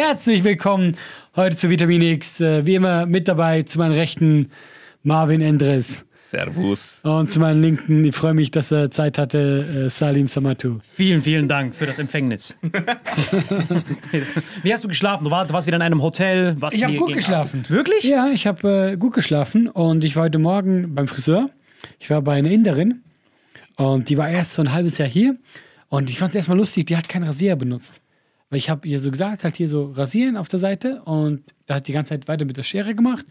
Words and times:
Herzlich 0.00 0.44
willkommen 0.44 0.94
heute 1.36 1.56
zu 1.56 1.70
Vitamin 1.70 2.02
X. 2.02 2.38
Äh, 2.42 2.66
Wie 2.66 2.74
immer 2.74 3.06
mit 3.06 3.28
dabei 3.28 3.62
zu 3.62 3.78
meinen 3.78 3.92
Rechten 3.92 4.50
Marvin 5.02 5.40
Endres 5.40 6.04
Servus. 6.12 7.00
und 7.02 7.30
zu 7.30 7.40
meinen 7.40 7.62
Linken, 7.62 8.04
ich 8.04 8.14
freue 8.14 8.34
mich, 8.34 8.50
dass 8.50 8.70
er 8.70 8.90
Zeit 8.90 9.16
hatte, 9.16 9.86
äh, 9.86 9.88
Salim 9.88 10.28
Samatu. 10.28 10.80
Vielen, 10.92 11.22
vielen 11.22 11.48
Dank 11.48 11.74
für 11.74 11.86
das 11.86 11.98
Empfängnis. 11.98 12.54
Wie 14.62 14.70
hast 14.70 14.84
du 14.84 14.88
geschlafen? 14.88 15.24
Du, 15.24 15.30
war, 15.30 15.46
du 15.46 15.54
warst 15.54 15.66
wieder 15.66 15.76
in 15.76 15.82
einem 15.82 16.02
Hotel. 16.02 16.56
Was 16.60 16.74
Ich 16.74 16.84
habe 16.84 16.96
gut 16.96 17.14
geschlafen. 17.14 17.60
ab? 17.64 17.70
Wirklich? 17.70 18.04
Ja, 18.04 18.28
ich 18.28 18.46
habe 18.46 18.90
äh, 18.92 18.96
gut 18.98 19.14
geschlafen 19.14 19.66
und 19.66 20.04
ich 20.04 20.14
war 20.14 20.24
heute 20.24 20.38
Morgen 20.38 20.94
beim 20.94 21.06
Friseur. 21.06 21.48
Ich 21.98 22.10
war 22.10 22.20
bei 22.20 22.34
einer 22.34 22.50
Inderin 22.50 23.00
und 23.76 24.10
die 24.10 24.18
war 24.18 24.28
erst 24.28 24.52
so 24.52 24.60
ein 24.60 24.74
halbes 24.74 24.98
Jahr 24.98 25.08
hier 25.08 25.36
und 25.88 26.10
ich 26.10 26.18
fand 26.18 26.32
es 26.32 26.36
erstmal 26.36 26.58
lustig, 26.58 26.84
die 26.84 26.98
hat 26.98 27.08
keinen 27.08 27.24
Rasierer 27.24 27.56
benutzt. 27.56 28.02
Weil 28.48 28.58
ich 28.60 28.70
habe 28.70 28.86
ihr 28.86 29.00
so 29.00 29.10
gesagt, 29.10 29.42
halt 29.42 29.56
hier 29.56 29.68
so 29.68 29.90
rasieren 29.90 30.36
auf 30.36 30.46
der 30.46 30.60
Seite 30.60 31.02
und 31.04 31.42
da 31.66 31.74
hat 31.74 31.88
die 31.88 31.92
ganze 31.92 32.10
Zeit 32.10 32.28
weiter 32.28 32.44
mit 32.44 32.56
der 32.56 32.62
Schere 32.62 32.94
gemacht. 32.94 33.24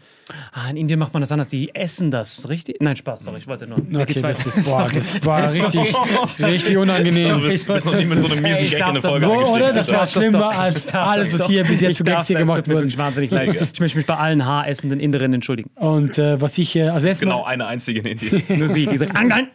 Ah, 0.52 0.68
in 0.68 0.76
Indien 0.76 0.98
macht 1.00 1.14
man 1.14 1.22
das 1.22 1.32
anders. 1.32 1.48
Die 1.48 1.74
essen 1.74 2.10
das, 2.10 2.46
richtig? 2.50 2.76
Nein, 2.80 2.96
Spaß, 2.96 3.22
sorry, 3.22 3.38
ich 3.38 3.46
wollte 3.46 3.66
nur. 3.66 3.78
Okay, 3.78 4.20
das 4.20 4.44
ist, 4.46 4.66
boah, 4.66 4.86
das 4.94 5.24
war 5.24 5.50
richtig, 5.50 5.94
richtig 6.38 6.76
unangenehm. 6.76 7.40
Du 7.40 7.48
bist, 7.48 7.66
bist 7.66 7.86
noch 7.86 7.94
nie 7.96 8.04
mit 8.04 8.20
so 8.20 8.26
einem 8.26 8.42
miesen 8.42 8.58
Ey, 8.58 8.64
ich 8.64 8.70
Gag 8.72 8.88
in 8.88 8.94
das 8.96 9.04
Folge 9.06 9.26
eingestiegen. 9.26 9.56
oder? 9.56 9.72
Das 9.72 9.90
war 9.90 10.06
schlimmer 10.06 10.58
als 10.58 10.88
alles, 10.94 11.32
was 11.38 11.46
hier 11.46 11.64
bis 11.64 11.80
jetzt 11.80 12.00
darf 12.00 12.06
Gags 12.06 12.26
hier 12.26 12.38
das, 12.38 12.46
gemacht 12.48 12.68
wurde. 12.68 12.78
wirklich 12.80 12.98
wahnsinnig 12.98 13.30
leid. 13.30 13.68
Ich 13.72 13.80
möchte 13.80 13.96
mich 13.96 14.06
bei 14.06 14.16
allen 14.18 14.44
haaressenden 14.44 15.00
Inderinnen 15.00 15.34
entschuldigen. 15.36 15.70
Und 15.76 16.18
äh, 16.18 16.38
was 16.38 16.58
ich, 16.58 16.76
äh, 16.76 16.88
also 16.88 17.06
erstmal, 17.06 17.32
Genau, 17.32 17.44
eine 17.46 17.66
einzige 17.66 18.00
in 18.00 18.18
Indien. 18.18 18.58
Nur 18.58 18.68
sie, 18.68 18.86
diese 18.86 19.08
Angan. 19.16 19.48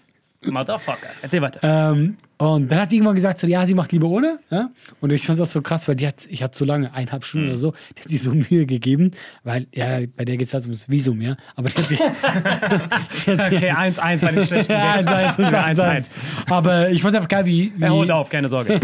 Motherfucker. 0.43 1.09
Erzähl 1.21 1.41
weiter. 1.43 1.59
Ähm, 1.61 2.17
und 2.41 2.71
dann 2.71 2.79
hat 2.79 2.91
die 2.91 2.95
irgendwann 2.95 3.13
gesagt, 3.13 3.37
so, 3.37 3.45
ja, 3.45 3.67
sie 3.67 3.75
macht 3.75 3.91
lieber 3.91 4.07
ohne. 4.07 4.39
Ja? 4.49 4.69
Und 4.99 5.13
ich 5.13 5.23
fand 5.23 5.39
das 5.39 5.51
so 5.51 5.61
krass, 5.61 5.87
weil 5.87 5.95
die 5.95 6.07
hat, 6.07 6.25
ich 6.27 6.41
hatte 6.41 6.57
so 6.57 6.65
lange, 6.65 6.91
eineinhalb 6.91 7.23
Stunden 7.23 7.49
oder 7.49 7.57
so, 7.57 7.73
die 7.95 8.01
hat 8.01 8.09
sich 8.09 8.23
so 8.23 8.31
Mühe 8.33 8.65
gegeben, 8.65 9.11
weil, 9.43 9.67
ja, 9.71 9.99
bei 10.17 10.25
der 10.25 10.37
geht 10.37 10.47
es 10.47 10.53
halt 10.55 10.63
ums 10.65 10.89
Visum, 10.89 11.21
ja. 11.21 11.37
Aber 11.55 11.69
die 11.69 11.75
hat 11.75 11.87
sich, 11.87 11.99
die 13.25 13.31
hat 13.31 13.43
sich 13.43 13.61
Okay, 13.61 13.71
1-1 13.71 14.21
bei 14.21 14.31
den 14.31 14.45
schlechten 14.45 14.71
ja, 14.73 14.95
Gags. 14.95 15.05
eins, 15.07 15.37
eins, 15.37 15.53
eins, 15.53 15.79
eins. 15.79 16.09
Aber 16.49 16.89
ich 16.89 17.03
fand 17.03 17.13
es 17.13 17.17
einfach 17.17 17.29
geil, 17.29 17.45
wie. 17.45 17.73
wie 17.75 17.83
Er 17.83 17.93
holt 17.93 18.09
auf, 18.09 18.27
keine 18.29 18.49
Sorge. 18.49 18.73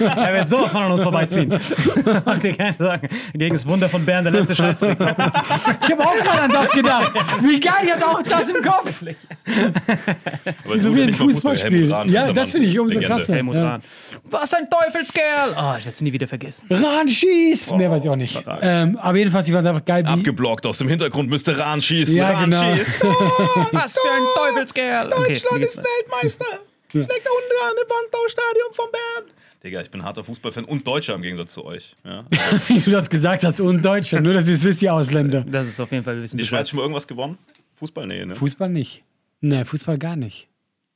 er 0.00 0.34
wird 0.34 0.48
sowas 0.48 0.72
von 0.72 0.84
an 0.84 0.92
uns 0.92 1.02
vorbeiziehen. 1.02 1.50
Mach 2.24 2.38
dir 2.38 2.56
keine 2.56 2.76
Sorgen. 2.78 3.08
Gegen 3.34 3.54
das 3.54 3.68
Wunder 3.68 3.90
von 3.90 4.06
Bern, 4.06 4.24
der 4.24 4.32
letzte 4.32 4.54
Scheißdreck. 4.54 4.98
Ich 4.98 5.06
habe 5.06 6.02
auch 6.02 6.16
gerade 6.16 6.42
an 6.42 6.50
das 6.50 6.70
gedacht. 6.70 7.12
Wie 7.42 7.60
geil, 7.60 7.74
ich 7.84 7.92
hatte 7.92 8.06
auch 8.06 8.22
das 8.22 8.48
im 8.48 8.62
Kopf. 8.62 9.02
Aber 10.64 10.77
So 10.80 10.88
gut, 10.90 10.98
wie 10.98 11.02
ein 11.02 11.12
Fußball, 11.12 11.56
Fußballspiel. 11.56 11.92
Rahn, 11.92 12.08
Ja, 12.10 12.32
das 12.32 12.52
finde 12.52 12.66
ich 12.66 12.78
umso 12.78 13.00
krasser. 13.00 13.34
Helmut 13.34 13.56
Ja. 13.56 13.70
Rahn. 13.70 13.82
Was 14.30 14.52
ein 14.54 14.68
Teufelskerl! 14.68 15.50
Oh, 15.50 15.74
ich 15.78 15.84
werde 15.84 15.90
es 15.92 16.00
nie 16.00 16.12
wieder 16.12 16.28
vergessen. 16.28 16.66
Ran 16.70 17.08
schießt! 17.08 17.74
Mehr 17.76 17.90
weiß 17.90 18.04
ich 18.04 18.10
auch 18.10 18.16
nicht. 18.16 18.42
Ähm, 18.60 18.96
aber 18.98 19.16
jedenfalls, 19.18 19.48
ich 19.48 19.54
es 19.54 19.64
einfach 19.64 19.84
geil, 19.84 20.04
wie. 20.04 20.08
Abgeblockt 20.08 20.66
aus 20.66 20.78
dem 20.78 20.88
Hintergrund 20.88 21.30
müsste 21.30 21.58
Rahn 21.58 21.80
schießen. 21.80 22.16
Ja, 22.16 22.30
Rahn 22.30 22.50
genau. 22.50 22.76
schießt. 22.76 23.04
Was 23.72 23.92
für 23.98 24.10
ein 24.10 24.22
Teufelskerl! 24.34 25.10
Deutschland 25.10 25.64
ist 25.64 25.76
Weltmeister. 25.78 26.44
Schlägt 26.90 27.08
da 27.10 27.30
unten 27.30 27.54
an 27.66 27.74
im 27.82 27.88
Wandbaustadion 27.90 28.72
von 28.72 28.86
Bern. 28.90 29.24
Digga, 29.62 29.80
ich 29.82 29.90
bin 29.90 30.04
harter 30.04 30.24
Fußballfan 30.24 30.64
und 30.64 30.86
Deutscher 30.86 31.14
im 31.14 31.22
Gegensatz 31.22 31.52
zu 31.52 31.64
euch. 31.64 31.96
Ja. 32.04 32.24
wie 32.68 32.78
du 32.78 32.90
das 32.90 33.10
gesagt 33.10 33.44
hast, 33.44 33.60
und 33.60 33.82
Deutscher. 33.84 34.20
Nur, 34.20 34.32
dass 34.32 34.48
ihr 34.48 34.54
es 34.54 34.64
wisst, 34.64 34.82
ihr 34.82 34.94
Ausländer. 34.94 35.44
Das 35.46 35.68
ist 35.68 35.80
auf 35.80 35.90
jeden 35.90 36.04
Fall, 36.04 36.16
wir 36.16 36.22
wissen 36.22 36.38
Die. 36.38 36.44
Schweiz 36.46 36.68
schon 36.70 36.76
mal 36.78 36.82
irgendwas 36.82 37.06
gewonnen? 37.06 37.36
Fußball? 37.74 38.06
Nee, 38.06 38.24
ne? 38.24 38.34
Fußball 38.34 38.68
nicht. 38.68 39.02
Nee, 39.40 39.64
Fußball 39.64 39.98
gar 39.98 40.16
nicht. 40.16 40.47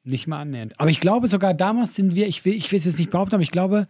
Nicht 0.04 0.26
mal 0.26 0.40
annähernd. 0.40 0.74
Aber 0.78 0.90
ich 0.90 1.00
glaube 1.00 1.28
sogar 1.28 1.54
damals 1.54 1.94
sind 1.94 2.14
wir, 2.14 2.26
ich 2.26 2.44
will, 2.44 2.54
ich 2.54 2.70
will 2.72 2.78
es 2.78 2.84
jetzt 2.84 2.98
nicht 2.98 3.10
behaupten, 3.10 3.34
aber 3.36 3.42
ich 3.42 3.50
glaube, 3.52 3.86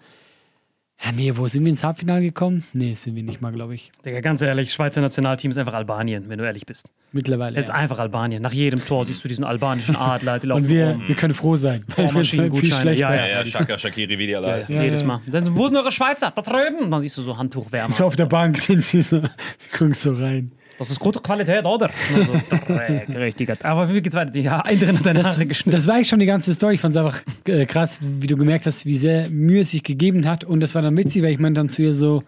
Ja, 1.04 1.10
nee, 1.10 1.32
wo 1.34 1.46
sind 1.48 1.64
wir 1.64 1.70
ins 1.70 1.82
Halbfinale 1.82 2.22
gekommen? 2.22 2.64
Nee, 2.74 2.92
sind 2.94 3.16
wir 3.16 3.22
nicht 3.24 3.40
mal, 3.40 3.50
glaube 3.52 3.74
ich. 3.74 3.90
Digga, 4.04 4.20
ganz 4.20 4.40
ehrlich, 4.42 4.72
Schweizer 4.72 5.00
Nationalteam 5.00 5.50
ist 5.50 5.56
einfach 5.56 5.72
Albanien, 5.74 6.28
wenn 6.28 6.38
du 6.38 6.44
ehrlich 6.44 6.64
bist. 6.66 6.92
Mittlerweile. 7.12 7.56
Es 7.58 7.64
ist 7.64 7.68
ja. 7.70 7.74
einfach 7.74 7.98
Albanien. 7.98 8.40
Nach 8.40 8.52
jedem 8.52 8.84
Tor 8.84 9.04
siehst 9.04 9.24
du 9.24 9.28
diesen 9.28 9.44
albanischen 9.44 9.96
Adler, 9.96 10.38
die 10.38 10.46
laufen 10.48 10.62
Und 10.64 10.68
wir, 10.70 10.90
rum. 10.90 11.02
wir 11.08 11.14
können 11.16 11.34
froh 11.34 11.56
sein, 11.56 11.84
weil 11.96 12.14
wir 12.14 12.24
sind 12.24 12.54
viel 12.56 12.72
schlechter. 12.72 12.92
ja, 12.92 13.14
Ja, 13.14 13.26
ja, 13.40 13.44
Shaka, 13.46 13.78
Shakiri, 13.78 14.16
wie 14.18 14.26
die 14.28 14.36
alle 14.36 14.52
heißen. 14.52 14.76
Ja, 14.76 14.82
Jedes 14.82 15.00
ja. 15.00 15.06
Mal. 15.08 15.20
Dann, 15.26 15.56
wo 15.56 15.66
sind 15.66 15.76
eure 15.76 15.90
Schweizer? 15.92 16.30
Da 16.30 16.40
drüben. 16.42 16.90
Dann 16.90 17.00
siehst 17.02 17.16
du 17.18 17.22
so 17.22 17.36
Handtuchwärmer. 17.36 17.92
So 17.92 18.04
auf 18.04 18.14
der 18.16 18.26
Bank 18.26 18.56
sind 18.58 18.82
sie 18.82 19.02
so, 19.02 19.20
sie 19.58 19.68
gucken 19.76 19.94
so 19.94 20.12
rein. 20.12 20.52
Das 20.78 20.90
ist 20.90 20.98
gute 21.00 21.20
Qualität, 21.20 21.64
oder? 21.64 21.90
So, 22.14 22.56
Dreck, 22.66 23.08
richtig. 23.14 23.64
Aber 23.64 23.92
wie 23.92 24.00
geht's 24.00 24.16
weiter? 24.16 24.36
Ja, 24.38 24.60
ein 24.60 24.78
drin 24.78 24.98
hat 24.98 25.06
deine 25.06 25.20
Das, 25.20 25.36
Haare 25.36 25.46
geschnitten. 25.46 25.76
das 25.76 25.86
war 25.86 25.94
eigentlich 25.96 26.08
schon 26.08 26.18
die 26.20 26.26
ganze 26.26 26.52
Story. 26.52 26.74
Ich 26.74 26.80
fand 26.80 26.94
es 26.96 27.00
einfach 27.02 27.22
äh, 27.46 27.66
krass, 27.66 28.00
wie 28.02 28.26
du 28.26 28.36
gemerkt 28.36 28.66
hast, 28.66 28.86
wie 28.86 28.96
sehr 28.96 29.28
Mühe 29.30 29.60
es 29.60 29.70
sich 29.70 29.82
gegeben 29.82 30.26
hat. 30.26 30.44
Und 30.44 30.60
das 30.60 30.74
war 30.74 30.82
dann 30.82 30.96
witzig, 30.96 31.22
weil 31.22 31.32
ich 31.32 31.38
meinte 31.38 31.60
dann 31.60 31.68
zu 31.68 31.82
ihr 31.82 31.92
so, 31.92 32.22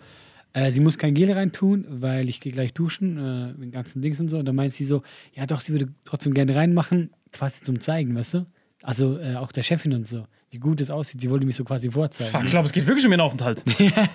äh, 0.52 0.70
sie 0.70 0.80
muss 0.80 0.98
kein 0.98 1.14
Gel 1.14 1.32
reintun, 1.32 1.86
weil 1.88 2.28
ich 2.28 2.40
gehe 2.40 2.52
gleich 2.52 2.72
duschen, 2.74 3.18
äh, 3.18 3.46
mit 3.58 3.62
den 3.62 3.72
ganzen 3.72 4.02
Dings 4.02 4.20
und 4.20 4.28
so. 4.28 4.38
Und 4.38 4.44
dann 4.46 4.54
meint 4.56 4.72
sie 4.72 4.84
so, 4.84 5.02
ja 5.34 5.46
doch, 5.46 5.60
sie 5.60 5.72
würde 5.72 5.88
trotzdem 6.04 6.34
gerne 6.34 6.54
reinmachen, 6.54 7.10
quasi 7.32 7.62
zum 7.62 7.80
Zeigen, 7.80 8.14
weißt 8.14 8.34
du? 8.34 8.46
Also 8.84 9.18
äh, 9.18 9.36
auch 9.36 9.50
der 9.50 9.62
Chefin 9.62 9.94
und 9.94 10.06
so, 10.06 10.26
wie 10.50 10.58
gut 10.58 10.78
es 10.82 10.90
aussieht. 10.90 11.18
Sie 11.18 11.30
wollte 11.30 11.46
mich 11.46 11.56
so 11.56 11.64
quasi 11.64 11.90
vorzeigen. 11.90 12.30
Fuck, 12.30 12.44
ich 12.44 12.50
glaube, 12.50 12.66
es 12.66 12.72
geht 12.72 12.86
wirklich 12.86 13.06
um 13.06 13.12
ihren 13.12 13.22
Aufenthalt. 13.22 13.62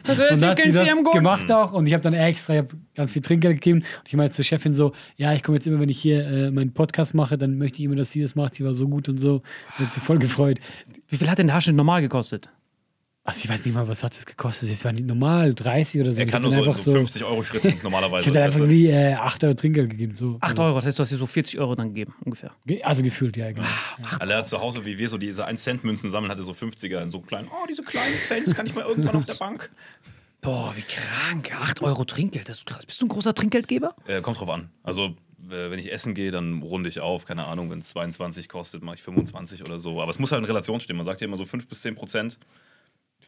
Also, 0.08 0.24
Und 0.24 0.42
dann 0.42 0.52
hat 0.52 0.60
sie 0.62 0.72
das 0.72 1.12
gemacht 1.12 1.52
auch 1.52 1.74
und 1.74 1.88
ich 1.88 1.94
habe 1.94 2.02
dann 2.02 2.14
extra, 2.14 2.54
ich 2.54 2.60
habe 2.60 2.76
ganz 2.96 3.14
viel 3.14 3.22
Trinkgeld 3.22 3.56
gegeben 3.56 3.80
und 3.80 4.08
ich 4.08 4.16
meinte 4.16 4.34
zur 4.34 4.46
Chefin 4.46 4.76
so, 4.76 4.94
ja, 5.18 5.34
ich 5.34 5.42
komme 5.42 5.58
jetzt 5.58 5.66
immer, 5.66 5.80
wenn 5.80 5.90
ich 5.90 6.00
hier 6.00 6.26
äh, 6.26 6.52
meinen 6.52 6.74
Podcast 6.74 7.16
mache, 7.16 7.38
dann 7.38 7.58
möchte 7.58 7.80
ich 7.80 7.86
immer, 7.86 7.96
dass 7.96 8.12
sie 8.12 8.22
das 8.22 8.36
macht, 8.36 8.54
sie 8.56 8.64
war 8.64 8.74
so 8.76 8.88
gut 8.88 9.10
und 9.10 9.18
so, 9.18 9.42
und 9.78 9.86
hat 9.86 9.94
sie 9.94 10.02
voll 10.02 10.20
gefreut. 10.20 10.60
Wie 11.08 11.18
viel 11.18 11.30
hat 11.30 11.40
denn 11.40 11.48
der 11.48 11.56
Haarschnitt 11.56 11.76
normal 11.76 12.02
gekostet? 12.02 12.50
Also 13.30 13.42
ich 13.44 13.50
weiß 13.50 13.66
nicht 13.66 13.74
mal, 13.74 13.88
was 13.88 14.04
hat 14.04 14.14
es 14.14 14.26
gekostet, 14.26 14.70
es 14.70 14.84
war 14.86 14.92
nicht 14.92 15.06
normal, 15.06 15.54
30 15.54 16.02
oder 16.02 16.12
so. 16.14 16.20
Er 16.20 16.26
Ich 16.26 16.32
kann 16.32 16.42
nur 16.42 16.52
so, 16.52 16.60
einfach 16.60 16.78
so 16.78 16.92
50 16.92 17.24
Euro 17.24 17.44
Schritten 17.44 17.80
normalerweise. 17.84 18.22
Ich 18.22 18.28
hätte 18.28 18.42
einfach 18.44 18.60
Das- 18.60 18.70
irgendwie 18.70 18.88
äh, 18.88 19.14
8 19.14 19.44
Euro 19.44 19.54
Trinkgeld 19.54 19.90
gegeben. 19.90 20.16
So. 20.16 20.38
8 20.42 20.60
Euro, 20.60 20.76
das 20.76 20.86
heißt, 20.86 21.00
du 21.00 21.04
hast 21.04 21.12
dir 21.12 21.18
so 21.18 21.26
40 21.28 21.60
Euro 21.60 21.76
dann 21.76 21.90
gegeben, 21.90 22.14
ungefähr. 22.26 22.52
Ge- 22.66 22.82
Also 22.84 23.04
gefühlt, 23.04 23.38
ja, 23.38 23.52
genau. 23.52 23.68
Alle 24.20 24.36
hat 24.38 24.48
zu 24.48 24.60
Hause, 24.60 24.86
wie 24.86 24.98
wir 24.98 25.10
so 25.10 25.18
diese 25.18 25.48
1-Cent-Münzen 25.48 26.10
sammeln, 26.10 26.32
hatte 26.32 26.44
so 26.44 26.52
50er 26.54 27.02
in 27.02 27.12
so 27.12 27.20
kleinen. 27.22 27.48
Oh, 27.50 27.66
diese 27.68 27.84
kleinen 27.84 28.16
Cents 28.28 28.54
kann 28.56 28.66
ich 28.66 28.76
mal 28.76 28.86
irgendwann 28.86 29.16
auf 29.16 29.26
der 29.26 29.34
Bank. 29.40 29.70
Boah, 30.42 30.74
wie 30.76 30.84
krank. 30.84 31.52
8 31.62 31.82
Euro 31.82 32.06
Trinkgeld, 32.06 32.48
das 32.48 32.60
ist 32.60 32.66
krass. 32.66 32.86
Bist 32.86 33.02
du 33.02 33.06
ein 33.06 33.10
großer 33.10 33.34
Trinkgeldgeber? 33.34 33.96
Äh, 34.08 34.22
kommt 34.22 34.40
drauf 34.40 34.50
an. 34.50 34.70
Also, 34.84 35.16
äh, 35.52 35.70
wenn 35.70 35.80
ich 35.80 35.92
essen 35.92 36.14
gehe, 36.14 36.32
dann 36.32 36.62
runde 36.62 36.88
ich 36.88 37.02
auf. 37.02 37.26
Keine 37.26 37.46
Ahnung, 37.46 37.70
wenn 37.70 37.80
es 37.80 37.90
22 37.90 38.48
kostet, 38.48 38.82
mache 38.82 38.96
ich 38.96 39.02
25 39.04 39.64
oder 39.66 39.80
so. 39.80 40.02
Aber 40.02 40.10
es 40.12 40.18
muss 40.18 40.32
halt 40.32 40.40
in 40.40 40.46
Relation 40.46 40.80
stehen. 40.80 40.96
Man 40.96 41.06
sagt 41.06 41.20
ja 41.20 41.28
immer 41.28 41.36
so 41.36 41.44
5 41.44 41.68
bis 41.68 41.82
10 41.82 41.96
Prozent. 41.96 42.38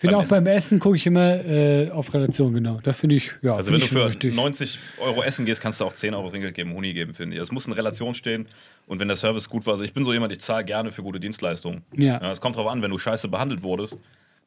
Ich 0.01 0.09
finde 0.09 0.18
auch 0.18 0.27
beim 0.27 0.48
Essen 0.48 0.80
gucke 0.80 0.95
ich 0.95 1.06
immer 1.06 1.45
äh, 1.45 1.92
auf 1.92 2.12
Relation, 2.12 2.51
genau. 2.56 2.80
Da 2.81 2.92
finde 2.92 3.18
ich, 3.18 3.33
ja, 3.44 3.56
Also, 3.56 3.71
wenn 3.71 3.81
du 3.81 3.86
für 3.86 4.07
richtig. 4.07 4.33
90 4.33 4.80
Euro 5.00 5.21
essen 5.21 5.45
gehst, 5.45 5.62
kannst 5.62 5.80
du 5.80 5.86
auch 5.86 5.94
10 5.94 6.15
Euro 6.15 6.31
Trinkgeld 6.31 6.56
geben, 6.56 6.74
Huni 6.74 6.92
geben, 6.94 7.13
finde 7.13 7.36
ich. 7.36 7.42
Es 7.42 7.51
muss 7.51 7.68
in 7.68 7.74
Relation 7.74 8.15
stehen. 8.15 8.48
Und 8.88 8.98
wenn 8.98 9.07
der 9.07 9.15
Service 9.15 9.48
gut 9.48 9.63
war, 9.68 9.74
also 9.74 9.83
ich 9.83 9.94
bin 9.94 10.03
so 10.03 10.12
jemand, 10.12 10.33
ich 10.33 10.39
zahle 10.39 10.65
gerne 10.65 10.92
für 10.92 11.03
gute 11.03 11.19
Dienstleistungen. 11.19 11.83
Ja. 11.95 12.18
Es 12.31 12.42
kommt 12.42 12.56
drauf 12.56 12.68
an, 12.68 12.81
wenn 12.81 12.89
du 12.89 12.98
scheiße 12.98 13.27
behandelt 13.27 13.62
wurdest, 13.62 14.00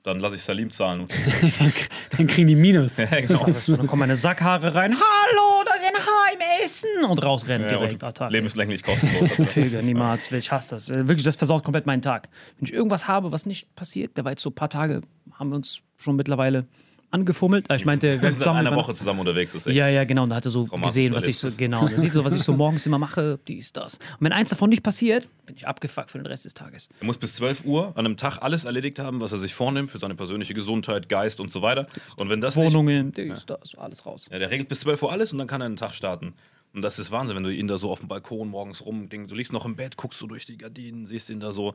dann 0.05 0.21
lasse 0.21 0.37
ich 0.37 0.43
Salim 0.43 0.71
zahlen. 0.71 1.01
Und 1.01 1.13
dann, 1.59 1.73
dann 2.11 2.27
kriegen 2.27 2.47
die 2.47 2.55
Minus. 2.55 2.97
ja, 2.99 3.07
genau. 3.07 3.47
Dann 3.47 3.87
kommen 3.87 4.01
meine 4.01 4.17
Sackhaare 4.17 4.75
rein. 4.75 4.93
Hallo, 4.95 5.65
da 5.65 5.75
ist 5.75 5.87
ein 5.87 6.07
Haar 6.07 6.33
im 6.35 6.65
Essen. 6.65 7.05
Und 7.11 7.23
rausrennen 7.25 7.67
Ja, 7.69 7.79
direkt. 7.79 7.95
und 7.95 8.05
Attacke. 8.05 8.33
lebenslänglich 8.33 8.83
kostenlos. 8.83 9.57
Niemals. 9.83 10.31
Ich 10.31 10.53
hasse 10.53 10.75
das. 10.77 10.91
Wirklich, 10.91 11.25
das 11.25 11.37
versaut 11.37 11.65
komplett 11.65 11.87
meinen 11.87 12.03
Tag. 12.03 12.29
Wenn 12.59 12.67
ich 12.69 12.75
irgendwas 12.75 13.09
habe, 13.09 13.33
was 13.33 13.47
nicht 13.47 13.75
passiert, 13.75 14.17
der 14.17 14.25
war 14.25 14.33
jetzt 14.33 14.43
so 14.43 14.51
ein 14.51 14.55
paar 14.55 14.69
Tage, 14.69 15.01
haben 15.33 15.49
wir 15.49 15.57
uns 15.57 15.81
schon 15.97 16.17
mittlerweile 16.17 16.67
angefummelt. 17.15 17.71
Ah, 17.71 17.77
Ich 17.77 17.85
meinte, 17.85 18.07
wir 18.09 18.13
sind 18.13 18.23
seit 18.23 18.33
zusammen. 18.35 18.59
einer 18.67 18.77
Woche 18.77 18.93
zusammen 18.95 19.21
unterwegs. 19.21 19.55
Ist 19.55 19.67
echt 19.67 19.77
Ja, 19.77 19.89
ja, 19.89 20.05
genau. 20.05 20.25
Und 20.25 20.31
da 20.31 20.37
hat 20.37 20.45
er 20.45 20.51
so 20.51 20.65
gesehen, 20.65 21.15
was 21.15 21.27
ich 21.27 21.39
so, 21.39 21.49
genau, 21.57 21.89
der 21.89 22.01
sieht 22.01 22.13
so, 22.13 22.25
was 22.25 22.35
ich 22.35 22.43
so 22.43 22.53
morgens 22.57 22.85
immer 22.87 22.99
mache, 22.99 23.39
dies, 23.49 23.73
das. 23.73 23.95
Und 23.95 24.21
wenn 24.21 24.33
eins 24.33 24.51
davon 24.51 24.69
nicht 24.69 24.83
passiert, 24.83 25.29
bin 25.47 25.57
ich 25.57 25.67
abgefuckt 25.67 26.11
für 26.11 26.19
den 26.19 26.27
Rest 26.27 26.45
des 26.45 26.55
Tages. 26.55 26.89
Er 27.01 27.07
muss 27.07 27.17
bis 27.17 27.35
12 27.37 27.65
Uhr 27.65 27.89
an 27.97 28.05
einem 28.05 28.17
Tag 28.17 28.39
alles 28.43 28.65
erledigt 28.65 28.99
haben, 28.99 29.21
was 29.21 29.33
er 29.33 29.39
sich 29.39 29.55
vornimmt 29.55 29.91
für 29.91 29.99
seine 29.99 30.15
persönliche 30.15 30.55
Gesundheit, 30.55 31.09
Geist 31.09 31.41
und 31.41 31.51
so 31.51 31.63
weiter. 31.63 31.87
Und 32.17 32.29
wenn 32.31 32.41
das 32.41 32.57
nicht, 32.57 32.67
Wohnungen, 32.67 33.13
dies, 33.13 33.47
das, 33.47 33.75
alles 33.77 34.05
raus. 34.05 34.27
ja, 34.31 34.39
der 34.39 34.51
regelt 34.51 34.69
bis 34.69 34.81
12 34.81 35.03
Uhr 35.03 35.13
alles 35.13 35.33
und 35.33 35.39
dann 35.39 35.47
kann 35.49 35.61
er 35.61 35.67
einen 35.67 35.77
Tag 35.77 35.95
starten. 35.95 36.35
Und 36.75 36.83
das 36.83 36.99
ist 36.99 37.13
Wahnsinn, 37.13 37.37
wenn 37.37 37.45
du 37.45 37.55
ihn 37.55 37.69
da 37.69 37.79
so 37.79 37.91
auf 37.91 38.01
dem 38.01 38.09
Balkon 38.09 38.49
morgens 38.49 38.85
rumdingst. 38.85 39.31
Du 39.31 39.37
liegst 39.37 39.53
noch 39.53 39.65
im 39.65 39.77
Bett, 39.77 39.97
guckst 39.97 40.21
du 40.21 40.27
durch 40.27 40.45
die 40.45 40.59
Gardinen, 40.59 41.07
siehst 41.07 41.31
ihn 41.31 41.39
da 41.39 41.53
so, 41.53 41.75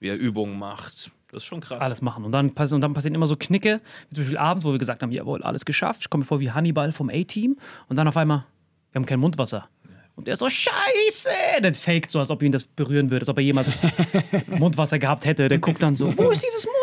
wie 0.00 0.08
er 0.08 0.16
Übungen 0.16 0.58
macht. 0.58 1.12
Das 1.30 1.44
ist 1.44 1.44
schon 1.44 1.60
krass. 1.60 1.80
Alles 1.80 2.02
machen. 2.02 2.24
Und 2.24 2.32
dann, 2.32 2.48
und 2.50 2.80
dann 2.80 2.92
passieren 2.92 3.14
immer 3.14 3.28
so 3.28 3.36
Knicke, 3.36 3.80
wie 4.08 4.14
zum 4.16 4.24
Beispiel 4.24 4.38
abends, 4.38 4.64
wo 4.64 4.72
wir 4.72 4.78
gesagt 4.78 5.02
haben, 5.02 5.12
jawohl, 5.12 5.44
alles 5.44 5.64
geschafft. 5.64 6.00
Ich 6.02 6.10
komme 6.10 6.22
mir 6.22 6.26
vor 6.26 6.40
wie 6.40 6.50
Hannibal 6.50 6.90
vom 6.90 7.10
A-Team. 7.10 7.58
Und 7.88 7.96
dann 7.96 8.08
auf 8.08 8.16
einmal, 8.16 8.44
wir 8.90 8.98
haben 8.98 9.06
kein 9.06 9.20
Mundwasser. 9.20 9.68
Und 10.16 10.26
der 10.26 10.36
so, 10.36 10.50
scheiße! 10.50 11.30
Der 11.62 11.72
faked 11.72 12.10
so, 12.10 12.18
als 12.18 12.30
ob 12.30 12.42
ihn 12.42 12.50
das 12.50 12.64
berühren 12.64 13.08
würde, 13.08 13.22
als 13.22 13.28
ob 13.28 13.38
er 13.38 13.44
jemals 13.44 13.72
Mundwasser 14.48 14.98
gehabt 14.98 15.24
hätte. 15.26 15.46
Der 15.46 15.58
guckt 15.58 15.82
dann 15.82 15.94
so, 15.94 16.06
wo 16.18 16.28
ist 16.30 16.44
dieses 16.44 16.66
Mundwasser? 16.66 16.79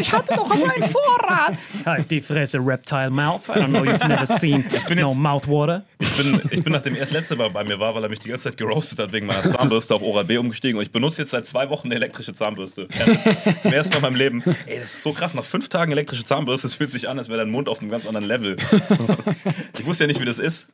Ich 0.00 0.12
hatte 0.12 0.34
doch 0.34 0.46
so 0.54 0.64
einen 0.64 0.88
Vorrat. 0.90 1.54
Halt 1.84 2.10
die 2.10 2.20
Fresse, 2.20 2.58
Reptile 2.58 3.10
Mouth. 3.10 3.42
I 3.48 3.52
don't 3.60 3.68
know, 3.68 3.82
you've 3.84 4.06
never 4.08 4.26
seen 4.26 4.64
bin 4.88 4.98
no 4.98 5.08
jetzt- 5.08 5.18
mouthwater. 5.18 5.84
Ich 5.98 6.16
bin, 6.16 6.40
ich 6.50 6.62
bin 6.62 6.72
nachdem 6.72 6.94
er 6.94 7.00
das 7.00 7.10
letzte 7.12 7.36
Mal 7.36 7.50
bei 7.50 7.64
mir 7.64 7.78
war, 7.80 7.94
weil 7.94 8.02
er 8.02 8.08
mich 8.08 8.18
die 8.20 8.28
ganze 8.28 8.44
Zeit 8.44 8.56
geroastet 8.58 8.98
hat 8.98 9.12
wegen 9.12 9.26
meiner 9.26 9.48
Zahnbürste 9.48 9.94
auf 9.94 10.02
Oral-B 10.02 10.36
umgestiegen. 10.38 10.76
Und 10.78 10.82
ich 10.84 10.92
benutze 10.92 11.22
jetzt 11.22 11.30
seit 11.30 11.46
zwei 11.46 11.70
Wochen 11.70 11.88
eine 11.88 11.94
elektrische 11.96 12.32
Zahnbürste. 12.32 12.88
Ja, 12.98 13.54
Zum 13.60 13.72
ersten 13.72 13.92
Mal 13.94 13.98
in 13.98 14.02
meinem 14.02 14.16
Leben. 14.16 14.42
Ey, 14.66 14.80
das 14.80 14.94
ist 14.94 15.02
so 15.02 15.12
krass. 15.12 15.34
Nach 15.34 15.44
fünf 15.44 15.68
Tagen 15.68 15.92
elektrische 15.92 16.24
Zahnbürste, 16.24 16.66
es 16.66 16.74
fühlt 16.74 16.90
sich 16.90 17.08
an, 17.08 17.18
als 17.18 17.28
wäre 17.28 17.38
dein 17.38 17.50
Mund 17.50 17.68
auf 17.68 17.80
einem 17.80 17.90
ganz 17.90 18.06
anderen 18.06 18.26
Level. 18.26 18.56
Ich 19.78 19.86
wusste 19.86 20.04
ja 20.04 20.08
nicht, 20.08 20.20
wie 20.20 20.24
das 20.24 20.38
ist 20.38 20.68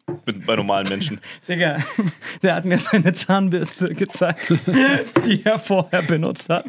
bei 0.47 0.57
normalen 0.57 0.89
Menschen. 0.89 1.21
Digga, 1.49 1.77
der 2.43 2.55
hat 2.57 2.65
mir 2.65 2.79
seine 2.79 3.13
Zahnbürste 3.13 3.95
gezeigt, 3.95 4.53
die 5.27 5.45
er 5.45 5.59
vorher 5.59 6.03
benutzt 6.03 6.49
hat. 6.49 6.65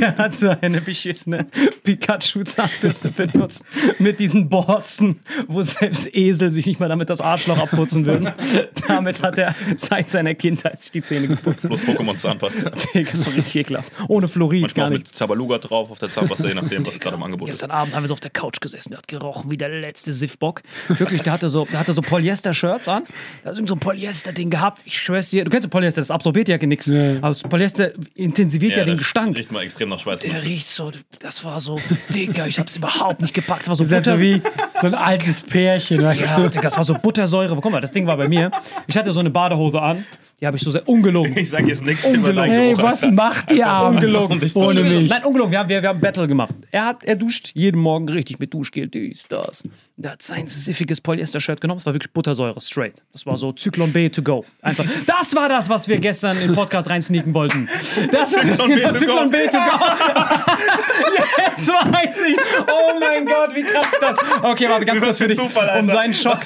Der 0.00 0.16
hat 0.16 0.32
so 0.34 0.54
eine 0.60 0.80
beschissene 0.80 1.37
Pikachu-Zahnbürste 1.84 3.10
benutzt. 3.10 3.64
Mit 3.98 4.20
diesen 4.20 4.48
Borsten, 4.48 5.20
wo 5.46 5.62
selbst 5.62 6.14
Esel 6.14 6.50
sich 6.50 6.66
nicht 6.66 6.80
mal 6.80 6.88
damit 6.88 7.10
das 7.10 7.20
Arschloch 7.20 7.58
abputzen 7.58 8.06
würden. 8.06 8.30
Damit 8.88 9.22
hat 9.22 9.38
er 9.38 9.54
seit 9.76 10.10
seiner 10.10 10.34
Kindheit 10.34 10.80
sich 10.80 10.90
die 10.90 11.02
Zähne 11.02 11.28
geputzt. 11.28 11.66
Plus 11.66 11.82
Pokémon-Zahnpasta. 11.82 12.70
Digga, 12.94 13.14
so 13.14 13.30
richtig 13.30 13.56
ekelhaft. 13.56 13.92
Ohne 14.08 14.28
Fluorid, 14.28 14.62
Manchmal 14.62 14.90
gar 14.90 14.94
auch 14.94 14.98
mit. 14.98 15.12
Tabaluga 15.12 15.58
drauf 15.58 15.90
auf 15.90 15.98
der 15.98 16.08
Zahnpasta, 16.08 16.48
je 16.48 16.54
nachdem, 16.54 16.86
was 16.86 16.98
gerade 16.98 17.16
im 17.16 17.22
Angebot 17.22 17.48
ist. 17.48 17.56
Gestern 17.56 17.70
Abend 17.70 17.94
haben 17.94 18.02
wir 18.02 18.08
so 18.08 18.14
auf 18.14 18.20
der 18.20 18.30
Couch 18.30 18.60
gesessen, 18.60 18.90
der 18.90 18.98
hat 18.98 19.08
gerochen 19.08 19.50
wie 19.50 19.56
der 19.56 19.68
letzte 19.68 20.12
Siffbock. 20.12 20.62
Wirklich, 20.88 21.22
der 21.22 21.32
hatte 21.32 21.50
so, 21.50 21.64
der 21.64 21.80
hatte 21.80 21.92
so 21.92 22.02
Polyester-Shirts 22.02 22.88
an. 22.88 23.04
Der 23.42 23.50
hat 23.50 23.56
irgend 23.56 23.68
so 23.68 23.74
ein 23.74 23.80
Polyester-Ding 23.80 24.50
gehabt. 24.50 24.82
Ich 24.84 24.98
schwör's 24.98 25.30
dir, 25.30 25.44
du 25.44 25.50
kennst 25.50 25.64
ja 25.64 25.70
Polyester, 25.70 26.00
das 26.00 26.10
absorbiert 26.10 26.48
ja 26.48 26.58
nichts. 26.58 26.86
Ja. 26.86 27.16
Aber 27.18 27.30
das 27.30 27.42
Polyester 27.42 27.92
intensiviert 28.14 28.76
ja, 28.76 28.84
den 28.84 28.96
das 28.96 28.98
Gestank. 28.98 29.36
Riecht 29.36 29.52
mal 29.52 29.62
extrem 29.62 29.88
nach 29.88 29.98
Schweiß. 29.98 30.20
Der 30.20 30.42
riecht 30.42 30.66
so, 30.66 30.92
das 31.28 31.44
war 31.44 31.60
so, 31.60 31.78
Digga, 32.08 32.46
ich 32.46 32.58
hab's 32.58 32.76
überhaupt 32.76 33.20
nicht 33.20 33.34
gepackt. 33.34 33.60
Das 33.62 33.68
war 33.68 33.76
so 33.76 33.82
ist 33.84 33.92
halt 33.92 34.06
so 34.06 34.12
Butter. 34.12 34.22
wie 34.22 34.40
so 34.80 34.86
ein 34.86 34.94
altes 34.94 35.42
Pärchen, 35.42 36.02
weißt 36.02 36.30
Ja, 36.30 36.36
du? 36.40 36.48
Digga, 36.48 36.62
das 36.62 36.76
war 36.76 36.84
so 36.84 36.94
Buttersäure. 36.94 37.56
Guck 37.60 37.70
mal, 37.72 37.80
das 37.80 37.92
Ding 37.92 38.06
war 38.06 38.16
bei 38.16 38.28
mir. 38.28 38.50
Ich 38.86 38.96
hatte 38.96 39.12
so 39.12 39.20
eine 39.20 39.30
Badehose 39.30 39.80
an. 39.80 40.04
Die 40.40 40.46
habe 40.46 40.56
ich 40.56 40.62
so 40.62 40.70
sehr 40.70 40.88
ungelogen. 40.88 41.36
Ich 41.36 41.50
sag 41.50 41.66
jetzt 41.66 41.84
nichts 41.84 42.06
über 42.06 42.32
deinen 42.32 42.52
Ey, 42.52 42.70
Geruch. 42.70 42.84
was 42.84 43.04
macht 43.10 43.50
ihr 43.50 43.66
abends 43.66 44.04
ungelogen, 44.04 44.48
so 44.48 44.68
ohne 44.68 44.82
mich? 44.84 45.10
Nein, 45.10 45.24
ungelogen, 45.24 45.50
wir 45.50 45.58
haben, 45.58 45.68
wir, 45.68 45.82
wir 45.82 45.88
haben 45.88 45.98
Battle 46.00 46.28
gemacht. 46.28 46.54
Er, 46.70 46.86
hat, 46.86 47.02
er 47.02 47.16
duscht 47.16 47.50
jeden 47.54 47.80
Morgen 47.80 48.08
richtig 48.08 48.38
mit 48.38 48.54
Duschgel, 48.54 48.86
dies, 48.86 49.24
das. 49.28 49.64
Der 49.96 50.12
hat 50.12 50.22
sein 50.22 50.46
siffiges 50.46 51.00
Polyester-Shirt 51.00 51.60
genommen. 51.60 51.78
Es 51.80 51.86
war 51.86 51.92
wirklich 51.92 52.12
Buttersäure, 52.12 52.60
straight. 52.60 53.02
Das 53.12 53.26
war 53.26 53.36
so 53.36 53.50
Zyklon 53.50 53.92
B 53.92 54.08
to 54.10 54.22
go. 54.22 54.44
Einfach. 54.62 54.84
Das 55.06 55.34
war 55.34 55.48
das, 55.48 55.68
was 55.68 55.88
wir 55.88 55.98
gestern 55.98 56.40
im 56.40 56.54
Podcast 56.54 56.88
reinsneaken 56.88 57.34
wollten. 57.34 57.68
Das 58.12 58.32
war 58.36 58.42
Zyklon 58.44 58.68
B 58.76 58.80
to 58.80 58.92
go. 58.92 58.98
Zyklon 58.98 59.30
B 59.30 59.38
to 59.48 59.58
go. 59.58 59.58
Jetzt 61.56 61.68
weiß 61.68 62.20
ich. 62.28 62.36
Oh 62.68 63.00
mein 63.00 63.26
Gott, 63.26 63.56
wie 63.56 63.62
krass 63.62 63.86
ist 63.92 64.00
das? 64.00 64.16
Okay, 64.44 64.67
warte, 64.68 64.84
ganz 64.84 65.00
kurz 65.00 65.18
für 65.18 65.28
dich. 65.28 65.36
Zufall, 65.36 65.80
um 65.80 65.88
seinen 65.88 66.14
Schock. 66.14 66.40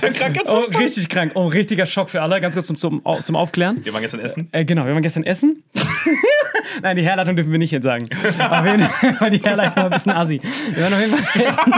Oh, 0.49 0.65
richtig 0.79 1.09
krank. 1.09 1.33
Oh, 1.35 1.47
richtiger 1.47 1.87
Schock 1.87 2.11
für 2.11 2.23
alle. 2.23 2.41
Ganz 2.41 2.55
kurz 2.55 2.67
zum, 2.67 2.77
zum, 2.77 3.03
zum 3.25 3.37
Aufklären. 3.37 3.85
Wir 3.85 3.93
waren 3.93 4.03
gestern 4.03 4.21
essen. 4.21 4.49
Äh, 4.53 4.65
genau, 4.65 4.85
wir 4.85 4.93
waren 4.93 5.03
gestern 5.03 5.25
essen. 5.25 5.63
Nein, 6.83 6.97
die 6.97 7.03
Herleitung 7.03 7.37
dürfen 7.37 7.53
wir 7.53 7.59
nicht 7.59 7.71
jetzt 7.71 7.85
sagen. 7.85 8.09
Auf 8.51 8.67
jeden 8.67 8.81
Fall, 8.81 9.17
weil 9.21 9.31
die 9.31 9.43
Herleitung 9.43 9.77
war 9.77 9.85
ein 9.85 9.91
bisschen 9.91 10.13
assi. 10.13 10.41
Wir 10.73 10.85
waren 10.85 10.95
auf 10.95 11.01
jeden 11.01 11.17
Fall 11.17 11.43
essen. 11.43 11.73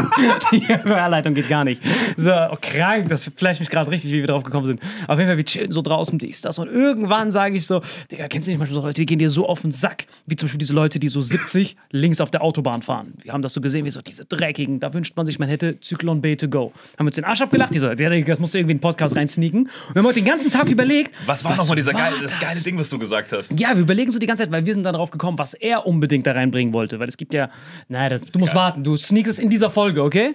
Die 0.52 0.60
Herleitung 0.60 1.34
geht 1.34 1.48
gar 1.48 1.64
nicht. 1.64 1.82
So, 2.16 2.30
oh, 2.30 2.56
krank, 2.60 3.08
das 3.08 3.30
flasht 3.34 3.60
mich 3.60 3.70
gerade 3.70 3.90
richtig, 3.90 4.12
wie 4.12 4.20
wir 4.20 4.26
drauf 4.26 4.44
gekommen 4.44 4.66
sind. 4.66 4.80
Auf 5.08 5.18
jeden 5.18 5.28
Fall, 5.28 5.36
wir 5.36 5.44
chillen 5.44 5.72
so 5.72 5.82
draußen, 5.82 6.18
dies, 6.18 6.40
das. 6.40 6.58
Und 6.58 6.68
irgendwann 6.68 7.30
sage 7.30 7.56
ich 7.56 7.66
so, 7.66 7.80
Digga, 8.10 8.28
kennst 8.28 8.46
du 8.46 8.50
nicht 8.50 8.58
manchmal 8.58 8.74
so 8.74 8.86
Leute, 8.86 9.00
die 9.00 9.06
gehen 9.06 9.18
dir 9.18 9.30
so 9.30 9.48
auf 9.48 9.62
den 9.62 9.72
Sack, 9.72 10.06
wie 10.26 10.36
zum 10.36 10.46
Beispiel 10.46 10.58
diese 10.58 10.74
Leute, 10.74 10.98
die 10.98 11.08
so 11.08 11.20
70 11.20 11.76
links 11.90 12.20
auf 12.20 12.30
der 12.30 12.42
Autobahn 12.42 12.82
fahren. 12.82 13.14
Wir 13.22 13.32
haben 13.32 13.42
das 13.42 13.54
so 13.54 13.60
gesehen, 13.60 13.84
wie 13.84 13.90
so 13.90 14.00
diese 14.00 14.24
dreckigen, 14.24 14.80
da 14.80 14.92
wünscht 14.94 15.16
man 15.16 15.26
sich, 15.26 15.38
man 15.38 15.48
hätte 15.48 15.80
Zyklon 15.80 16.20
B 16.20 16.33
to 16.36 16.48
go. 16.48 16.72
Haben 16.98 17.06
uns 17.06 17.16
den 17.16 17.24
Arsch 17.24 17.40
abgelacht, 17.40 17.74
die 17.74 17.78
so, 17.78 17.92
das 17.92 18.40
musst 18.40 18.54
du 18.54 18.58
irgendwie 18.58 18.72
in 18.72 18.78
den 18.78 18.80
Podcast 18.80 19.16
reinsneaken. 19.16 19.62
Und 19.62 19.94
wir 19.94 20.00
haben 20.00 20.06
heute 20.06 20.20
den 20.20 20.24
ganzen 20.24 20.50
Tag 20.50 20.68
überlegt, 20.68 21.14
Was 21.26 21.44
war 21.44 21.56
nochmal 21.56 21.76
dieser 21.76 21.92
geile, 21.92 22.16
das 22.22 22.38
geile 22.38 22.60
Ding, 22.60 22.78
was 22.78 22.88
du 22.90 22.98
gesagt 22.98 23.32
hast? 23.32 23.58
ja, 23.58 23.74
wir 23.74 23.82
überlegen 23.82 24.10
so 24.10 24.18
die 24.18 24.26
ganze 24.26 24.42
Zeit, 24.44 24.52
weil 24.52 24.64
wir 24.66 24.74
sind 24.74 24.82
dann 24.82 24.94
drauf 24.94 25.10
gekommen, 25.10 25.38
was 25.38 25.54
er 25.54 25.86
unbedingt 25.86 26.26
da 26.26 26.32
reinbringen 26.32 26.72
wollte. 26.74 26.98
Weil 26.98 27.08
es 27.08 27.16
gibt 27.16 27.34
ja, 27.34 27.48
naja, 27.88 28.08
das, 28.10 28.22
du 28.22 28.38
musst 28.38 28.54
warten, 28.54 28.82
du 28.82 28.96
sneakst 28.96 29.30
es 29.30 29.38
in 29.38 29.48
dieser 29.48 29.70
Folge, 29.70 30.02
okay? 30.02 30.34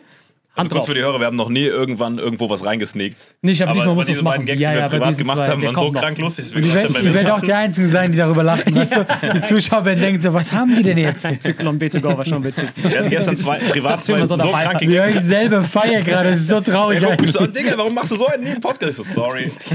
Hand 0.60 0.70
kurz 0.72 0.80
drauf. 0.82 0.88
für 0.88 0.94
die 0.94 1.02
Hörer, 1.02 1.20
wir 1.20 1.26
haben 1.28 1.36
noch 1.36 1.50
nie 1.50 1.64
irgendwann 1.66 2.18
irgendwo 2.18 2.50
was 2.50 2.64
reingesneakt. 2.66 3.36
Nicht, 3.42 3.62
aber 3.62 3.74
diesmal 3.74 3.96
muss 3.96 4.06
du's 4.08 4.22
machen. 4.22 4.26
beiden 4.26 4.46
Gags, 4.46 4.62
Ja, 4.62 4.70
die 4.70 4.76
wir 4.76 4.82
ja, 4.82 4.88
privat 4.90 5.18
gemacht 5.18 5.38
zwei, 5.44 5.52
haben, 5.52 5.62
waren 5.64 5.76
so 5.76 5.92
noch. 5.92 6.02
krank 6.02 6.18
lustig. 6.20 6.56
Ihr 6.56 6.74
werdet, 6.74 7.04
ihr 7.04 7.14
werdet 7.14 7.32
auch 7.32 7.42
die 7.42 7.54
Einzigen 7.54 7.90
sein, 7.90 8.12
die 8.12 8.18
darüber 8.18 8.44
lachen. 8.50 8.76
Weißt 8.76 8.96
du? 8.98 9.06
Die 9.34 9.42
Zuschauer 9.42 9.86
werden 9.86 10.00
denken 10.02 10.22
so, 10.22 10.34
was 10.34 10.52
haben 10.52 10.76
die 10.76 10.84
denn 10.84 10.98
jetzt? 10.98 11.28
Zyklon 11.42 11.80
B2Go 11.80 12.18
war 12.18 12.26
schon 12.26 12.44
witzig. 12.44 12.70
Wir 12.76 13.00
hatten 13.00 13.10
gestern 13.10 13.38
zwei, 13.38 13.60
privat 13.60 14.04
zwei 14.04 14.26
so 14.26 14.36
so, 14.36 14.48
kranke 14.50 14.86
Gags. 14.86 15.16
ich 15.16 15.22
selber 15.22 15.62
feiern 15.62 16.04
gerade. 16.04 16.32
Das 16.32 16.40
ist 16.40 16.50
so 16.50 16.60
traurig. 16.62 17.02
Ey, 17.02 17.10
guck 17.10 17.22
mich 17.22 17.32
so 17.32 17.46
Digga, 17.48 17.78
warum 17.78 17.94
machst 17.94 18.12
du 18.12 18.16
so 18.16 18.28
einen 18.28 18.44
nie 18.44 18.52
im 18.52 18.60
Podcast? 18.62 18.92
Ich 18.92 18.96
so, 18.98 19.04
sorry. 19.04 19.52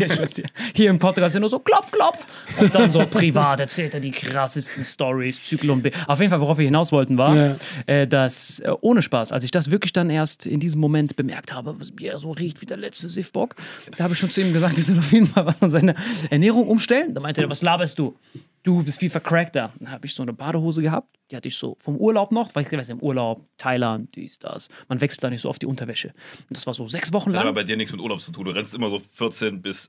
Hier, 0.74 0.84
ich 0.84 0.84
im 0.90 0.98
Podcast 0.98 1.32
sind 1.32 1.40
nur 1.40 1.50
so 1.50 1.58
klopf, 1.58 1.90
klopf. 1.90 2.26
Und 2.58 2.74
dann 2.74 2.90
so 2.90 3.00
privat 3.06 3.60
erzählt 3.60 3.94
er 3.94 4.00
die 4.00 4.10
krassesten 4.10 4.82
Stories, 4.84 5.42
Zyklon 5.42 5.82
B. 5.82 5.90
Auf 6.06 6.18
jeden 6.20 6.30
Fall, 6.30 6.40
worauf 6.40 6.58
wir 6.58 6.64
hinaus 6.64 6.92
wollten, 6.92 7.16
war, 7.18 7.36
Ja. 7.36 7.56
äh, 7.86 8.06
dass 8.06 8.60
äh, 8.60 8.70
ohne 8.80 9.02
Spaß, 9.02 9.32
als 9.32 9.44
ich 9.44 9.50
das 9.50 9.70
wirklich 9.70 9.92
dann 9.92 10.10
erst 10.10 10.46
in 10.46 10.60
diesem 10.60 10.73
Moment 10.80 11.16
bemerkt 11.16 11.52
habe, 11.52 11.78
was 11.78 11.92
mir 11.92 12.18
so 12.18 12.30
riecht 12.32 12.60
wie 12.60 12.66
der 12.66 12.76
letzte 12.76 13.08
Siffbock, 13.08 13.56
da 13.96 14.04
habe 14.04 14.14
ich 14.14 14.18
schon 14.20 14.30
zu 14.30 14.40
ihm 14.40 14.52
gesagt, 14.52 14.78
ich 14.78 14.84
soll 14.86 14.98
auf 14.98 15.12
jeden 15.12 15.26
Fall 15.26 15.46
was 15.46 15.62
an 15.62 15.68
seine 15.68 15.94
Ernährung 16.30 16.68
umstellen. 16.68 17.14
Da 17.14 17.20
meinte 17.20 17.42
er, 17.42 17.50
was 17.50 17.62
laberst 17.62 17.98
du? 17.98 18.14
Du 18.62 18.82
bist 18.82 18.98
viel 19.00 19.10
vercrackter. 19.10 19.72
Dann 19.78 19.90
habe 19.90 20.06
ich 20.06 20.14
so 20.14 20.22
eine 20.22 20.32
Badehose 20.32 20.80
gehabt, 20.80 21.14
die 21.30 21.36
hatte 21.36 21.48
ich 21.48 21.56
so 21.56 21.76
vom 21.80 21.96
Urlaub 21.96 22.32
noch, 22.32 22.54
weil 22.54 22.64
ich 22.64 22.72
weiß, 22.72 22.88
im 22.90 23.00
Urlaub, 23.00 23.46
Thailand, 23.58 24.14
dies, 24.16 24.38
das. 24.38 24.68
Man 24.88 25.00
wechselt 25.00 25.22
da 25.22 25.28
nicht 25.30 25.42
so 25.42 25.50
oft 25.50 25.60
die 25.60 25.66
Unterwäsche. 25.66 26.08
Und 26.48 26.56
das 26.56 26.66
war 26.66 26.72
so 26.74 26.86
sechs 26.86 27.12
Wochen 27.12 27.30
Das 27.30 27.38
hat 27.38 27.44
lang. 27.44 27.50
aber 27.52 27.60
bei 27.60 27.64
dir 27.64 27.76
nichts 27.76 27.92
mit 27.92 28.00
Urlaub 28.00 28.20
zu 28.22 28.32
tun. 28.32 28.44
Du 28.46 28.50
rennst 28.52 28.74
immer 28.74 28.88
so 28.88 28.98
14 28.98 29.60
bis 29.60 29.88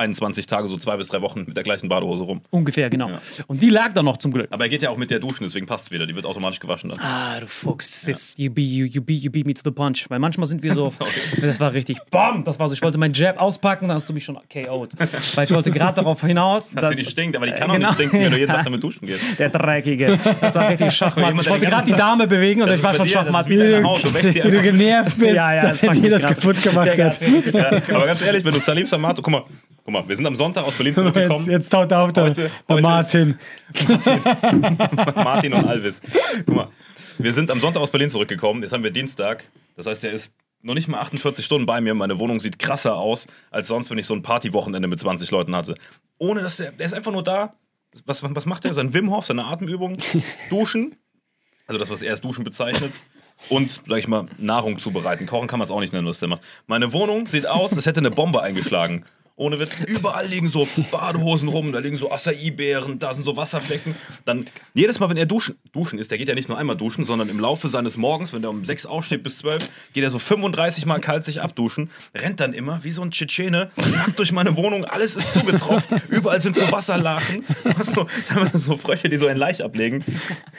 21 0.00 0.46
Tage, 0.46 0.68
so 0.68 0.76
zwei 0.78 0.96
bis 0.96 1.08
drei 1.08 1.22
Wochen 1.22 1.44
mit 1.46 1.56
der 1.56 1.62
gleichen 1.62 1.88
Badehose 1.88 2.24
rum. 2.24 2.40
Ungefähr, 2.50 2.90
genau. 2.90 3.10
Und 3.46 3.62
die 3.62 3.70
lag 3.70 3.92
da 3.92 4.02
noch 4.02 4.16
zum 4.16 4.32
Glück. 4.32 4.48
Aber 4.50 4.64
er 4.64 4.68
geht 4.68 4.82
ja 4.82 4.90
auch 4.90 4.96
mit 4.96 5.10
der 5.10 5.20
duschen, 5.20 5.44
deswegen 5.44 5.66
passt 5.66 5.86
es 5.86 5.90
wieder. 5.90 6.06
Die 6.06 6.14
wird 6.14 6.26
automatisch 6.26 6.58
gewaschen 6.60 6.90
dann. 6.90 6.98
Ah, 7.00 7.38
du 7.40 7.46
Fuchs. 7.46 8.08
Ist, 8.08 8.38
you, 8.38 8.50
beat, 8.50 8.66
you, 8.66 8.86
you, 8.86 9.02
beat, 9.02 9.22
you 9.22 9.30
beat 9.30 9.46
me 9.46 9.54
to 9.54 9.60
the 9.64 9.70
punch. 9.70 10.06
Weil 10.08 10.18
manchmal 10.18 10.46
sind 10.48 10.62
wir 10.62 10.74
so. 10.74 10.90
Das 11.42 11.60
war 11.60 11.72
richtig. 11.72 11.98
BAM! 12.10 12.44
Das 12.44 12.58
war 12.58 12.68
so. 12.68 12.74
Ich 12.74 12.82
wollte 12.82 12.98
meinen 12.98 13.14
Jab 13.14 13.38
auspacken, 13.40 13.88
dann 13.88 13.96
hast 13.96 14.08
du 14.08 14.12
mich 14.12 14.24
schon 14.24 14.36
KO'd. 14.52 14.90
Weil 15.36 15.44
ich 15.44 15.50
wollte 15.52 15.70
gerade 15.70 15.94
darauf 15.96 16.20
hinaus. 16.24 16.70
Dass 16.70 16.82
dass- 16.82 16.90
sie 16.90 16.96
nicht 16.96 17.10
stinkt, 17.10 17.36
aber 17.36 17.46
die 17.46 17.52
kann 17.52 17.68
Äh, 17.68 17.72
auch 17.72 17.74
genau. 17.74 17.88
nicht 17.88 17.94
stinken, 17.94 18.20
wenn 18.20 18.30
du 18.32 18.38
jeden 18.38 18.50
Tag 18.52 18.64
damit 18.64 18.82
duschen 18.82 19.06
gehst. 19.06 19.22
Der 19.38 19.48
Dreckige. 19.50 20.18
Das 20.40 20.54
war 20.54 20.68
richtig 20.70 20.92
Schachmatt. 20.96 21.34
Ich 21.40 21.48
wollte 21.50 21.66
gerade 21.66 21.84
die 21.90 21.96
Dame 21.96 22.26
bewegen 22.26 22.62
und 22.62 22.68
Das 22.68 22.78
ich 22.78 22.84
war 22.84 22.94
schon 22.94 23.06
dir, 23.06 23.12
Schachmatt. 23.12 23.48
wie. 23.48 23.56
Du 24.50 24.62
genervt 24.62 25.18
bist, 25.18 25.34
Ja, 25.34 25.54
ja, 25.54 25.62
dass 25.62 25.80
das 25.80 25.96
er 25.96 26.02
dir 26.02 26.10
das 26.10 26.22
kaputt 26.24 26.62
gemacht 26.62 26.96
Ja, 26.96 27.06
hat. 27.06 27.20
ja, 27.20 27.94
Aber 27.94 28.06
ganz 28.06 28.22
ehrlich, 28.22 28.44
wenn 28.44 28.52
du 28.54 28.60
Salim 28.60 28.86
Samato, 28.86 29.22
guck 29.22 29.32
mal, 29.32 29.44
guck 29.92 30.02
mal, 30.04 30.08
wir 30.08 30.16
sind 30.16 30.26
am 30.26 30.34
Sonntag 30.36 30.64
aus 30.64 30.74
Berlin 30.74 30.92
Jetzt, 30.94 30.98
zurückgekommen. 31.02 31.50
jetzt 31.50 31.68
taucht 31.70 31.92
auf 31.92 32.12
der, 32.12 32.24
Heute- 32.24 32.50
heute 32.68 32.82
Martin. 32.82 33.38
Martin 35.14 35.52
und 35.54 35.66
Alvis. 35.66 36.00
Guck 36.46 36.54
mal, 36.54 36.68
wir 37.18 37.32
sind 37.32 37.50
am 37.50 37.60
Sonntag 37.60 37.80
aus 37.82 37.90
Berlin 37.90 38.08
zurückgekommen. 38.10 38.62
Jetzt 38.62 38.72
haben 38.72 38.84
wir 38.84 38.90
Dienstag. 38.90 39.44
Das 39.76 39.86
heißt, 39.86 40.04
er 40.04 40.12
ist 40.12 40.32
noch 40.62 40.74
nicht 40.74 40.88
mal 40.88 41.00
48 41.00 41.44
Stunden 41.44 41.66
bei 41.66 41.80
mir. 41.80 41.94
Meine 41.94 42.18
Wohnung 42.18 42.38
sieht 42.40 42.58
krasser 42.58 42.96
aus, 42.96 43.26
als 43.50 43.68
sonst, 43.68 43.90
wenn 43.90 43.98
ich 43.98 44.06
so 44.06 44.14
ein 44.14 44.22
Partywochenende 44.22 44.88
mit 44.88 45.00
20 45.00 45.30
Leuten 45.30 45.56
hatte. 45.56 45.74
Ohne 46.18 46.42
dass 46.42 46.58
der, 46.58 46.72
der 46.72 46.86
ist 46.86 46.94
einfach 46.94 47.12
nur 47.12 47.24
da. 47.24 47.54
Was, 48.06 48.22
was 48.22 48.46
macht 48.46 48.64
er? 48.66 48.74
Sein 48.74 48.94
Wim 48.94 49.10
Hof, 49.10 49.26
seine 49.26 49.44
Atemübung, 49.46 49.96
duschen. 50.48 50.94
Also 51.66 51.78
das, 51.78 51.90
was 51.90 52.02
er 52.02 52.12
als 52.12 52.20
Duschen 52.20 52.44
bezeichnet. 52.44 52.92
Und, 53.48 53.80
sag 53.88 53.98
ich 53.98 54.06
mal, 54.06 54.26
Nahrung 54.38 54.78
zubereiten. 54.78 55.26
Kochen 55.26 55.48
kann 55.48 55.58
man 55.58 55.64
es 55.64 55.72
auch 55.72 55.80
nicht 55.80 55.92
nennen, 55.94 56.06
was 56.06 56.18
der 56.20 56.28
macht. 56.28 56.42
Meine 56.66 56.92
Wohnung 56.92 57.26
sieht 57.26 57.46
aus, 57.46 57.72
als 57.74 57.86
hätte 57.86 58.00
eine 58.00 58.10
Bombe 58.10 58.42
eingeschlagen. 58.42 59.04
Ohne 59.40 59.58
Witz. 59.58 59.80
Überall 59.86 60.26
liegen 60.26 60.48
so 60.48 60.68
Badehosen 60.90 61.48
rum, 61.48 61.72
da 61.72 61.78
liegen 61.78 61.96
so 61.96 62.12
Acai-Beeren, 62.12 62.98
da 62.98 63.14
sind 63.14 63.24
so 63.24 63.38
Wasserflecken. 63.38 63.94
Dann 64.26 64.44
jedes 64.74 65.00
Mal, 65.00 65.08
wenn 65.08 65.16
er 65.16 65.24
duschen, 65.24 65.56
duschen 65.72 65.98
ist, 65.98 66.10
der 66.10 66.18
geht 66.18 66.28
ja 66.28 66.34
nicht 66.34 66.50
nur 66.50 66.58
einmal 66.58 66.76
duschen, 66.76 67.06
sondern 67.06 67.30
im 67.30 67.40
Laufe 67.40 67.70
seines 67.70 67.96
Morgens, 67.96 68.34
wenn 68.34 68.42
der 68.42 68.50
um 68.50 68.66
6 68.66 68.84
aufsteht 68.84 69.22
bis 69.22 69.38
12, 69.38 69.70
geht 69.94 70.04
er 70.04 70.10
so 70.10 70.18
35 70.18 70.84
Mal 70.84 71.00
kalt 71.00 71.24
sich 71.24 71.40
abduschen, 71.40 71.88
rennt 72.14 72.40
dann 72.40 72.52
immer 72.52 72.84
wie 72.84 72.90
so 72.90 73.00
ein 73.00 73.12
Tschetschene, 73.12 73.70
nackt 73.92 74.18
durch 74.18 74.30
meine 74.30 74.56
Wohnung, 74.56 74.84
alles 74.84 75.16
ist 75.16 75.32
zugetropft, 75.32 75.88
überall 76.10 76.42
sind 76.42 76.54
so 76.54 76.70
Wasserlachen, 76.70 77.46
so, 77.80 78.06
teilweise 78.28 78.58
so 78.58 78.76
Frösche, 78.76 79.08
die 79.08 79.16
so 79.16 79.26
ein 79.26 79.38
Leich 79.38 79.64
ablegen. 79.64 80.04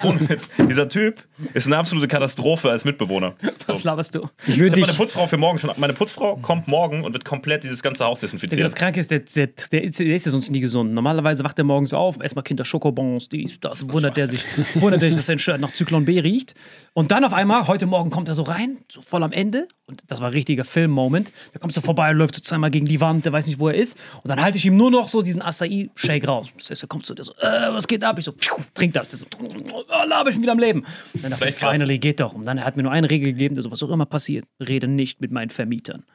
Ohne 0.01 0.27
Witz. 0.27 0.49
Dieser 0.57 0.89
Typ 0.89 1.23
ist 1.53 1.67
eine 1.67 1.77
absolute 1.77 2.07
Katastrophe 2.07 2.71
als 2.71 2.83
Mitbewohner. 2.83 3.35
Was 3.67 3.83
laberst 3.83 4.15
du? 4.15 4.27
Ich 4.47 4.57
würde 4.57 4.79
meine 4.79 4.93
Putzfrau 4.93 5.27
für 5.27 5.37
morgen 5.37 5.59
schon. 5.59 5.69
Meine 5.77 5.93
Putzfrau 5.93 6.37
kommt 6.37 6.67
morgen 6.67 7.03
und 7.03 7.13
wird 7.13 7.25
komplett 7.25 7.63
dieses 7.63 7.83
ganze 7.83 8.05
Haus 8.05 8.19
desinfizieren. 8.21 8.70
Das 8.71 8.79
Kranke 8.79 9.01
ist, 9.01 9.11
der, 9.11 9.19
der, 9.19 9.47
der, 9.47 9.83
ist, 9.83 9.99
der 9.99 10.15
ist 10.15 10.25
ja 10.25 10.31
sonst 10.31 10.49
nie 10.49 10.61
gesund. 10.61 10.93
Normalerweise 10.93 11.43
wacht 11.43 11.57
er 11.57 11.65
morgens 11.65 11.93
auf, 11.93 12.21
erstmal 12.21 12.43
Kinder 12.43 12.63
Schokobons, 12.63 13.27
dies, 13.27 13.59
das, 13.59 13.85
wundert 13.89 14.17
er 14.17 14.29
sich, 14.29 14.45
wundert 14.75 15.03
er 15.03 15.09
sich, 15.09 15.17
dass 15.17 15.25
sein 15.25 15.39
Shirt 15.39 15.59
nach 15.59 15.73
Zyklon 15.73 16.05
B 16.05 16.21
riecht. 16.21 16.55
Und 16.93 17.11
dann 17.11 17.25
auf 17.25 17.33
einmal, 17.33 17.67
heute 17.67 17.85
Morgen 17.85 18.11
kommt 18.11 18.29
er 18.29 18.33
so 18.33 18.43
rein, 18.43 18.77
so 18.89 19.01
voll 19.01 19.23
am 19.23 19.33
Ende. 19.33 19.67
Und 19.87 20.03
das 20.07 20.21
war 20.21 20.27
ein 20.27 20.33
richtiger 20.33 20.63
Film-Moment. 20.63 21.33
Der 21.53 21.59
kommt 21.59 21.73
so 21.73 21.81
vorbei, 21.81 22.13
läuft 22.13 22.35
so 22.35 22.41
zweimal 22.41 22.71
gegen 22.71 22.85
die 22.85 23.01
Wand, 23.01 23.25
der 23.25 23.33
weiß 23.33 23.47
nicht, 23.47 23.59
wo 23.59 23.67
er 23.67 23.75
ist. 23.75 23.99
Und 24.23 24.29
dann 24.29 24.41
halte 24.41 24.57
ich 24.57 24.65
ihm 24.65 24.77
nur 24.77 24.89
noch 24.89 25.09
so 25.09 25.21
diesen 25.21 25.41
Acai-Shake 25.41 26.25
raus. 26.25 26.47
Das 26.57 26.69
heißt, 26.69 26.83
er 26.83 26.87
kommt 26.87 27.05
so, 27.05 27.13
der 27.13 27.25
so, 27.25 27.33
äh, 27.41 27.73
was 27.73 27.85
geht 27.85 28.05
ab? 28.05 28.19
Ich 28.19 28.25
so, 28.25 28.33
trink 28.73 28.93
das. 28.93 29.09
Der 29.09 29.19
so, 29.19 29.25
oh, 29.37 30.07
laber 30.07 30.29
ich 30.29 30.35
bin 30.35 30.43
wieder 30.43 30.53
am 30.53 30.59
Leben. 30.59 30.85
Und 31.13 31.21
dann 31.21 31.31
dachte 31.31 31.49
ich, 31.49 31.55
finally 31.55 31.99
geht 31.99 32.21
doch. 32.21 32.33
Und 32.33 32.45
dann 32.45 32.57
er 32.57 32.63
hat 32.63 32.77
mir 32.77 32.83
nur 32.83 32.93
eine 32.93 33.09
Regel 33.09 33.33
gegeben, 33.33 33.55
der 33.55 33.63
so, 33.63 33.71
was 33.71 33.83
auch 33.83 33.89
immer 33.89 34.05
passiert, 34.05 34.45
rede 34.65 34.87
nicht 34.87 35.19
mit 35.19 35.31
meinen 35.31 35.49
Vermietern. 35.49 36.05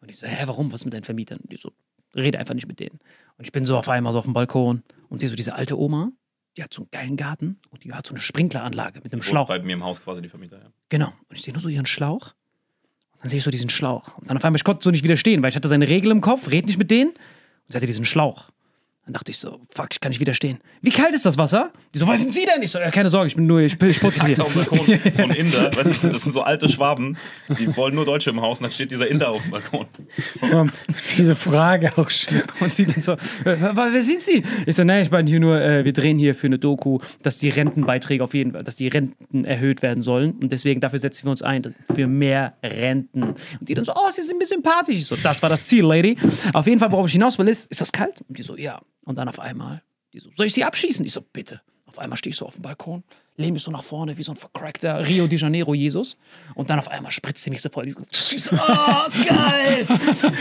Und 0.00 0.10
ich 0.10 0.18
so, 0.18 0.28
hä, 0.28 0.44
warum? 0.46 0.70
Was 0.70 0.84
mit 0.84 0.92
deinen 0.92 1.02
Vermietern? 1.02 1.38
Und 1.38 1.50
die 1.50 1.56
so, 1.56 1.72
rede 2.20 2.38
einfach 2.38 2.54
nicht 2.54 2.66
mit 2.66 2.80
denen. 2.80 2.98
Und 3.36 3.44
ich 3.44 3.52
bin 3.52 3.66
so 3.66 3.76
auf 3.76 3.88
einmal 3.88 4.12
so 4.12 4.18
auf 4.18 4.24
dem 4.24 4.34
Balkon 4.34 4.82
und 5.08 5.20
sehe 5.20 5.28
so 5.28 5.36
diese 5.36 5.54
alte 5.54 5.78
Oma, 5.78 6.12
die 6.56 6.62
hat 6.62 6.72
so 6.72 6.82
einen 6.82 6.90
geilen 6.90 7.16
Garten 7.16 7.60
und 7.70 7.84
die 7.84 7.92
hat 7.92 8.06
so 8.06 8.12
eine 8.12 8.20
Sprinkleranlage 8.20 9.00
mit 9.02 9.12
einem 9.12 9.22
Schlauch. 9.22 9.48
Bei 9.48 9.58
mir 9.58 9.72
im 9.72 9.84
Haus 9.84 10.00
quasi 10.02 10.22
die 10.22 10.28
Vermieter. 10.28 10.58
Ja. 10.58 10.70
Genau. 10.88 11.12
Und 11.28 11.36
ich 11.36 11.42
sehe 11.42 11.52
nur 11.52 11.60
so 11.60 11.68
ihren 11.68 11.86
Schlauch. 11.86 12.34
Und 13.12 13.22
dann 13.22 13.30
sehe 13.30 13.38
ich 13.38 13.44
so 13.44 13.50
diesen 13.50 13.70
Schlauch. 13.70 14.18
Und 14.18 14.30
dann 14.30 14.36
auf 14.36 14.44
einmal, 14.44 14.56
ich 14.56 14.64
konnte 14.64 14.84
so 14.84 14.90
nicht 14.90 15.02
widerstehen, 15.02 15.42
weil 15.42 15.50
ich 15.50 15.56
hatte 15.56 15.68
seine 15.68 15.88
Regel 15.88 16.10
im 16.10 16.20
Kopf, 16.20 16.50
red 16.50 16.66
nicht 16.66 16.78
mit 16.78 16.90
denen. 16.90 17.10
Und 17.10 17.70
sie 17.70 17.76
hatte 17.76 17.86
diesen 17.86 18.04
Schlauch. 18.04 18.50
Dann 19.06 19.12
dachte 19.12 19.32
ich 19.32 19.38
so, 19.38 19.60
fuck, 19.68 19.88
ich 19.92 20.00
kann 20.00 20.10
nicht 20.10 20.20
widerstehen. 20.20 20.60
Wie 20.80 20.90
kalt 20.90 21.14
ist 21.14 21.26
das 21.26 21.36
Wasser? 21.36 21.70
Die 21.92 21.98
so, 21.98 22.06
was 22.06 22.22
sind 22.22 22.32
Sie 22.32 22.46
denn? 22.46 22.62
Ich 22.62 22.70
so, 22.70 22.78
ja, 22.78 22.90
keine 22.90 23.10
Sorge, 23.10 23.26
ich 23.26 23.36
bin 23.36 23.46
nur, 23.46 23.60
ich, 23.60 23.80
ich 23.80 24.00
putze 24.00 24.24
hier. 24.26 24.40
Auf 24.42 24.52
dem 24.52 24.64
Balkon, 24.64 25.12
so 25.12 25.22
ein 25.24 25.30
Inder, 25.30 25.76
weißt 25.76 26.02
du, 26.02 26.08
das 26.08 26.22
sind 26.22 26.32
so 26.32 26.40
alte 26.40 26.70
Schwaben, 26.70 27.18
die 27.58 27.76
wollen 27.76 27.94
nur 27.94 28.06
Deutsche 28.06 28.30
im 28.30 28.40
Haus 28.40 28.60
und 28.60 28.64
dann 28.64 28.72
steht 28.72 28.90
dieser 28.90 29.06
Inder 29.06 29.30
auf 29.30 29.42
dem 29.42 29.50
Balkon. 29.50 29.86
diese 31.18 31.34
Frage 31.34 31.92
auch 31.96 32.08
schon. 32.10 32.42
Und 32.60 32.72
sie 32.72 32.86
dann 32.86 33.02
so, 33.02 33.12
äh, 33.12 33.56
wer 33.74 34.02
sind 34.02 34.22
Sie? 34.22 34.42
Ich 34.64 34.76
so, 34.76 34.84
nee, 34.84 35.02
ich 35.02 35.10
bin 35.10 35.26
hier 35.26 35.40
nur, 35.40 35.60
äh, 35.60 35.84
wir 35.84 35.92
drehen 35.92 36.18
hier 36.18 36.34
für 36.34 36.46
eine 36.46 36.58
Doku, 36.58 36.98
dass 37.22 37.36
die 37.36 37.50
Rentenbeiträge 37.50 38.24
auf 38.24 38.32
jeden 38.32 38.52
Fall, 38.52 38.64
dass 38.64 38.76
die 38.76 38.88
Renten 38.88 39.44
erhöht 39.44 39.82
werden 39.82 40.02
sollen. 40.02 40.32
Und 40.32 40.50
deswegen 40.50 40.80
dafür 40.80 40.98
setzen 40.98 41.26
wir 41.26 41.30
uns 41.30 41.42
ein, 41.42 41.74
für 41.94 42.06
mehr 42.06 42.54
Renten. 42.62 43.22
Und 43.22 43.38
die 43.60 43.74
dann 43.74 43.84
so, 43.84 43.92
oh, 43.94 44.10
Sie 44.10 44.22
sind 44.22 44.38
mir 44.38 44.46
sympathisch. 44.46 44.96
Ich 44.96 45.06
so, 45.06 45.16
das 45.16 45.42
war 45.42 45.50
das 45.50 45.66
Ziel, 45.66 45.84
Lady. 45.84 46.16
Auf 46.52 46.66
jeden 46.66 46.80
Fall, 46.80 46.90
worauf 46.90 47.06
ich 47.06 47.12
hinaus 47.12 47.38
will, 47.38 47.48
ist, 47.48 47.70
ist 47.70 47.80
das 47.80 47.92
kalt? 47.92 48.22
Und 48.28 48.38
die 48.38 48.42
so, 48.42 48.56
ja. 48.56 48.80
Und 49.04 49.16
dann 49.16 49.28
auf 49.28 49.40
einmal, 49.40 49.82
die 50.12 50.18
so, 50.18 50.30
soll 50.32 50.46
ich 50.46 50.54
sie 50.54 50.64
abschießen? 50.64 51.04
Ich 51.04 51.12
so, 51.12 51.20
bitte. 51.20 51.60
Auf 51.86 51.98
einmal 51.98 52.16
stehe 52.16 52.30
ich 52.30 52.36
so 52.36 52.46
auf 52.46 52.54
dem 52.54 52.62
Balkon, 52.62 53.04
lehne 53.36 53.52
mich 53.52 53.62
so 53.62 53.70
nach 53.70 53.82
vorne 53.82 54.16
wie 54.16 54.22
so 54.22 54.32
ein 54.32 54.36
vercrackter 54.36 55.06
Rio 55.06 55.26
de 55.26 55.38
Janeiro 55.38 55.74
Jesus. 55.74 56.16
Und 56.54 56.70
dann 56.70 56.78
auf 56.78 56.88
einmal 56.88 57.10
spritzt 57.10 57.42
sie 57.42 57.50
mich 57.50 57.60
so 57.62 57.68
voll. 57.68 57.86
Die 57.86 57.92
so, 57.92 58.02
ich 58.10 58.52
oh, 58.52 59.26
geil. 59.28 59.86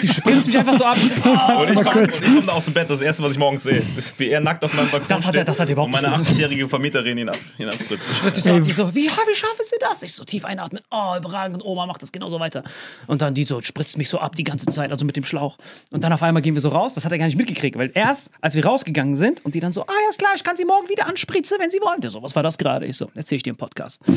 Die 0.01 0.07
spritzt 0.07 0.47
mich 0.47 0.57
einfach 0.57 0.77
so 0.77 0.85
ab. 0.85 0.97
Ich 1.03 1.09
so, 1.15 1.21
oh, 1.25 1.61
Und 1.61 1.69
ich 1.73 1.81
komme 1.83 2.07
komm 2.07 2.45
da 2.45 2.51
aus 2.53 2.65
dem 2.65 2.73
Bett, 2.73 2.89
das 2.89 3.01
erste, 3.01 3.23
was 3.23 3.31
ich 3.31 3.37
morgens 3.37 3.63
sehe, 3.63 3.81
ist, 3.97 4.17
wie 4.19 4.29
er 4.29 4.39
nackt 4.39 4.63
auf 4.63 4.73
meinem 4.73 4.89
Balkon 4.91 5.07
Das 5.07 5.25
hat 5.25 5.33
er- 5.35 5.39
steht 5.39 5.47
das 5.47 5.59
hat 5.59 5.67
er 5.69 5.73
überhaupt 5.73 5.87
und 5.87 6.01
meine 6.01 6.07
nicht 6.07 6.17
gemacht. 6.17 6.31
80-jährige 6.39 6.69
Vermieterin 6.69 7.17
ihn, 7.17 7.29
ab, 7.29 7.37
ihn 7.57 7.67
abspritzt. 7.67 8.15
Spritzt 8.15 8.35
sich 8.35 8.43
so 8.43 8.53
ab. 8.53 8.61
Die 8.63 8.71
so, 8.71 8.93
wie, 8.95 9.07
wie 9.07 9.35
schaffen 9.35 9.63
Sie 9.63 9.75
das? 9.79 10.03
Ich 10.03 10.13
so 10.13 10.23
tief 10.23 10.45
einatmen. 10.45 10.81
Oh, 10.91 11.15
überragend. 11.17 11.61
Und 11.61 11.67
Oma 11.67 11.85
macht 11.87 12.01
das 12.01 12.11
genauso 12.11 12.39
weiter. 12.39 12.63
Und 13.07 13.21
dann 13.21 13.33
die 13.33 13.43
so 13.43 13.59
spritzt 13.61 13.97
mich 13.97 14.09
so 14.09 14.19
ab 14.19 14.35
die 14.35 14.43
ganze 14.43 14.67
Zeit, 14.67 14.91
also 14.91 15.05
mit 15.05 15.15
dem 15.15 15.23
Schlauch. 15.23 15.57
Und 15.91 16.03
dann 16.03 16.13
auf 16.13 16.21
einmal 16.23 16.41
gehen 16.41 16.53
wir 16.53 16.61
so 16.61 16.69
raus. 16.69 16.93
Das 16.93 17.05
hat 17.05 17.11
er 17.11 17.17
gar 17.17 17.25
nicht 17.25 17.37
mitgekriegt, 17.37 17.77
weil 17.77 17.91
erst, 17.95 18.29
als 18.41 18.55
wir 18.55 18.65
rausgegangen 18.65 19.15
sind 19.15 19.43
und 19.45 19.55
die 19.55 19.59
dann 19.59 19.73
so, 19.73 19.81
ah, 19.83 19.91
ja, 20.03 20.09
ist 20.09 20.19
klar, 20.19 20.31
ich 20.35 20.43
kann 20.43 20.55
Sie 20.57 20.65
morgen 20.65 20.87
wieder 20.89 21.07
anspritzen, 21.07 21.57
wenn 21.59 21.69
Sie 21.71 21.79
wollen. 21.79 22.01
Der 22.01 22.11
so, 22.11 22.21
was 22.21 22.35
war 22.35 22.43
das 22.43 22.57
gerade? 22.57 22.82
Ich 22.87 22.97
so, 22.97 23.09
erzähl 23.15 23.37
ich 23.37 23.43
dir 23.43 23.51
im 23.51 23.55
Podcast. 23.57 24.01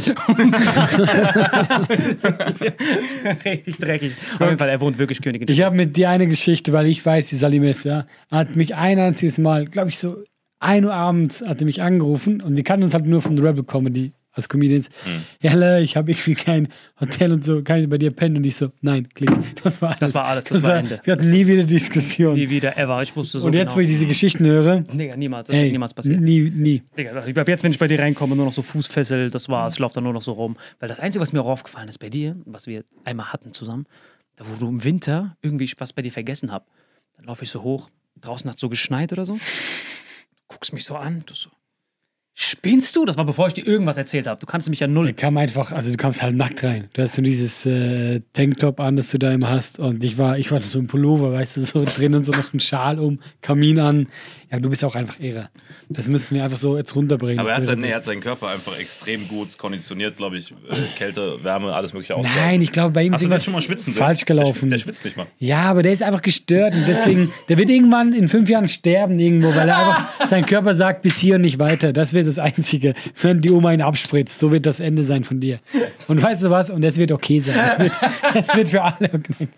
Richtig 3.44 3.76
dreckig. 3.78 4.12
Auf 4.34 4.40
jeden 4.40 4.58
Fall, 4.58 4.68
er 4.68 4.80
wohnt 4.80 4.98
wirklich 4.98 5.22
Königin. 5.22 5.48
Ich 5.50 5.62
habe 5.62 5.76
mit 5.76 5.96
dir 5.96 6.10
eine 6.10 6.26
Geschichte, 6.26 6.72
weil 6.72 6.86
ich 6.86 7.04
weiß, 7.04 7.32
wie 7.32 7.36
Salim 7.36 7.62
ist, 7.64 7.84
ja. 7.84 8.06
Er 8.30 8.38
hat 8.38 8.56
mich 8.56 8.74
ein 8.74 8.98
einziges 8.98 9.38
Mal, 9.38 9.66
glaube 9.66 9.90
ich, 9.90 9.98
so 9.98 10.16
1 10.60 10.86
Uhr 10.86 10.94
abends 10.94 11.42
hat 11.42 11.60
er 11.60 11.66
mich 11.66 11.82
angerufen 11.82 12.40
und 12.40 12.56
wir 12.56 12.64
kannten 12.64 12.84
uns 12.84 12.94
halt 12.94 13.06
nur 13.06 13.20
von 13.20 13.38
Rebel 13.38 13.64
Comedy 13.64 14.12
als 14.36 14.48
Comedians. 14.48 14.90
Hm. 15.04 15.22
Ja, 15.40 15.54
Leute, 15.54 15.82
ich 15.82 15.96
habe 15.96 16.10
irgendwie 16.10 16.34
kein 16.34 16.68
Hotel 17.00 17.32
und 17.32 17.44
so, 17.44 17.62
kann 17.62 17.80
ich 17.80 17.88
bei 17.88 17.98
dir 17.98 18.10
pennen? 18.10 18.36
Und 18.36 18.44
ich 18.44 18.56
so, 18.56 18.70
nein, 18.82 19.08
klick. 19.14 19.30
Das 19.64 19.80
war 19.82 19.90
alles. 19.90 20.00
Das 20.00 20.14
war 20.14 20.24
alles, 20.26 20.44
das 20.44 20.64
war 20.64 20.76
Ende. 20.76 21.00
Wir 21.04 21.14
hatten 21.14 21.30
nie 21.30 21.46
wieder 21.46 21.64
Diskussion. 21.64 22.34
Nie 22.34 22.48
wieder 22.48 22.76
ever. 22.76 23.02
Ich 23.02 23.16
wusste 23.16 23.40
so 23.40 23.46
und 23.46 23.54
jetzt, 23.54 23.70
genau. 23.70 23.76
wo 23.76 23.80
ich 23.80 23.88
diese 23.88 24.06
Geschichten 24.06 24.46
höre, 24.46 24.80
Digga, 24.82 25.16
niemals. 25.16 25.48
Das 25.48 25.56
ey, 25.56 25.72
niemals 25.72 25.94
passieren. 25.94 26.22
nie, 26.22 26.42
nie. 26.42 26.82
Digga, 26.96 27.26
ich 27.26 27.34
bleib 27.34 27.48
jetzt, 27.48 27.64
wenn 27.64 27.72
ich 27.72 27.78
bei 27.78 27.88
dir 27.88 27.98
reinkomme, 27.98 28.36
nur 28.36 28.44
noch 28.44 28.52
so 28.52 28.62
Fußfessel, 28.62 29.30
das 29.30 29.48
war's. 29.48 29.74
Ich 29.74 29.78
laufe 29.78 29.94
da 29.94 30.00
nur 30.00 30.12
noch 30.12 30.22
so 30.22 30.32
rum. 30.32 30.56
Weil 30.78 30.88
das 30.88 31.00
Einzige, 31.00 31.22
was 31.22 31.32
mir 31.32 31.40
auch 31.40 31.48
aufgefallen 31.48 31.88
ist 31.88 31.98
bei 31.98 32.10
dir, 32.10 32.36
was 32.44 32.66
wir 32.66 32.84
einmal 33.04 33.32
hatten 33.32 33.52
zusammen, 33.52 33.86
da 34.36 34.44
wo 34.46 34.54
du 34.56 34.68
im 34.68 34.84
Winter 34.84 35.36
irgendwie 35.42 35.70
was 35.78 35.92
bei 35.92 36.02
dir 36.02 36.12
vergessen 36.12 36.52
hab, 36.52 36.66
dann 37.16 37.24
laufe 37.24 37.44
ich 37.44 37.50
so 37.50 37.62
hoch, 37.62 37.88
draußen 38.20 38.50
hat 38.50 38.58
so 38.58 38.68
geschneit 38.68 39.12
oder 39.12 39.24
so, 39.24 39.38
guckst 40.48 40.72
mich 40.72 40.84
so 40.84 40.94
an, 40.96 41.22
du 41.26 41.34
so, 41.34 41.50
Spinnst 42.38 42.94
du? 42.96 43.06
Das 43.06 43.16
war 43.16 43.24
bevor 43.24 43.46
ich 43.46 43.54
dir 43.54 43.66
irgendwas 43.66 43.96
erzählt 43.96 44.26
habe. 44.26 44.38
Du 44.38 44.44
kannst 44.44 44.68
mich 44.68 44.80
ja 44.80 44.86
null. 44.86 45.08
Ich 45.08 45.16
kam 45.16 45.38
einfach, 45.38 45.72
also 45.72 45.90
du 45.90 45.96
kamst 45.96 46.20
halt 46.20 46.36
nackt 46.36 46.62
rein. 46.62 46.90
Du 46.92 47.00
hast 47.00 47.14
so 47.14 47.22
dieses 47.22 47.64
äh, 47.64 48.20
Tanktop 48.34 48.78
an, 48.78 48.98
das 48.98 49.10
du 49.10 49.16
da 49.16 49.32
immer 49.32 49.48
hast. 49.48 49.78
Und 49.78 50.04
ich 50.04 50.18
war, 50.18 50.36
ich 50.36 50.52
war 50.52 50.60
so 50.60 50.78
im 50.78 50.86
Pullover, 50.86 51.32
weißt 51.32 51.56
du, 51.56 51.60
so 51.62 51.84
drin 51.96 52.14
und 52.14 52.24
so 52.24 52.32
noch 52.32 52.52
ein 52.52 52.60
Schal 52.60 52.98
um, 52.98 53.20
Kamin 53.40 53.80
an. 53.80 54.08
Ja, 54.52 54.60
du 54.60 54.70
bist 54.70 54.84
auch 54.84 54.94
einfach 54.94 55.18
Ehre. 55.20 55.48
Das 55.88 56.06
müssen 56.08 56.36
wir 56.36 56.44
einfach 56.44 56.56
so 56.56 56.76
jetzt 56.76 56.94
runterbringen. 56.94 57.40
Aber 57.40 57.50
er 57.50 57.56
hat, 57.56 57.64
seinen, 57.64 57.82
das- 57.82 57.90
er 57.90 57.96
hat 57.96 58.04
seinen 58.04 58.20
Körper 58.20 58.48
einfach 58.48 58.78
extrem 58.78 59.26
gut 59.26 59.58
konditioniert, 59.58 60.16
glaube 60.16 60.38
ich. 60.38 60.52
Äh, 60.52 60.54
Kälte, 60.96 61.42
Wärme, 61.42 61.72
alles 61.74 61.92
mögliche 61.92 62.14
aus. 62.14 62.24
Nein, 62.36 62.60
ich 62.62 62.70
glaube, 62.70 62.92
bei 62.92 63.02
ihm 63.02 63.12
ist 63.12 63.28
das 63.28 63.44
schon 63.44 63.54
mal 63.54 63.62
schwitzen 63.62 63.92
sehen? 63.92 63.98
falsch 64.02 64.20
Der 64.20 64.26
gelaufen. 64.36 64.54
schwitzt, 64.60 64.72
der 64.72 64.78
schwitzt 64.78 65.04
nicht 65.04 65.16
mal. 65.16 65.26
Ja, 65.40 65.62
aber 65.62 65.82
der 65.82 65.92
ist 65.92 66.02
einfach 66.04 66.22
gestört 66.22 66.74
und 66.74 66.86
deswegen, 66.86 67.32
der 67.48 67.58
wird 67.58 67.70
irgendwann 67.70 68.12
in 68.12 68.28
fünf 68.28 68.48
Jahren 68.48 68.68
sterben 68.68 69.18
irgendwo, 69.18 69.52
weil 69.54 69.68
er 69.68 69.78
einfach, 69.78 70.26
sein 70.26 70.46
Körper 70.46 70.74
sagt 70.76 71.02
bis 71.02 71.18
hier 71.18 71.34
und 71.34 71.40
nicht 71.40 71.58
weiter. 71.58 71.92
Das 71.92 72.14
wird 72.14 72.28
das 72.28 72.38
Einzige, 72.38 72.94
wenn 73.22 73.40
die 73.40 73.50
Oma 73.50 73.72
ihn 73.72 73.82
abspritzt. 73.82 74.38
So 74.38 74.52
wird 74.52 74.64
das 74.66 74.78
Ende 74.78 75.02
sein 75.02 75.24
von 75.24 75.40
dir. 75.40 75.58
Und 76.06 76.22
weißt 76.22 76.44
du 76.44 76.50
was? 76.50 76.70
Und 76.70 76.84
es 76.84 76.98
wird 76.98 77.10
okay 77.10 77.40
sein. 77.40 77.56
Es 77.72 77.78
wird, 77.80 77.92
es 78.34 78.54
wird 78.54 78.68
für 78.68 78.82
alle 78.82 79.10
okay. 79.12 79.48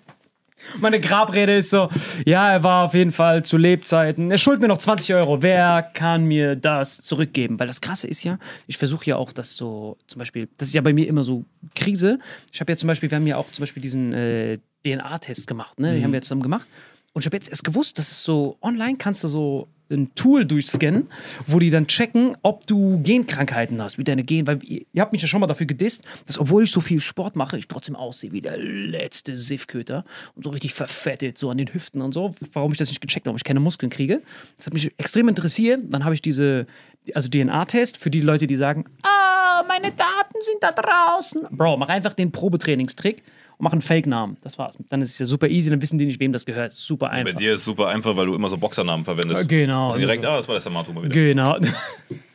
Meine 0.78 1.00
Grabrede 1.00 1.56
ist 1.56 1.70
so, 1.70 1.88
ja, 2.26 2.50
er 2.50 2.62
war 2.62 2.84
auf 2.84 2.94
jeden 2.94 3.12
Fall 3.12 3.44
zu 3.44 3.56
Lebzeiten. 3.56 4.30
Er 4.30 4.38
schuldet 4.38 4.62
mir 4.62 4.68
noch 4.68 4.78
20 4.78 5.14
Euro. 5.14 5.42
Wer 5.42 5.82
kann 5.94 6.24
mir 6.24 6.56
das 6.56 7.02
zurückgeben? 7.02 7.58
Weil 7.58 7.66
das 7.66 7.80
Krasse 7.80 8.06
ist 8.06 8.24
ja, 8.24 8.38
ich 8.66 8.78
versuche 8.78 9.06
ja 9.06 9.16
auch 9.16 9.32
das 9.32 9.56
so, 9.56 9.96
zum 10.06 10.18
Beispiel, 10.18 10.48
das 10.56 10.68
ist 10.68 10.74
ja 10.74 10.80
bei 10.80 10.92
mir 10.92 11.06
immer 11.06 11.22
so 11.22 11.44
Krise. 11.74 12.18
Ich 12.52 12.60
habe 12.60 12.72
ja 12.72 12.76
zum 12.76 12.86
Beispiel, 12.86 13.10
wir 13.10 13.16
haben 13.16 13.26
ja 13.26 13.36
auch 13.36 13.50
zum 13.52 13.62
Beispiel 13.62 13.82
diesen 13.82 14.12
äh, 14.12 14.58
DNA-Test 14.84 15.46
gemacht, 15.46 15.78
ne? 15.80 15.94
Den 15.94 16.04
haben 16.04 16.12
wir 16.12 16.22
zusammen 16.22 16.42
gemacht. 16.42 16.66
Und 17.12 17.22
ich 17.22 17.26
habe 17.26 17.36
jetzt 17.36 17.48
erst 17.48 17.64
gewusst, 17.64 17.98
dass 17.98 18.10
es 18.10 18.22
so 18.22 18.58
online 18.60 18.96
kannst 18.96 19.24
du 19.24 19.28
so 19.28 19.68
ein 19.90 20.14
Tool 20.14 20.44
durchscannen, 20.44 21.08
wo 21.46 21.58
die 21.58 21.70
dann 21.70 21.86
checken, 21.86 22.36
ob 22.42 22.66
du 22.66 23.00
Genkrankheiten 23.02 23.80
hast, 23.82 23.98
wie 23.98 24.04
deine 24.04 24.22
Gen, 24.22 24.46
weil 24.46 24.58
ihr, 24.64 24.82
ihr 24.92 25.02
habt 25.02 25.12
mich 25.12 25.22
ja 25.22 25.28
schon 25.28 25.40
mal 25.40 25.46
dafür 25.46 25.66
gedisst, 25.66 26.04
dass 26.26 26.38
obwohl 26.38 26.64
ich 26.64 26.70
so 26.70 26.80
viel 26.80 27.00
Sport 27.00 27.36
mache, 27.36 27.58
ich 27.58 27.68
trotzdem 27.68 27.96
aussehe 27.96 28.32
wie 28.32 28.40
der 28.40 28.58
letzte 28.58 29.36
Siffköter 29.36 30.04
und 30.34 30.44
so 30.44 30.50
richtig 30.50 30.74
verfettet, 30.74 31.38
so 31.38 31.50
an 31.50 31.58
den 31.58 31.72
Hüften 31.72 32.02
und 32.02 32.12
so, 32.12 32.34
warum 32.52 32.72
ich 32.72 32.78
das 32.78 32.88
nicht 32.88 33.00
gecheckt 33.00 33.26
habe, 33.26 33.32
ob 33.32 33.38
ich 33.38 33.44
keine 33.44 33.60
Muskeln 33.60 33.90
kriege. 33.90 34.22
Das 34.56 34.66
hat 34.66 34.74
mich 34.74 34.92
extrem 34.98 35.28
interessiert. 35.28 35.80
Dann 35.88 36.04
habe 36.04 36.14
ich 36.14 36.22
diese, 36.22 36.66
also 37.14 37.28
DNA-Test 37.28 37.96
für 37.96 38.10
die 38.10 38.20
Leute, 38.20 38.46
die 38.46 38.56
sagen, 38.56 38.84
ah, 39.02 39.64
meine 39.66 39.92
Daten 39.92 40.40
sind 40.40 40.62
da 40.62 40.72
draußen. 40.72 41.46
Bro, 41.50 41.78
mach 41.78 41.88
einfach 41.88 42.12
den 42.12 42.30
Probetrainingstrick 42.32 43.22
und 43.58 43.64
mach 43.64 43.72
einen 43.72 43.82
Fake-Namen. 43.82 44.36
Das 44.42 44.58
war's. 44.58 44.78
Dann 44.88 45.02
ist 45.02 45.10
es 45.10 45.18
ja 45.18 45.26
super 45.26 45.48
easy, 45.48 45.68
dann 45.70 45.82
wissen 45.82 45.98
die 45.98 46.06
nicht, 46.06 46.20
wem 46.20 46.32
das 46.32 46.46
gehört. 46.46 46.72
Super 46.72 47.06
Bei 47.06 47.12
einfach. 47.12 47.34
dir 47.34 47.54
ist 47.54 47.64
super 47.64 47.88
einfach, 47.88 48.16
weil 48.16 48.26
du 48.26 48.34
immer 48.34 48.48
so 48.48 48.56
Boxernamen 48.56 49.04
verwendest. 49.04 49.48
Genau. 49.48 49.88
Also 49.88 49.98
direkt, 49.98 50.24
ah, 50.24 50.36
das 50.36 50.48
war 50.48 50.54
der 50.54 50.60
Samato 50.60 50.92
mal 50.92 51.04
wieder. 51.04 51.12
Genau. 51.12 51.58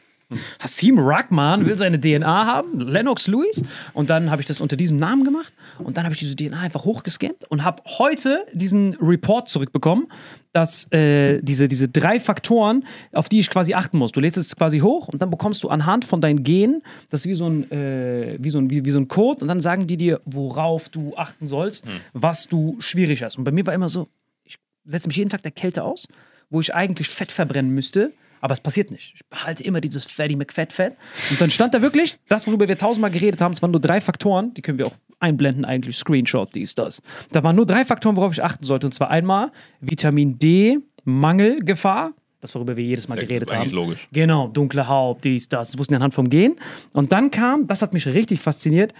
Hasim 0.59 0.99
Rahman 0.99 1.65
will 1.65 1.77
seine 1.77 1.99
DNA 1.99 2.45
haben, 2.45 2.79
Lennox 2.79 3.27
Lewis. 3.27 3.63
Und 3.93 4.09
dann 4.09 4.31
habe 4.31 4.41
ich 4.41 4.47
das 4.47 4.61
unter 4.61 4.75
diesem 4.75 4.97
Namen 4.97 5.23
gemacht. 5.23 5.53
Und 5.79 5.97
dann 5.97 6.03
habe 6.03 6.13
ich 6.13 6.19
diese 6.19 6.35
DNA 6.35 6.59
einfach 6.59 6.85
hochgescannt 6.85 7.45
und 7.49 7.63
habe 7.63 7.81
heute 7.85 8.45
diesen 8.53 8.95
Report 8.95 9.49
zurückbekommen, 9.49 10.07
dass 10.53 10.89
äh, 10.91 11.41
diese, 11.41 11.67
diese 11.67 11.89
drei 11.89 12.19
Faktoren, 12.19 12.85
auf 13.11 13.27
die 13.27 13.39
ich 13.39 13.49
quasi 13.49 13.73
achten 13.73 13.97
muss. 13.97 14.11
Du 14.11 14.19
lädst 14.19 14.37
es 14.37 14.55
quasi 14.55 14.79
hoch 14.79 15.07
und 15.07 15.21
dann 15.21 15.31
bekommst 15.31 15.63
du 15.63 15.69
anhand 15.69 16.05
von 16.05 16.21
deinen 16.21 16.43
Genen, 16.43 16.83
das 17.09 17.21
ist 17.21 17.25
wie 17.25 17.33
so 17.33 17.49
ein, 17.49 17.71
äh, 17.71 18.37
wie 18.39 18.49
so 18.49 18.59
ein, 18.59 18.69
wie, 18.69 18.85
wie 18.85 18.91
so 18.91 18.99
ein 18.99 19.07
Code, 19.07 19.41
und 19.41 19.47
dann 19.47 19.61
sagen 19.61 19.87
die 19.87 19.97
dir, 19.97 20.21
worauf 20.25 20.89
du 20.89 21.15
achten 21.17 21.47
sollst, 21.47 21.85
was 22.13 22.47
du 22.47 22.75
schwierig 22.79 23.23
hast. 23.23 23.37
Und 23.37 23.43
bei 23.43 23.51
mir 23.51 23.65
war 23.65 23.73
immer 23.73 23.89
so, 23.89 24.07
ich 24.43 24.57
setze 24.85 25.07
mich 25.07 25.17
jeden 25.17 25.29
Tag 25.29 25.41
der 25.41 25.51
Kälte 25.51 25.83
aus, 25.83 26.07
wo 26.51 26.61
ich 26.61 26.73
eigentlich 26.75 27.09
Fett 27.09 27.31
verbrennen 27.31 27.73
müsste, 27.73 28.13
aber 28.43 28.51
es 28.51 28.59
passiert 28.59 28.91
nicht. 28.91 29.13
Ich 29.15 29.25
behalte 29.29 29.63
immer 29.63 29.79
dieses 29.79 30.03
Fatty 30.03 30.35
McFat-Fett. 30.35 30.97
Und 31.29 31.39
dann 31.39 31.49
stand 31.49 31.73
da 31.73 31.81
wirklich, 31.81 32.17
das, 32.27 32.45
worüber 32.45 32.67
wir 32.67 32.77
tausendmal 32.77 33.09
geredet 33.09 33.39
haben, 33.39 33.53
es 33.53 33.61
waren 33.61 33.71
nur 33.71 33.79
drei 33.79 34.01
Faktoren, 34.01 34.53
die 34.53 34.61
können 34.61 34.77
wir 34.77 34.87
auch 34.87 34.95
einblenden, 35.21 35.63
eigentlich 35.63 35.95
Screenshot, 35.95 36.53
dies, 36.53 36.75
das. 36.75 37.01
Da 37.31 37.41
waren 37.41 37.55
nur 37.55 37.65
drei 37.65 37.85
Faktoren, 37.85 38.17
worauf 38.17 38.33
ich 38.33 38.43
achten 38.43 38.65
sollte. 38.65 38.85
Und 38.85 38.91
zwar 38.91 39.09
einmal 39.09 39.49
Vitamin 39.79 40.37
D, 40.39 40.77
Mangelgefahr, 41.05 42.11
das, 42.41 42.53
worüber 42.53 42.75
wir 42.75 42.83
jedes 42.83 43.07
Mal 43.07 43.15
Das 43.15 43.23
ist 43.23 43.29
geredet 43.29 43.53
haben. 43.53 43.71
logisch. 43.71 44.09
Genau, 44.11 44.49
dunkle 44.49 44.89
Haut, 44.89 45.23
dies, 45.23 45.47
das. 45.47 45.71
Das 45.71 45.79
wussten 45.79 45.93
wir 45.93 45.97
anhand 45.99 46.13
vom 46.13 46.29
Gen. 46.29 46.57
Und 46.91 47.13
dann 47.13 47.31
kam, 47.31 47.65
das 47.67 47.81
hat 47.81 47.93
mich 47.93 48.05
richtig 48.07 48.41
fasziniert, 48.41 48.93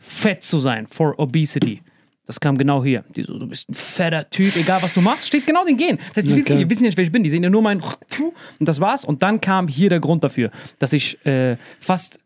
fett 0.07 0.42
zu 0.45 0.61
sein 0.61 0.87
for 0.87 1.19
obesity. 1.19 1.83
Das 2.27 2.40
kam 2.40 2.59
genau 2.59 2.83
hier. 2.83 3.05
Die 3.14 3.23
so, 3.23 3.38
du 3.38 3.47
bist 3.47 3.69
ein 3.69 3.75
fetter 3.75 4.29
Typ, 4.31 4.57
egal 4.57 4.83
was 4.83 4.92
du 4.92 5.01
machst, 5.01 5.27
steht 5.29 5.47
genau 5.47 5.64
den 5.64 5.77
Gen. 5.77 5.97
Das 6.14 6.16
heißt, 6.25 6.29
die, 6.29 6.33
Okay. 6.33 6.45
wissen, 6.45 6.59
die 6.59 6.71
wissen 6.71 6.83
ja 6.85 6.88
nicht, 6.88 6.97
wer 6.97 7.05
ich 7.05 7.12
bin. 7.12 7.23
Die 7.23 7.31
sehen 7.31 7.42
ja 7.42 7.51
nur 7.51 7.62
mein 7.62 7.81
und 8.59 8.69
das 8.69 8.81
war's. 8.81 9.05
Und 9.05 9.23
dann 9.23 9.40
kam 9.40 9.69
hier 9.69 9.90
der 9.90 10.01
Grund 10.01 10.25
dafür, 10.25 10.51
dass 10.79 10.92
ich 10.92 11.25
äh, 11.25 11.57
fast 11.81 12.21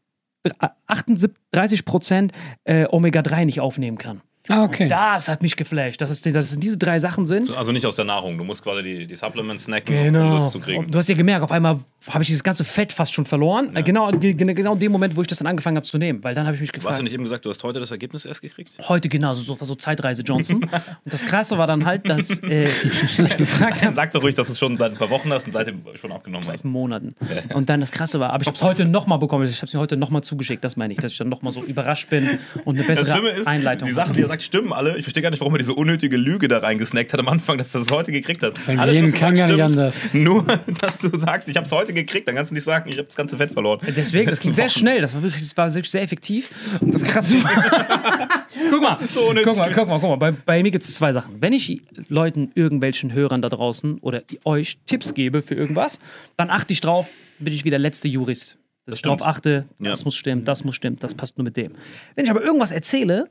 38 0.87 1.85
Prozent 1.85 2.33
äh, 2.65 2.87
Omega-3 2.91 3.45
nicht 3.45 3.61
aufnehmen 3.61 3.99
kann. 3.99 4.23
Ah, 4.51 4.65
okay. 4.65 4.89
Das 4.89 5.29
hat 5.29 5.43
mich 5.43 5.57
geflasht, 5.57 6.01
dass 6.01 6.11
es, 6.11 6.21
dass 6.23 6.51
es 6.53 6.59
diese 6.59 6.77
drei 6.77 6.99
Sachen 6.99 7.25
sind. 7.27 7.51
Also 7.57 7.73
nicht 7.73 7.87
aus 7.87 7.97
der 7.97 8.05
Nahrung. 8.05 8.37
Du 8.37 8.45
musst 8.45 8.63
quasi 8.63 8.83
die, 8.83 9.07
die 9.07 9.15
Supplements 9.15 9.65
snacken, 9.65 10.15
um 10.17 10.33
das 10.33 10.51
zu 10.51 10.59
kriegen. 10.61 10.85
Und 10.85 10.95
Du 10.95 10.99
hast 10.99 11.09
ja 11.09 11.15
gemerkt, 11.15 11.43
auf 11.45 11.53
einmal 11.53 11.79
habe 12.09 12.23
ich 12.23 12.29
dieses 12.29 12.43
ganze 12.43 12.65
Fett 12.65 12.93
fast 12.93 13.13
schon 13.15 13.25
verloren. 13.25 13.75
Äh, 13.77 13.83
Genau, 13.83 14.11
ge- 14.11 14.35
ge- 14.35 14.55
genau 14.55 14.73
in 14.75 14.79
dem 14.81 14.93
Moment, 14.93 15.17
wo 15.17 15.21
ich 15.23 15.27
das 15.29 15.39
dann 15.39 15.47
angefangen 15.47 15.77
habe 15.77 15.87
zu 15.87 15.99
nehmen. 15.99 16.23
Weil 16.25 16.35
dann 16.35 16.47
habe 16.47 16.55
ich 16.57 16.61
mich 16.61 16.71
Hast 16.71 16.75
gefragt, 16.75 16.99
du 16.99 17.03
nicht 17.05 17.13
eben 17.13 17.23
gesagt, 17.23 17.45
du 17.45 17.51
hast 17.51 17.63
heute 17.63 17.81
das 17.81 17.91
Ergebnis 17.91 18.25
erst 18.25 18.43
gekriegt? 18.43 18.71
heute 18.89 19.09
genau, 19.09 19.35
so, 19.35 19.55
so 19.61 19.75
Zeitreise 19.75 20.23
Johnson. 20.23 20.57
und 20.65 20.71
das 21.05 21.25
Krasse 21.25 21.57
war 21.59 21.67
dann 21.67 21.85
halt, 21.85 22.09
dass 22.09 22.43
äh, 22.43 22.65
ich 23.25 23.37
gefragt 23.37 23.83
habe, 23.83 23.93
Sag 23.93 24.13
doch 24.13 24.23
ruhig, 24.23 24.35
dass 24.35 24.47
du 24.49 24.53
es 24.53 24.59
schon 24.59 24.77
seit 24.77 24.93
ein 24.93 24.97
paar 24.99 25.11
Wochen 25.11 25.31
hast 25.33 25.45
und 25.47 25.53
seitdem 25.53 25.83
schon 25.95 26.11
abgenommen 26.13 26.47
hast. 26.49 26.63
seit 26.63 26.65
Monaten. 26.65 27.11
Und 27.55 27.69
dann 27.69 27.81
das 27.81 27.91
Krasse 27.91 28.19
war, 28.21 28.31
aber 28.33 28.43
ich 28.43 28.47
habe 28.47 28.57
es 28.57 28.63
heute 28.63 28.85
nochmal 28.85 29.19
bekommen. 29.19 29.45
Ich 29.47 29.57
habe 29.59 29.67
es 29.67 29.75
mir 29.75 29.81
heute 29.81 29.97
nochmal 29.97 30.23
zugeschickt, 30.23 30.65
das 30.65 30.77
meine 30.77 30.93
ich, 30.95 30.99
dass 31.01 31.13
ich 31.13 31.19
dann 31.19 31.29
nochmal 31.29 31.53
so 31.53 31.63
überrascht 31.63 32.09
bin 32.11 32.39
und 32.65 32.77
eine 32.79 32.87
bessere 32.87 33.29
ist, 33.31 33.47
Einleitung 33.47 33.89
die 33.89 33.95
Sachen, 33.95 34.15
die 34.15 34.23
er 34.23 34.29
sagt, 34.29 34.40
stimmen 34.45 34.73
alle. 34.73 34.97
Ich 34.99 35.05
verstehe 35.05 35.23
gar 35.23 35.31
nicht, 35.31 35.41
warum 35.41 35.55
er 35.55 35.59
diese 35.59 35.75
unnötige 35.75 36.17
Lüge 36.17 36.49
da 36.49 36.59
reingesnackt 36.59 37.13
hat 37.13 37.21
am 37.21 37.29
Anfang, 37.29 37.59
dass 37.59 37.75
er 37.75 37.81
das 37.81 37.91
heute 37.91 38.13
gekriegt 38.13 38.43
hat. 38.43 38.59
Sein 38.59 38.79
Alles, 38.79 38.95
Gehirn 38.95 39.13
kann 39.13 39.37
sagst, 39.37 39.49
gar 39.49 39.57
nicht 39.57 39.63
anders. 39.63 40.15
Nur, 40.15 40.45
dass 40.81 40.99
du 40.99 41.17
sagst, 41.17 41.49
ich 41.49 41.57
habe 41.57 41.67
es 41.67 41.73
heute 41.73 41.93
gekriegt, 41.93 42.29
dann 42.29 42.35
kannst 42.35 42.51
du 42.51 42.55
nicht 42.55 42.65
sagen, 42.65 42.89
ich 42.91 42.97
habe 42.99 43.07
das 43.07 43.17
ganze 43.17 43.37
Fett 43.37 43.51
verloren. 43.53 43.81
Deswegen, 43.87 44.29
das 44.31 44.41
ging 44.41 44.53
sehr 44.55 44.69
schnell. 44.71 45.01
Das 45.01 45.15
war 45.15 45.23
wirklich, 45.23 45.41
das 45.43 45.57
war 45.57 45.73
wirklich 45.75 45.91
sehr 45.91 46.03
effektiv. 46.03 46.49
Und 46.81 46.93
das 46.95 47.03
krasse 47.05 47.37
guck 48.71 48.83
mal, 48.83 48.95
so 48.97 49.29
unnötig 49.29 49.49
guck 49.49 49.57
mal, 49.59 49.65
gewesen. 49.65 49.79
guck 49.79 49.89
mal, 49.89 49.99
guck 50.01 50.11
mal. 50.11 50.17
Bei, 50.17 50.33
bei 50.33 50.63
mir 50.63 50.71
gibt 50.71 50.85
es 50.85 50.95
zwei 50.95 51.13
Sachen. 51.13 51.37
Wenn 51.41 51.53
ich 51.53 51.81
Leuten, 52.09 52.51
irgendwelchen 52.55 53.13
Hörern 53.13 53.43
da 53.43 53.49
draußen 53.49 53.99
oder 53.99 54.23
euch 54.45 54.79
Tipps 54.87 55.15
gebe 55.15 55.43
für 55.43 55.55
irgendwas, 55.55 55.99
dann 56.37 56.51
achte 56.51 56.73
ich 56.73 56.81
drauf, 56.81 57.09
bin 57.39 57.53
ich 57.53 57.65
wieder 57.65 57.79
letzte 57.79 58.09
Jurist. 58.09 58.57
Dass 58.87 58.95
ich 58.95 58.99
stimmt. 59.01 59.21
drauf 59.21 59.27
achte, 59.27 59.67
das 59.79 60.01
Ja. 60.01 60.05
muss 60.05 60.17
stimmen, 60.17 60.45
das 60.45 60.65
muss 60.65 60.75
stimmen, 60.75 60.97
das 60.99 61.15
passt 61.15 61.39
nur 61.39 61.45
mit 61.45 61.57
dem. 61.57 61.73
Wenn 62.17 62.25
ich 62.25 62.31
aber 62.31 62.43
irgendwas 62.43 62.71
erzähle, 62.71 63.27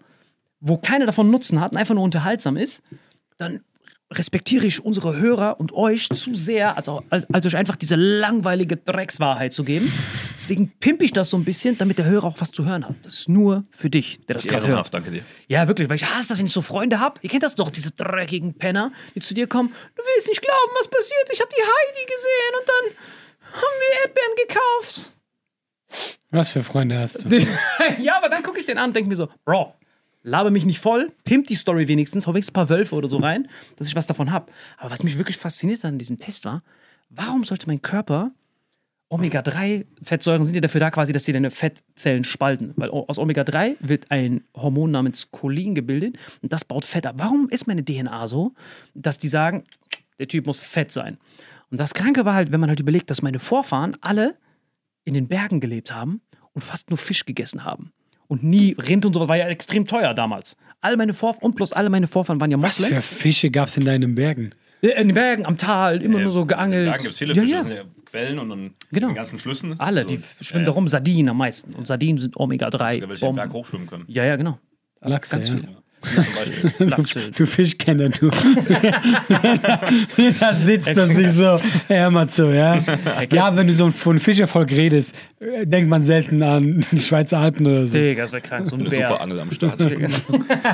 wo 0.59 0.77
keiner 0.77 1.05
davon 1.05 1.29
Nutzen 1.29 1.59
hat 1.59 1.71
und 1.71 1.77
einfach 1.77 1.95
nur 1.95 2.03
unterhaltsam 2.03 2.57
ist, 2.57 2.83
dann 3.37 3.61
respektiere 4.11 4.65
ich 4.65 4.83
unsere 4.83 5.17
Hörer 5.17 5.59
und 5.59 5.73
euch 5.73 6.09
zu 6.09 6.33
sehr, 6.33 6.75
als, 6.75 6.89
auch, 6.89 7.03
als, 7.11 7.31
als 7.31 7.45
euch 7.45 7.55
einfach 7.55 7.75
diese 7.75 7.95
langweilige 7.95 8.75
Dreckswahrheit 8.75 9.53
zu 9.53 9.63
geben. 9.63 9.91
Deswegen 10.39 10.71
pimpe 10.79 11.05
ich 11.05 11.11
das 11.11 11.29
so 11.29 11.37
ein 11.37 11.45
bisschen, 11.45 11.77
damit 11.77 11.99
der 11.99 12.05
Hörer 12.05 12.25
auch 12.25 12.41
was 12.41 12.51
zu 12.51 12.65
hören 12.65 12.87
hat. 12.87 12.95
Das 13.03 13.13
ist 13.13 13.29
nur 13.29 13.65
für 13.69 13.89
dich, 13.89 14.19
der 14.25 14.35
das 14.35 14.47
gerade 14.47 14.67
hört. 14.67 14.91
Danke 14.93 15.11
dir. 15.11 15.21
Ja, 15.47 15.67
wirklich, 15.67 15.89
weil 15.89 15.97
ich 15.97 16.05
hasse 16.05 16.29
das, 16.29 16.39
wenn 16.39 16.47
ich 16.47 16.51
so 16.51 16.63
Freunde 16.63 16.99
habe. 16.99 17.19
Ihr 17.21 17.29
kennt 17.29 17.43
das 17.43 17.53
doch, 17.53 17.69
diese 17.69 17.91
dreckigen 17.91 18.55
Penner, 18.55 18.91
die 19.13 19.19
zu 19.19 19.35
dir 19.35 19.45
kommen. 19.45 19.69
Du 19.95 20.01
willst 20.15 20.27
nicht 20.27 20.41
glauben, 20.41 20.71
was 20.79 20.87
passiert. 20.87 21.29
Ich 21.31 21.39
habe 21.39 21.51
die 21.51 21.61
Heidi 21.61 22.05
gesehen 22.05 22.59
und 22.59 22.69
dann 22.69 23.53
haben 23.53 23.75
wir 23.79 24.01
Erdbeeren 24.01 24.47
gekauft. 24.47 25.11
Was 26.31 26.51
für 26.51 26.63
Freunde 26.63 26.97
hast 26.97 27.25
du? 27.25 27.37
ja, 27.99 28.17
aber 28.17 28.29
dann 28.29 28.43
gucke 28.43 28.59
ich 28.59 28.65
den 28.65 28.77
an 28.77 28.89
und 28.89 28.95
denke 28.95 29.09
mir 29.09 29.15
so, 29.15 29.29
Bro, 29.45 29.75
labe 30.23 30.51
mich 30.51 30.65
nicht 30.65 30.79
voll, 30.79 31.11
pimp 31.23 31.47
die 31.47 31.55
Story 31.55 31.87
wenigstens, 31.87 32.27
hau 32.27 32.33
wenigstens 32.33 32.51
ein 32.51 32.53
paar 32.53 32.69
Wölfe 32.69 32.95
oder 32.95 33.07
so 33.07 33.17
rein, 33.17 33.47
dass 33.77 33.87
ich 33.87 33.95
was 33.95 34.07
davon 34.07 34.31
habe. 34.31 34.51
Aber 34.77 34.91
was 34.91 35.03
mich 35.03 35.17
wirklich 35.17 35.37
fasziniert 35.37 35.83
an 35.85 35.97
diesem 35.97 36.17
Test 36.17 36.45
war, 36.45 36.63
warum 37.09 37.43
sollte 37.43 37.67
mein 37.67 37.81
Körper 37.81 38.31
Omega-3-Fettsäuren 39.11 40.43
sind 40.43 40.53
ja 40.53 40.61
dafür 40.61 40.79
da 40.79 40.91
quasi, 40.91 41.11
dass 41.11 41.25
sie 41.25 41.31
deine 41.31 41.49
Fettzellen 41.49 42.23
spalten. 42.23 42.73
Weil 42.75 42.91
aus 42.91 43.17
Omega-3 43.17 43.77
wird 43.79 44.11
ein 44.11 44.43
Hormon 44.55 44.91
namens 44.91 45.31
Cholin 45.31 45.73
gebildet 45.73 46.17
und 46.43 46.53
das 46.53 46.63
baut 46.63 46.85
Fett 46.85 47.07
ab. 47.07 47.15
Warum 47.17 47.49
ist 47.49 47.65
meine 47.65 47.83
DNA 47.83 48.27
so, 48.27 48.53
dass 48.93 49.17
die 49.17 49.27
sagen, 49.27 49.63
der 50.19 50.27
Typ 50.27 50.45
muss 50.45 50.59
fett 50.59 50.91
sein? 50.91 51.17
Und 51.71 51.79
das 51.79 51.95
Kranke 51.95 52.23
war 52.23 52.35
halt, 52.35 52.51
wenn 52.51 52.59
man 52.59 52.69
halt 52.69 52.79
überlegt, 52.79 53.09
dass 53.09 53.23
meine 53.23 53.39
Vorfahren 53.39 53.97
alle 54.01 54.37
in 55.05 55.15
den 55.15 55.27
Bergen 55.27 55.59
gelebt 55.59 55.93
haben 55.93 56.21
und 56.53 56.63
fast 56.63 56.91
nur 56.91 56.97
Fisch 56.97 57.25
gegessen 57.25 57.63
haben. 57.63 57.91
Und 58.31 58.43
nie 58.43 58.75
Rind 58.77 59.05
und 59.05 59.13
sowas 59.13 59.27
war 59.27 59.37
ja 59.37 59.47
extrem 59.47 59.85
teuer 59.87 60.13
damals. 60.13 60.55
All 60.81 60.95
meine 60.97 61.13
Vorfahren 61.13 61.43
und 61.45 61.55
plus 61.55 61.73
alle 61.73 61.89
meine 61.89 62.07
Vorfahren 62.07 62.39
waren 62.39 62.51
ja 62.51 62.61
Was 62.61 62.77
für 62.77 62.83
Moslems. 62.83 63.05
Fische 63.05 63.49
gab 63.49 63.67
es 63.67 63.75
in 63.75 63.85
deinen 63.85 64.13
Bergen? 64.15 64.51
Äh, 64.81 64.89
In 65.01 65.09
den 65.09 65.15
Bergen, 65.15 65.45
am 65.45 65.57
Tal, 65.57 66.01
immer 66.01 66.19
nur 66.19 66.31
so 66.31 66.45
geangelt. 66.45 66.87
Da 66.87 66.97
gibt 66.97 67.11
es 67.11 67.17
viele 67.17 67.33
ja, 67.33 67.41
Fische, 67.41 67.53
ja. 67.55 67.63
sind 67.63 67.71
ja 67.73 67.83
Quellen 68.05 68.39
und 68.39 68.49
dann 68.49 68.59
Genau. 68.91 69.07
diesen 69.07 69.15
ganzen 69.15 69.39
Flüssen. 69.39 69.79
Alle, 69.79 70.05
die 70.05 70.19
schwimmen 70.41 70.63
ja, 70.63 70.65
da 70.67 70.71
rum, 70.71 70.87
Sardinen 70.87 71.29
am 71.29 71.37
meisten. 71.37 71.73
Und 71.73 71.87
Sardinen 71.87 72.17
sind 72.19 72.33
Sogar 72.35 72.45
Omega-3. 72.45 73.09
welche 73.09 73.25
den 73.25 73.35
Berg 73.35 73.51
hochschwimmen 73.51 73.87
können. 73.87 74.05
Ja, 74.07 74.23
ja, 74.25 74.35
genau. 74.35 74.59
Lachse, 75.01 75.31
Ganz 75.35 75.49
ja. 75.49 75.55
viele. 75.55 75.67
Zum 76.01 76.25
Beispiel. 76.35 76.71
Du, 76.89 77.03
du 77.31 77.45
Fischkenner, 77.45 78.09
du. 78.09 78.29
da 80.39 80.53
sitzt 80.53 80.97
und 80.97 81.13
sich 81.13 81.31
so, 81.31 81.59
hör 81.87 82.09
mal 82.09 82.27
zu, 82.27 82.53
ja. 82.53 82.79
Ja, 83.31 83.55
wenn 83.55 83.67
du 83.67 83.73
so 83.73 83.91
von 83.91 84.19
Fischervolk 84.19 84.71
redest, 84.71 85.17
denkt 85.39 85.89
man 85.89 86.03
selten 86.03 86.41
an 86.43 86.83
die 86.91 86.99
Schweizer 86.99 87.39
Alpen 87.39 87.67
oder 87.67 87.87
so. 87.87 87.97
Digga, 87.97 88.23
das 88.23 88.31
wäre 88.31 88.41
krank. 88.41 88.67
So 88.67 88.75
ein 88.75 88.85
Bär. 88.85 89.09
super 89.09 89.21
Angel 89.21 89.39
am 89.39 89.51
Start. 89.51 89.79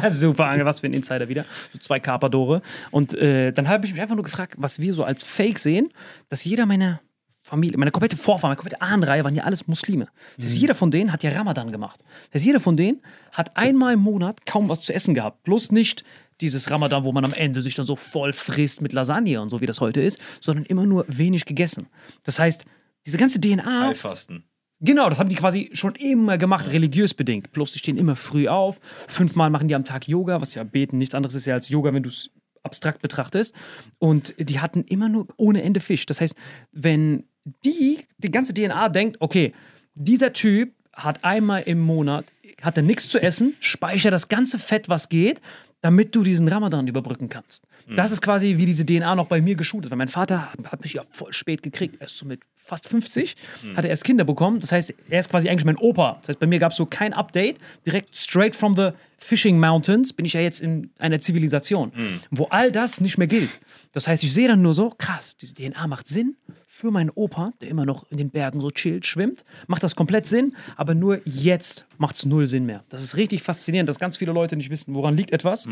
Super 0.09 0.45
Angel, 0.45 0.65
was 0.65 0.79
für 0.79 0.87
ein 0.87 0.93
Insider 0.93 1.27
wieder. 1.27 1.45
So 1.73 1.79
zwei 1.79 1.99
Carpadore. 1.99 2.61
Und 2.91 3.13
äh, 3.15 3.51
dann 3.51 3.67
habe 3.67 3.85
ich 3.85 3.93
mich 3.93 4.01
einfach 4.01 4.15
nur 4.15 4.23
gefragt, 4.23 4.55
was 4.57 4.79
wir 4.79 4.93
so 4.93 5.03
als 5.03 5.23
Fake 5.23 5.59
sehen, 5.59 5.89
dass 6.29 6.43
jeder 6.43 6.65
meiner 6.65 7.01
Familie, 7.45 7.77
meine 7.77 7.91
komplette 7.91 8.17
Vorfahren, 8.17 8.49
meine 8.49 8.57
komplette 8.57 8.81
Ahnenreihe 8.81 9.23
waren 9.23 9.35
ja 9.35 9.43
alles 9.43 9.67
Muslime. 9.67 10.07
Das 10.37 10.47
heißt, 10.47 10.57
jeder 10.57 10.73
von 10.73 10.89
denen 10.89 11.13
hat 11.13 11.21
ja 11.21 11.29
Ramadan 11.29 11.71
gemacht. 11.71 12.03
Das 12.31 12.39
heißt, 12.39 12.45
jeder 12.45 12.59
von 12.59 12.75
denen 12.75 13.03
hat 13.31 13.55
einmal 13.55 13.93
im 13.93 13.99
Monat 13.99 14.47
kaum 14.47 14.67
was 14.67 14.81
zu 14.81 14.91
essen 14.95 15.13
gehabt. 15.13 15.43
Bloß 15.43 15.71
nicht 15.71 16.03
dieses 16.41 16.71
Ramadan, 16.71 17.03
wo 17.03 17.11
man 17.11 17.23
am 17.23 17.33
Ende 17.33 17.61
sich 17.61 17.75
dann 17.75 17.85
so 17.85 17.95
voll 17.95 18.33
frisst 18.33 18.81
mit 18.81 18.93
Lasagne 18.93 19.39
und 19.39 19.49
so, 19.49 19.61
wie 19.61 19.67
das 19.67 19.79
heute 19.79 20.01
ist, 20.01 20.19
sondern 20.39 20.65
immer 20.65 20.87
nur 20.87 21.05
wenig 21.07 21.45
gegessen. 21.45 21.85
Das 22.23 22.39
heißt, 22.39 22.65
diese 23.05 23.17
ganze 23.17 23.39
DNA 23.39 23.89
Heilfasten. 23.89 24.45
Genau, 24.79 25.07
das 25.07 25.19
haben 25.19 25.29
die 25.29 25.35
quasi 25.35 25.69
schon 25.73 25.93
immer 25.93 26.39
gemacht, 26.39 26.67
religiös 26.71 27.13
bedingt. 27.13 27.51
Bloß 27.51 27.73
die 27.73 27.79
stehen 27.79 27.97
immer 27.97 28.15
früh 28.15 28.47
auf. 28.47 28.79
Fünfmal 29.07 29.51
machen 29.51 29.67
die 29.67 29.75
am 29.75 29.85
Tag 29.85 30.07
Yoga, 30.07 30.41
was 30.41 30.55
ja 30.55 30.63
beten 30.63 30.97
nichts 30.97 31.13
anderes 31.13 31.35
ist 31.35 31.45
ja 31.45 31.53
als 31.53 31.69
Yoga, 31.69 31.93
wenn 31.93 32.01
du 32.01 32.09
es 32.09 32.31
abstrakt 32.63 33.03
betrachtest. 33.03 33.53
Und 33.99 34.33
die 34.39 34.59
hatten 34.59 34.83
immer 34.83 35.09
nur 35.09 35.27
ohne 35.37 35.61
Ende 35.61 35.79
Fisch. 35.79 36.07
Das 36.07 36.19
heißt, 36.19 36.35
wenn 36.71 37.25
die, 37.63 37.99
die 38.17 38.31
ganze 38.31 38.53
DNA 38.53 38.89
denkt, 38.89 39.17
okay, 39.19 39.53
dieser 39.93 40.33
Typ 40.33 40.73
hat 40.93 41.23
einmal 41.23 41.63
im 41.63 41.79
Monat, 41.79 42.25
hat 42.61 42.77
er 42.77 42.83
nichts 42.83 43.07
zu 43.07 43.21
essen, 43.21 43.55
speichert 43.59 44.13
das 44.13 44.27
ganze 44.27 44.57
Fett, 44.59 44.89
was 44.89 45.09
geht, 45.09 45.41
damit 45.81 46.15
du 46.15 46.23
diesen 46.23 46.47
Ramadan 46.47 46.87
überbrücken 46.87 47.29
kannst. 47.29 47.63
Das 47.95 48.11
ist 48.11 48.21
quasi 48.21 48.57
wie 48.57 48.65
diese 48.65 48.85
DNA 48.85 49.13
noch 49.13 49.27
bei 49.27 49.41
mir 49.41 49.55
geschult 49.55 49.85
ist, 49.85 49.91
weil 49.91 49.97
mein 49.97 50.07
Vater 50.07 50.51
hat 50.51 50.81
mich 50.81 50.93
ja 50.93 51.03
voll 51.11 51.33
spät 51.33 51.61
gekriegt, 51.61 51.97
erst 51.99 52.17
so 52.17 52.25
mit 52.25 52.39
fast 52.65 52.89
50, 52.89 53.35
hat 53.75 53.85
er 53.85 53.91
erst 53.91 54.03
Kinder 54.03 54.23
bekommen. 54.23 54.59
Das 54.59 54.71
heißt, 54.71 54.93
er 55.09 55.19
ist 55.19 55.29
quasi 55.29 55.47
eigentlich 55.49 55.65
mein 55.65 55.77
Opa. 55.77 56.17
Das 56.21 56.29
heißt, 56.29 56.39
bei 56.39 56.47
mir 56.47 56.57
gab 56.57 56.71
es 56.71 56.77
so 56.77 56.85
kein 56.87 57.13
Update. 57.13 57.57
Direkt 57.85 58.17
straight 58.17 58.55
from 58.55 58.75
the 58.75 58.89
Fishing 59.17 59.59
Mountains 59.59 60.13
bin 60.13 60.25
ich 60.25 60.33
ja 60.33 60.41
jetzt 60.41 60.61
in 60.61 60.89
einer 60.97 61.19
Zivilisation, 61.21 61.91
wo 62.31 62.45
all 62.45 62.71
das 62.71 63.01
nicht 63.01 63.17
mehr 63.17 63.27
gilt. 63.27 63.59
Das 63.91 64.07
heißt, 64.07 64.23
ich 64.23 64.33
sehe 64.33 64.47
dann 64.47 64.61
nur 64.61 64.73
so, 64.73 64.89
krass, 64.89 65.37
diese 65.37 65.53
DNA 65.53 65.87
macht 65.87 66.07
Sinn 66.07 66.35
für 66.65 66.91
meinen 66.91 67.11
Opa, 67.11 67.53
der 67.61 67.69
immer 67.69 67.85
noch 67.85 68.09
in 68.11 68.17
den 68.17 68.31
Bergen 68.31 68.59
so 68.59 68.69
chillt, 68.69 69.05
schwimmt, 69.05 69.45
macht 69.67 69.81
das 69.83 69.95
komplett 69.95 70.27
Sinn, 70.27 70.55
aber 70.75 70.93
nur 70.93 71.21
jetzt 71.23 71.85
macht 71.97 72.15
es 72.15 72.25
null 72.25 72.47
Sinn 72.47 72.65
mehr. 72.65 72.83
Das 72.89 73.01
ist 73.01 73.15
richtig 73.15 73.43
faszinierend, 73.43 73.87
dass 73.87 73.97
ganz 73.99 74.17
viele 74.17 74.33
Leute 74.33 74.57
nicht 74.57 74.69
wissen, 74.69 74.93
woran 74.93 75.15
liegt 75.15 75.31
etwas. 75.31 75.67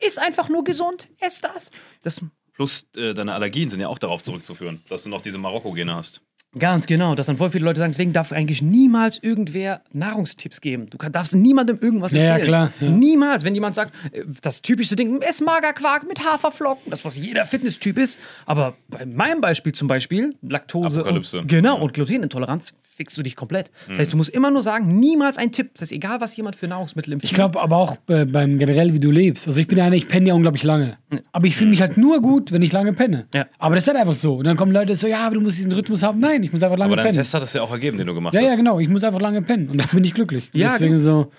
Ist 0.00 0.18
einfach 0.18 0.48
nur 0.48 0.64
gesund, 0.64 1.08
ess 1.20 1.40
das. 1.40 1.70
Das 2.02 2.20
Plus 2.54 2.86
äh, 2.96 3.14
deine 3.14 3.34
Allergien 3.34 3.70
sind 3.70 3.78
ja 3.78 3.86
auch 3.86 4.00
darauf 4.00 4.20
zurückzuführen, 4.24 4.82
dass 4.88 5.04
du 5.04 5.10
noch 5.10 5.20
diese 5.20 5.38
Marokko-Gene 5.38 5.94
hast. 5.94 6.22
Ganz 6.58 6.86
genau, 6.86 7.14
dass 7.14 7.26
dann 7.26 7.36
voll 7.36 7.50
viele 7.50 7.66
Leute 7.66 7.78
sagen, 7.78 7.92
deswegen 7.92 8.14
darf 8.14 8.32
eigentlich 8.32 8.62
niemals 8.62 9.22
irgendwer 9.22 9.82
Nahrungstipps 9.92 10.62
geben. 10.62 10.88
Du 10.88 10.96
kann, 10.96 11.12
darfst 11.12 11.34
niemandem 11.34 11.78
irgendwas 11.80 12.12
Ja, 12.12 12.20
ja, 12.20 12.28
empfehlen. 12.36 12.46
klar, 12.48 12.72
ja. 12.80 12.88
Niemals, 12.88 13.44
wenn 13.44 13.54
jemand 13.54 13.74
sagt, 13.74 13.92
äh, 14.12 14.24
das 14.40 14.62
typischste 14.62 14.96
Ding, 14.96 15.20
ess 15.20 15.42
Magerquark 15.42 16.08
mit 16.08 16.24
Haferflocken, 16.24 16.90
das 16.90 17.04
was 17.04 17.18
jeder 17.18 17.44
Fitnesstyp 17.44 17.98
ist. 17.98 18.18
Aber 18.46 18.74
bei 18.88 19.04
meinem 19.04 19.42
Beispiel 19.42 19.72
zum 19.72 19.88
Beispiel, 19.88 20.34
Laktose 20.40 21.00
Apokalypse. 21.00 21.40
und, 21.40 21.48
genau, 21.48 21.78
und 21.82 21.92
Glutenintoleranz, 21.92 22.72
fixst 22.98 23.16
du 23.16 23.22
dich 23.22 23.36
komplett. 23.36 23.70
Das 23.88 23.98
heißt, 24.00 24.12
du 24.12 24.16
musst 24.16 24.30
immer 24.30 24.50
nur 24.50 24.60
sagen, 24.60 24.98
niemals 24.98 25.38
ein 25.38 25.52
Tipp. 25.52 25.70
Das 25.74 25.82
heißt, 25.82 25.92
egal 25.92 26.20
was 26.20 26.36
jemand 26.36 26.56
für 26.56 26.66
Nahrungsmittel 26.66 27.12
empfiehlt. 27.14 27.30
Ich 27.30 27.34
glaube 27.34 27.60
aber 27.60 27.76
auch 27.76 27.96
äh, 28.08 28.24
beim 28.26 28.58
generell, 28.58 28.92
wie 28.92 28.98
du 29.00 29.10
lebst. 29.10 29.46
Also 29.46 29.60
ich 29.60 29.68
bin 29.68 29.80
einer, 29.80 29.94
ich 29.94 30.08
penne 30.08 30.28
ja 30.28 30.34
unglaublich 30.34 30.64
lange. 30.64 30.98
Aber 31.32 31.46
ich 31.46 31.56
fühle 31.56 31.70
mich 31.70 31.80
halt 31.80 31.96
nur 31.96 32.20
gut, 32.20 32.50
wenn 32.52 32.60
ich 32.60 32.72
lange 32.72 32.92
penne. 32.92 33.26
Ja. 33.32 33.46
Aber 33.58 33.76
das 33.76 33.84
ist 33.84 33.88
halt 33.88 33.98
einfach 33.98 34.14
so. 34.16 34.34
Und 34.36 34.44
dann 34.46 34.56
kommen 34.56 34.72
Leute 34.72 34.94
so, 34.96 35.06
ja, 35.06 35.24
aber 35.26 35.36
du 35.36 35.40
musst 35.40 35.56
diesen 35.58 35.72
Rhythmus 35.72 36.02
haben. 36.02 36.18
Nein, 36.18 36.42
ich 36.42 36.52
muss 36.52 36.62
einfach 36.62 36.76
lange 36.76 36.88
Aber 36.92 36.96
dein 36.96 37.06
pennen. 37.12 37.18
Test 37.18 37.32
hat 37.34 37.42
es 37.44 37.52
ja 37.52 37.62
auch 37.62 37.70
ergeben, 37.70 37.96
den 37.98 38.06
du 38.08 38.14
gemacht 38.14 38.34
Ja, 38.34 38.40
hast. 38.40 38.48
ja, 38.50 38.56
genau. 38.56 38.78
Ich 38.80 38.88
muss 38.88 39.04
einfach 39.04 39.20
lange 39.20 39.40
pennen. 39.42 39.68
Und 39.70 39.78
dann 39.78 39.88
bin 39.92 40.04
ich 40.04 40.12
glücklich. 40.14 40.50
Ja, 40.52 40.70
Deswegen 40.70 40.98
so. 40.98 41.30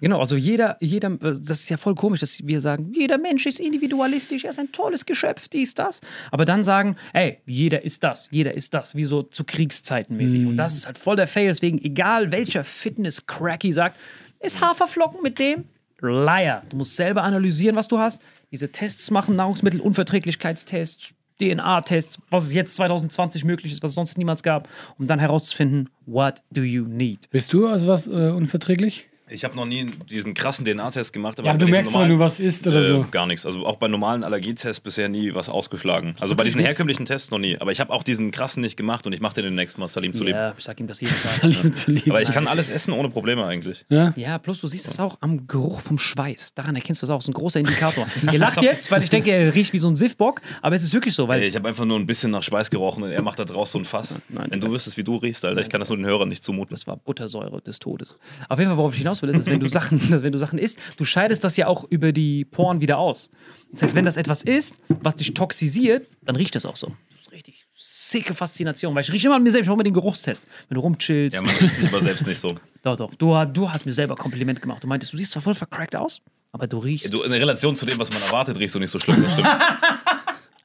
Genau, 0.00 0.20
also 0.20 0.36
jeder, 0.36 0.76
jeder, 0.80 1.12
äh, 1.12 1.34
das 1.40 1.60
ist 1.60 1.68
ja 1.70 1.76
voll 1.76 1.94
komisch, 1.94 2.20
dass 2.20 2.46
wir 2.46 2.60
sagen, 2.60 2.92
jeder 2.94 3.18
Mensch 3.18 3.46
ist 3.46 3.58
individualistisch, 3.60 4.44
er 4.44 4.50
ist 4.50 4.58
ein 4.58 4.72
tolles 4.72 5.06
Geschöpf, 5.06 5.48
dies, 5.48 5.74
das. 5.74 6.00
Aber 6.30 6.44
dann 6.44 6.62
sagen, 6.62 6.96
ey, 7.12 7.38
jeder 7.46 7.82
ist 7.82 8.04
das, 8.04 8.28
jeder 8.30 8.54
ist 8.54 8.74
das, 8.74 8.94
wie 8.94 9.04
so 9.04 9.22
zu 9.22 9.44
Kriegszeiten 9.44 10.16
mäßig. 10.16 10.46
Und 10.46 10.56
das 10.56 10.74
ist 10.74 10.86
halt 10.86 10.98
voll 10.98 11.16
der 11.16 11.26
Fail. 11.26 11.48
Deswegen, 11.48 11.82
egal 11.82 12.32
welcher 12.32 12.64
Fitness-Cracky 12.64 13.72
sagt, 13.72 13.98
ist 14.40 14.60
Haferflocken 14.60 15.22
mit 15.22 15.38
dem? 15.38 15.64
Liar. 16.00 16.64
Du 16.68 16.76
musst 16.76 16.96
selber 16.96 17.22
analysieren, 17.22 17.76
was 17.76 17.88
du 17.88 17.98
hast. 17.98 18.22
Diese 18.50 18.70
Tests 18.70 19.10
machen, 19.10 19.36
Nahrungsmittelunverträglichkeitstests, 19.36 21.14
DNA-Tests, 21.40 22.18
was 22.30 22.44
es 22.44 22.54
jetzt 22.54 22.76
2020 22.76 23.44
möglich 23.44 23.72
ist, 23.72 23.82
was 23.82 23.90
es 23.90 23.94
sonst 23.94 24.18
niemals 24.18 24.42
gab, 24.42 24.68
um 24.98 25.06
dann 25.06 25.18
herauszufinden, 25.18 25.88
what 26.06 26.42
do 26.50 26.62
you 26.62 26.84
need? 26.84 27.30
Bist 27.30 27.52
du 27.52 27.66
also 27.66 27.88
was 27.88 28.06
äh, 28.06 28.10
unverträglich? 28.10 29.08
Ich 29.32 29.44
habe 29.44 29.56
noch 29.56 29.64
nie 29.66 29.90
diesen 30.10 30.34
krassen 30.34 30.64
DNA-Test 30.64 31.12
gemacht. 31.12 31.38
Ja, 31.38 31.50
aber 31.50 31.58
du 31.58 31.66
merkst, 31.66 31.94
wenn 31.94 32.08
du 32.08 32.18
was 32.18 32.38
isst 32.40 32.66
oder 32.66 32.80
äh, 32.80 32.84
so. 32.84 33.06
Gar 33.10 33.26
nichts. 33.26 33.46
Also 33.46 33.64
auch 33.66 33.76
bei 33.76 33.88
normalen 33.88 34.24
Allergietests 34.24 34.80
bisher 34.80 35.08
nie 35.08 35.34
was 35.34 35.48
ausgeschlagen. 35.48 36.14
Also 36.20 36.34
bei 36.36 36.44
diesen 36.44 36.60
herkömmlichen 36.60 37.06
Tests 37.06 37.30
noch 37.30 37.38
nie. 37.38 37.58
Aber 37.60 37.72
ich 37.72 37.80
habe 37.80 37.92
auch 37.92 38.02
diesen 38.02 38.30
krassen 38.30 38.60
nicht 38.62 38.76
gemacht 38.76 39.06
und 39.06 39.12
ich 39.12 39.20
mache 39.20 39.34
den 39.34 39.44
demnächst 39.44 39.78
mal 39.78 39.88
Salim 39.88 40.12
zu 40.12 40.24
lieben. 40.24 40.36
Ja, 40.38 40.54
ich 40.56 40.64
sag 40.64 40.78
ihm 40.80 40.86
das 40.86 41.00
jeden 41.00 41.12
Tag. 41.22 41.24
Salim 41.52 41.72
zu 41.72 41.90
lieben. 41.92 42.10
Aber 42.10 42.22
ich 42.22 42.30
kann 42.30 42.46
alles 42.46 42.68
essen 42.70 42.92
ohne 42.92 43.08
Probleme 43.08 43.44
eigentlich. 43.46 43.84
ja? 43.88 44.12
Ja, 44.16 44.38
plus 44.38 44.60
du 44.60 44.66
siehst 44.68 44.86
das 44.86 45.00
auch 45.00 45.16
am 45.20 45.46
Geruch 45.46 45.80
vom 45.80 45.98
Schweiß. 45.98 46.54
Daran 46.54 46.76
erkennst 46.76 47.02
du 47.02 47.06
das 47.06 47.10
auch. 47.14 47.18
Das 47.18 47.24
ist 47.24 47.30
ein 47.30 47.34
großer 47.34 47.60
Indikator. 47.60 48.06
Ihr 48.30 48.38
lacht 48.38 48.60
jetzt, 48.62 48.90
weil 48.90 49.02
ich 49.02 49.10
denke, 49.10 49.30
er 49.30 49.54
riecht 49.54 49.72
wie 49.72 49.78
so 49.78 49.88
ein 49.88 49.96
Siffbock, 49.96 50.40
aber 50.60 50.76
es 50.76 50.82
ist 50.82 50.92
wirklich 50.94 51.14
so, 51.14 51.28
weil 51.28 51.40
Ey, 51.42 51.48
ich 51.48 51.56
habe 51.56 51.68
einfach 51.68 51.84
nur 51.84 51.98
ein 51.98 52.06
bisschen 52.06 52.30
nach 52.30 52.42
Schweiß 52.42 52.70
gerochen 52.70 53.02
und 53.04 53.10
er 53.10 53.22
macht 53.22 53.38
da 53.38 53.44
draus 53.44 53.72
so 53.72 53.78
ein 53.78 53.84
Fass. 53.84 54.20
Nein, 54.28 54.48
Wenn 54.50 54.60
du 54.60 54.70
wüsstest, 54.70 54.96
wie 54.96 55.04
du 55.04 55.16
riechst, 55.16 55.44
Alter, 55.44 55.60
ich 55.62 55.68
kann 55.70 55.80
das 55.80 55.88
nur 55.88 55.96
den 55.96 56.06
Hörern 56.06 56.28
nicht 56.28 56.42
zumuten. 56.44 56.74
das 56.74 56.86
war 56.86 56.96
Buttersäure 56.96 57.60
des 57.62 57.78
Todes. 57.78 58.18
Auf 58.48 58.58
jeden 58.58 58.70
Fall, 58.70 58.76
worauf 58.78 58.92
ich 58.92 58.98
hinaus 58.98 59.21
will, 59.22 59.30
ist, 59.30 59.38
dass 59.38 59.46
wenn 59.46 59.60
du 59.60 59.68
Sachen, 59.70 59.98
dass 60.10 60.22
wenn 60.22 60.32
du 60.32 60.38
Sachen 60.38 60.58
isst, 60.58 60.78
du 60.96 61.04
scheidest 61.04 61.44
das 61.44 61.56
ja 61.56 61.66
auch 61.66 61.84
über 61.88 62.12
die 62.12 62.44
Poren 62.44 62.80
wieder 62.80 62.98
aus. 62.98 63.30
Das 63.70 63.82
heißt, 63.82 63.94
wenn 63.94 64.04
das 64.04 64.16
etwas 64.16 64.42
ist, 64.42 64.76
was 64.88 65.16
dich 65.16 65.32
toxisiert, 65.34 66.06
dann 66.22 66.36
riecht 66.36 66.54
das 66.54 66.66
auch 66.66 66.76
so. 66.76 66.88
Das 67.10 67.22
ist 67.22 67.32
richtig 67.32 67.66
sicke 67.74 68.34
Faszination, 68.34 68.94
weil 68.94 69.02
ich 69.02 69.12
rieche 69.12 69.26
immer 69.26 69.36
an 69.36 69.42
mir 69.42 69.50
selbst, 69.50 69.64
ich 69.64 69.68
mache 69.68 69.76
immer 69.76 69.82
den 69.84 69.94
Geruchstest. 69.94 70.46
Wenn 70.68 70.76
du 70.76 70.80
rumchillst. 70.80 71.36
Ja, 71.36 71.42
man 71.42 71.54
riecht 71.56 71.76
sich 71.76 71.88
aber 71.88 72.00
selbst 72.00 72.26
nicht 72.26 72.38
so. 72.38 72.54
doch, 72.82 72.96
doch. 72.96 73.14
Du, 73.14 73.44
du 73.46 73.70
hast 73.70 73.86
mir 73.86 73.92
selber 73.92 74.14
Kompliment 74.14 74.60
gemacht. 74.60 74.82
Du 74.82 74.88
meintest, 74.88 75.12
du 75.12 75.16
siehst 75.16 75.32
zwar 75.32 75.42
voll 75.42 75.54
vercrackt 75.54 75.96
aus, 75.96 76.20
aber 76.52 76.66
du 76.66 76.78
riechst. 76.78 77.12
Du, 77.12 77.22
in 77.22 77.32
Relation 77.32 77.74
zu 77.74 77.86
dem, 77.86 77.98
was 77.98 78.12
man 78.12 78.22
erwartet, 78.22 78.58
riechst 78.58 78.74
du 78.74 78.78
nicht 78.78 78.90
so 78.90 78.98
schlimm. 78.98 79.22
Das 79.22 79.32
stimmt. 79.32 79.48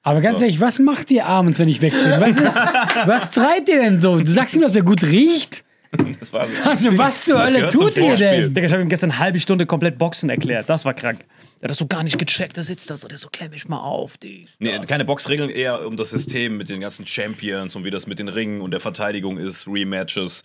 Aber 0.04 0.22
ganz 0.22 0.40
ehrlich, 0.40 0.62
was 0.62 0.80
macht 0.80 1.12
ihr 1.12 1.26
abends, 1.26 1.60
wenn 1.60 1.68
ich 1.68 1.82
weg 1.82 1.92
bin? 1.92 2.22
Was, 2.22 2.38
ist, 2.38 2.56
was 2.56 3.32
treibt 3.32 3.68
ihr 3.68 3.82
denn 3.82 4.00
so? 4.00 4.20
Du 4.20 4.32
sagst 4.32 4.56
ihm, 4.56 4.62
dass 4.62 4.74
er 4.74 4.84
gut 4.84 5.04
riecht? 5.04 5.66
Das 6.20 6.34
war 6.34 6.48
Also, 6.66 6.98
was 6.98 7.26
zur 7.26 7.44
Hölle 7.44 7.70
tut 7.70 7.98
ihr 7.98 8.16
denn? 8.16 8.54
Digga, 8.54 8.68
ich 8.68 8.74
habe 8.74 8.82
ihm 8.82 8.90
gestern 8.90 9.12
eine 9.12 9.20
halbe 9.20 9.40
Stunde 9.40 9.66
komplett 9.66 9.98
Boxen 9.98 10.30
erklärt. 10.30 10.70
Das 10.70 10.86
war 10.86 10.94
krank. 10.94 11.26
Er 11.60 11.64
hat 11.64 11.72
das 11.72 11.78
so 11.78 11.88
gar 11.88 12.04
nicht 12.04 12.18
gecheckt. 12.18 12.58
Da 12.58 12.64
sitzt 12.64 12.90
da 12.90 12.98
so, 12.98 13.08
der 13.08 13.18
so, 13.18 13.30
klemm 13.30 13.52
mich 13.52 13.68
mal 13.68 13.80
auf. 13.80 14.18
Die, 14.18 14.48
Nee, 14.60 14.80
keine 14.88 15.06
Boxregeln, 15.06 15.50
eher 15.50 15.86
um 15.86 15.96
das 15.98 16.12
System 16.12 16.58
mit 16.58 16.70
den 16.70 16.82
ganzen 16.82 17.06
Champions 17.08 17.76
und 17.76 17.84
wie 17.84 17.90
das 17.90 18.06
mit 18.06 18.20
den 18.20 18.28
Ringen 18.28 18.62
und 18.62 18.72
der 18.72 18.80
Verteidigung 18.80 19.38
ist, 19.38 19.68
Rematches. 19.68 20.44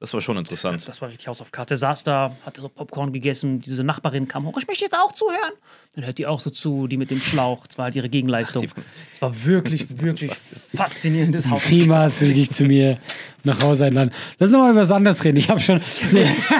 Das 0.00 0.12
war 0.12 0.20
schon 0.20 0.36
interessant. 0.36 0.86
Das 0.86 1.00
war 1.00 1.08
richtig 1.08 1.28
Haus 1.28 1.40
auf 1.40 1.52
Karte. 1.52 1.74
Er 1.74 1.78
saß 1.78 2.04
da, 2.04 2.36
hatte 2.44 2.60
so 2.60 2.68
Popcorn 2.68 3.12
gegessen. 3.12 3.60
Diese 3.60 3.84
Nachbarin 3.84 4.26
kam 4.28 4.44
hoch. 4.44 4.58
Ich 4.58 4.66
möchte 4.66 4.84
jetzt 4.84 4.96
auch 4.96 5.12
zuhören. 5.12 5.52
Dann 5.94 6.04
hört 6.04 6.18
die 6.18 6.26
auch 6.26 6.40
so 6.40 6.50
zu, 6.50 6.88
die 6.88 6.96
mit 6.96 7.10
dem 7.10 7.20
Schlauch. 7.20 7.66
Das 7.66 7.78
war 7.78 7.86
halt 7.86 7.96
ihre 7.96 8.08
Gegenleistung. 8.08 8.66
Es 9.12 9.22
war 9.22 9.44
wirklich, 9.44 9.98
wirklich 10.02 10.32
faszinierendes 10.74 11.48
Haus. 11.48 11.70
Will 11.70 12.28
ich 12.28 12.34
dich 12.34 12.50
zu 12.50 12.64
mir 12.64 12.98
nach 13.44 13.62
Hause 13.62 13.86
einladen. 13.86 14.10
Lass 14.38 14.50
uns 14.50 14.58
mal 14.58 14.70
über 14.70 14.80
was 14.80 14.90
anderes 14.90 15.22
reden. 15.24 15.38
Ich 15.38 15.48
habe 15.48 15.60
schon, 15.60 15.80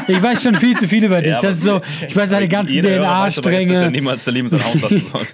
ich 0.08 0.22
weiß 0.22 0.42
schon 0.42 0.54
viel 0.54 0.76
zu 0.76 0.88
viel 0.88 1.04
über 1.04 1.20
dich. 1.22 1.32
Ja, 1.32 1.40
das 1.40 1.56
ist 1.58 1.64
so, 1.64 1.80
ich 2.06 2.14
weiß 2.14 2.30
deine 2.30 2.48
ganzen 2.48 2.76
er 2.76 2.82
DNA-Stränge. 3.00 3.90
niemals 3.90 4.24
Salim 4.24 4.46
in 4.46 4.50
sein 4.50 4.64
Haus 4.64 4.74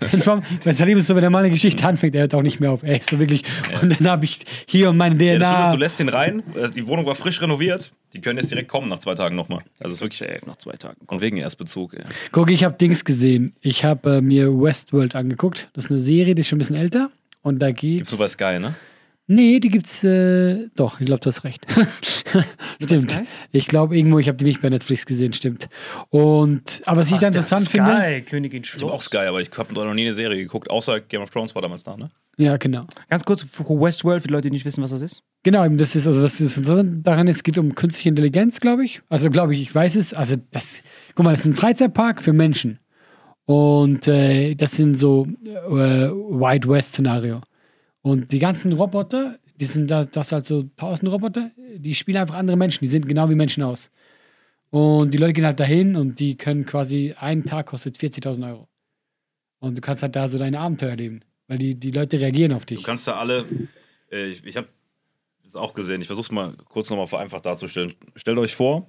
lassen 0.00 0.22
sollte. 0.22 0.42
Bei 0.64 0.72
Salim 0.72 0.98
ist 0.98 1.06
so, 1.06 1.14
wenn 1.16 1.24
er 1.24 1.30
mal 1.30 1.40
eine 1.40 1.50
Geschichte 1.50 1.86
anfängt, 1.86 2.14
er 2.14 2.22
hört 2.22 2.34
auch 2.34 2.42
nicht 2.42 2.60
mehr 2.60 2.70
auf. 2.70 2.82
Er 2.82 2.96
ist 2.96 3.10
so 3.10 3.18
wirklich. 3.18 3.42
Und 3.82 4.00
dann 4.00 4.08
habe 4.10 4.24
ich 4.24 4.38
hier 4.66 4.92
meine 4.92 5.22
Ja, 5.24 5.38
das 5.38 5.48
Schlimme 5.48 5.54
ist, 5.54 5.64
DNA. 5.64 5.70
du 5.72 5.76
lässt 5.78 6.00
ihn 6.00 6.08
rein, 6.08 6.42
äh, 6.54 6.70
die 6.70 6.86
Wohnung 6.86 7.06
war 7.06 7.14
frisch 7.14 7.40
renoviert, 7.42 7.92
die 8.12 8.20
können 8.20 8.38
jetzt 8.38 8.50
direkt 8.50 8.68
kommen 8.68 8.88
nach 8.88 8.98
zwei 8.98 9.14
Tagen 9.14 9.36
nochmal. 9.36 9.60
Also 9.78 9.92
es 9.92 9.98
ist 9.98 10.00
wirklich 10.00 10.18
Safe, 10.18 10.40
nach 10.46 10.56
zwei 10.56 10.72
Tagen. 10.72 10.96
und 11.06 11.20
wegen 11.20 11.36
Erstbezug. 11.36 11.94
Ja. 11.94 12.00
Guck, 12.32 12.50
ich 12.50 12.64
habe 12.64 12.76
Dings 12.76 13.04
gesehen. 13.04 13.52
Ich 13.60 13.84
habe 13.84 14.16
äh, 14.16 14.20
mir 14.20 14.48
Westworld 14.50 15.14
angeguckt. 15.14 15.68
Das 15.74 15.84
ist 15.86 15.90
eine 15.90 16.00
Serie, 16.00 16.34
die 16.34 16.40
ist 16.40 16.48
schon 16.48 16.56
ein 16.56 16.60
bisschen 16.60 16.76
älter. 16.76 17.10
Und 17.42 17.60
da 17.60 17.70
geht's. 17.70 18.10
Gibt's 18.10 18.12
nur 18.12 18.20
bei 18.20 18.28
Sky, 18.28 18.58
ne? 18.58 18.74
Nee, 19.32 19.60
die 19.60 19.68
gibt's 19.68 20.02
äh, 20.02 20.66
doch, 20.74 20.98
ich 20.98 21.06
glaube, 21.06 21.20
du 21.20 21.28
hast 21.28 21.44
recht. 21.44 21.64
stimmt. 22.82 23.22
Ich 23.52 23.68
glaube 23.68 23.96
irgendwo, 23.96 24.18
ich 24.18 24.26
habe 24.26 24.36
die 24.36 24.44
nicht 24.44 24.60
bei 24.60 24.68
Netflix 24.68 25.06
gesehen, 25.06 25.32
stimmt. 25.32 25.68
Und 26.08 26.82
aber 26.84 27.02
was 27.02 27.12
ich 27.12 27.18
da 27.18 27.28
interessant 27.28 27.62
Sky, 27.62 27.78
finde. 27.78 28.22
Königin 28.22 28.62
Ich 28.64 28.74
habe 28.82 28.92
auch. 28.92 29.00
Sky, 29.00 29.18
aber 29.18 29.40
ich 29.40 29.48
habe 29.56 29.72
noch 29.72 29.94
nie 29.94 30.02
eine 30.02 30.14
Serie 30.14 30.36
geguckt, 30.36 30.68
außer 30.68 30.98
Game 30.98 31.22
of 31.22 31.30
Thrones 31.30 31.54
war 31.54 31.62
damals 31.62 31.86
nach, 31.86 31.96
ne? 31.96 32.10
Ja, 32.38 32.56
genau. 32.56 32.88
Ganz 33.08 33.24
kurz 33.24 33.46
Westworld, 33.56 34.22
für 34.22 34.26
die 34.26 34.34
Leute, 34.34 34.48
die 34.48 34.54
nicht 34.54 34.64
wissen, 34.64 34.82
was 34.82 34.90
das 34.90 35.02
ist. 35.02 35.22
Genau, 35.44 35.64
eben 35.64 35.78
das 35.78 35.94
ist, 35.94 36.08
also 36.08 36.24
was 36.24 36.40
ist 36.40 36.56
interessant 36.56 37.06
daran 37.06 37.28
ist, 37.28 37.36
es 37.36 37.42
geht 37.44 37.56
um 37.56 37.76
künstliche 37.76 38.08
Intelligenz, 38.08 38.58
glaube 38.58 38.84
ich. 38.84 39.00
Also 39.10 39.30
glaube 39.30 39.54
ich, 39.54 39.62
ich 39.62 39.72
weiß 39.72 39.94
es. 39.94 40.12
Also 40.12 40.34
das, 40.50 40.82
guck 41.14 41.24
mal, 41.24 41.30
das 41.30 41.40
ist 41.40 41.46
ein 41.46 41.54
Freizeitpark 41.54 42.20
für 42.20 42.32
Menschen. 42.32 42.80
Und 43.44 44.08
äh, 44.08 44.56
das 44.56 44.72
sind 44.72 44.94
so 44.94 45.28
äh, 45.44 45.70
Wild 45.70 46.68
West-Szenario. 46.68 47.42
Und 48.02 48.32
die 48.32 48.38
ganzen 48.38 48.72
Roboter, 48.72 49.38
die 49.58 49.64
sind 49.66 49.90
das, 49.90 50.10
das 50.10 50.32
halt 50.32 50.46
so 50.46 50.64
tausend 50.76 51.10
Roboter, 51.12 51.50
die 51.76 51.94
spielen 51.94 52.16
einfach 52.18 52.34
andere 52.36 52.56
Menschen, 52.56 52.80
die 52.80 52.86
sehen 52.88 53.06
genau 53.06 53.28
wie 53.28 53.34
Menschen 53.34 53.62
aus. 53.62 53.90
Und 54.70 55.12
die 55.12 55.18
Leute 55.18 55.32
gehen 55.34 55.44
halt 55.46 55.60
dahin 55.60 55.96
und 55.96 56.18
die 56.20 56.36
können 56.36 56.64
quasi, 56.64 57.14
einen 57.18 57.44
Tag 57.44 57.66
kostet 57.66 57.98
40.000 57.98 58.46
Euro. 58.48 58.68
Und 59.58 59.76
du 59.76 59.80
kannst 59.82 60.02
halt 60.02 60.16
da 60.16 60.28
so 60.28 60.38
deine 60.38 60.60
Abenteuer 60.60 60.90
erleben, 60.90 61.20
weil 61.48 61.58
die, 61.58 61.74
die 61.74 61.90
Leute 61.90 62.20
reagieren 62.20 62.52
auf 62.52 62.64
Du 62.64 62.74
dich. 62.76 62.84
kannst 62.84 63.06
da 63.06 63.16
alle, 63.16 63.44
äh, 64.10 64.28
ich, 64.28 64.44
ich 64.44 64.56
habe 64.56 64.68
es 65.46 65.56
auch 65.56 65.74
gesehen, 65.74 66.00
ich 66.00 66.06
versuche 66.06 66.26
es 66.26 66.30
mal 66.30 66.54
kurz 66.68 66.88
nochmal 66.88 67.08
vereinfacht 67.08 67.44
darzustellen. 67.44 67.94
Stellt 68.14 68.38
euch 68.38 68.54
vor, 68.54 68.88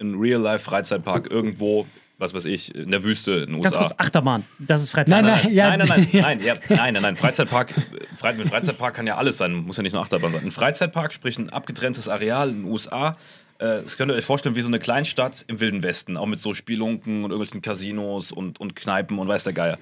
ein 0.00 0.16
Real-Life-Freizeitpark 0.16 1.30
irgendwo, 1.30 1.86
was 2.18 2.32
weiß 2.34 2.44
ich, 2.46 2.74
in 2.74 2.90
der 2.90 3.02
Wüste 3.02 3.32
in 3.32 3.52
den 3.54 3.62
Ganz 3.62 3.74
USA. 3.74 3.86
kurz, 3.88 3.94
Achterbahn. 3.98 4.44
Das 4.58 4.82
ist 4.82 4.90
Freizeit. 4.92 5.22
Nein, 5.22 5.40
nein, 5.42 5.52
ja, 5.54 5.76
nein, 5.76 5.86
nein, 5.88 6.08
nein, 6.12 6.22
nein, 6.22 6.42
ja, 6.42 6.54
nein, 6.68 6.94
nein, 6.94 7.02
nein. 7.02 7.16
Freizeitpark, 7.16 7.72
Fre 8.16 8.32
mit 8.34 8.48
Freizeitpark 8.48 8.94
kann 8.94 9.06
ja 9.06 9.16
alles 9.16 9.36
sein, 9.38 9.52
muss 9.54 9.76
ja 9.76 9.82
nicht 9.82 9.92
nur 9.92 10.02
Achterbahn 10.02 10.32
sein. 10.32 10.44
Ein 10.44 10.50
Freizeitpark, 10.50 11.12
sprich 11.12 11.38
ein 11.38 11.50
abgetrenntes 11.50 12.08
Areal 12.08 12.50
in 12.50 12.62
den 12.62 12.70
USA. 12.70 13.16
äh, 13.58 13.82
Das 13.82 13.96
könnt 13.96 14.10
ihr 14.12 14.14
euch 14.14 14.24
vorstellen 14.24 14.54
wie 14.54 14.62
so 14.62 14.68
eine 14.68 14.78
Kleinstadt 14.78 15.44
im 15.48 15.60
Wilden 15.60 15.82
Westen, 15.82 16.16
auch 16.16 16.26
mit 16.26 16.38
so 16.38 16.54
Spielunken 16.54 17.24
und 17.24 17.30
irgendwelchen 17.32 17.62
Casinos 17.62 18.30
und, 18.32 18.60
und 18.60 18.76
Kneipen 18.76 19.18
und 19.18 19.26
weiß 19.28 19.44
der 19.44 19.52
Geier. 19.52 19.78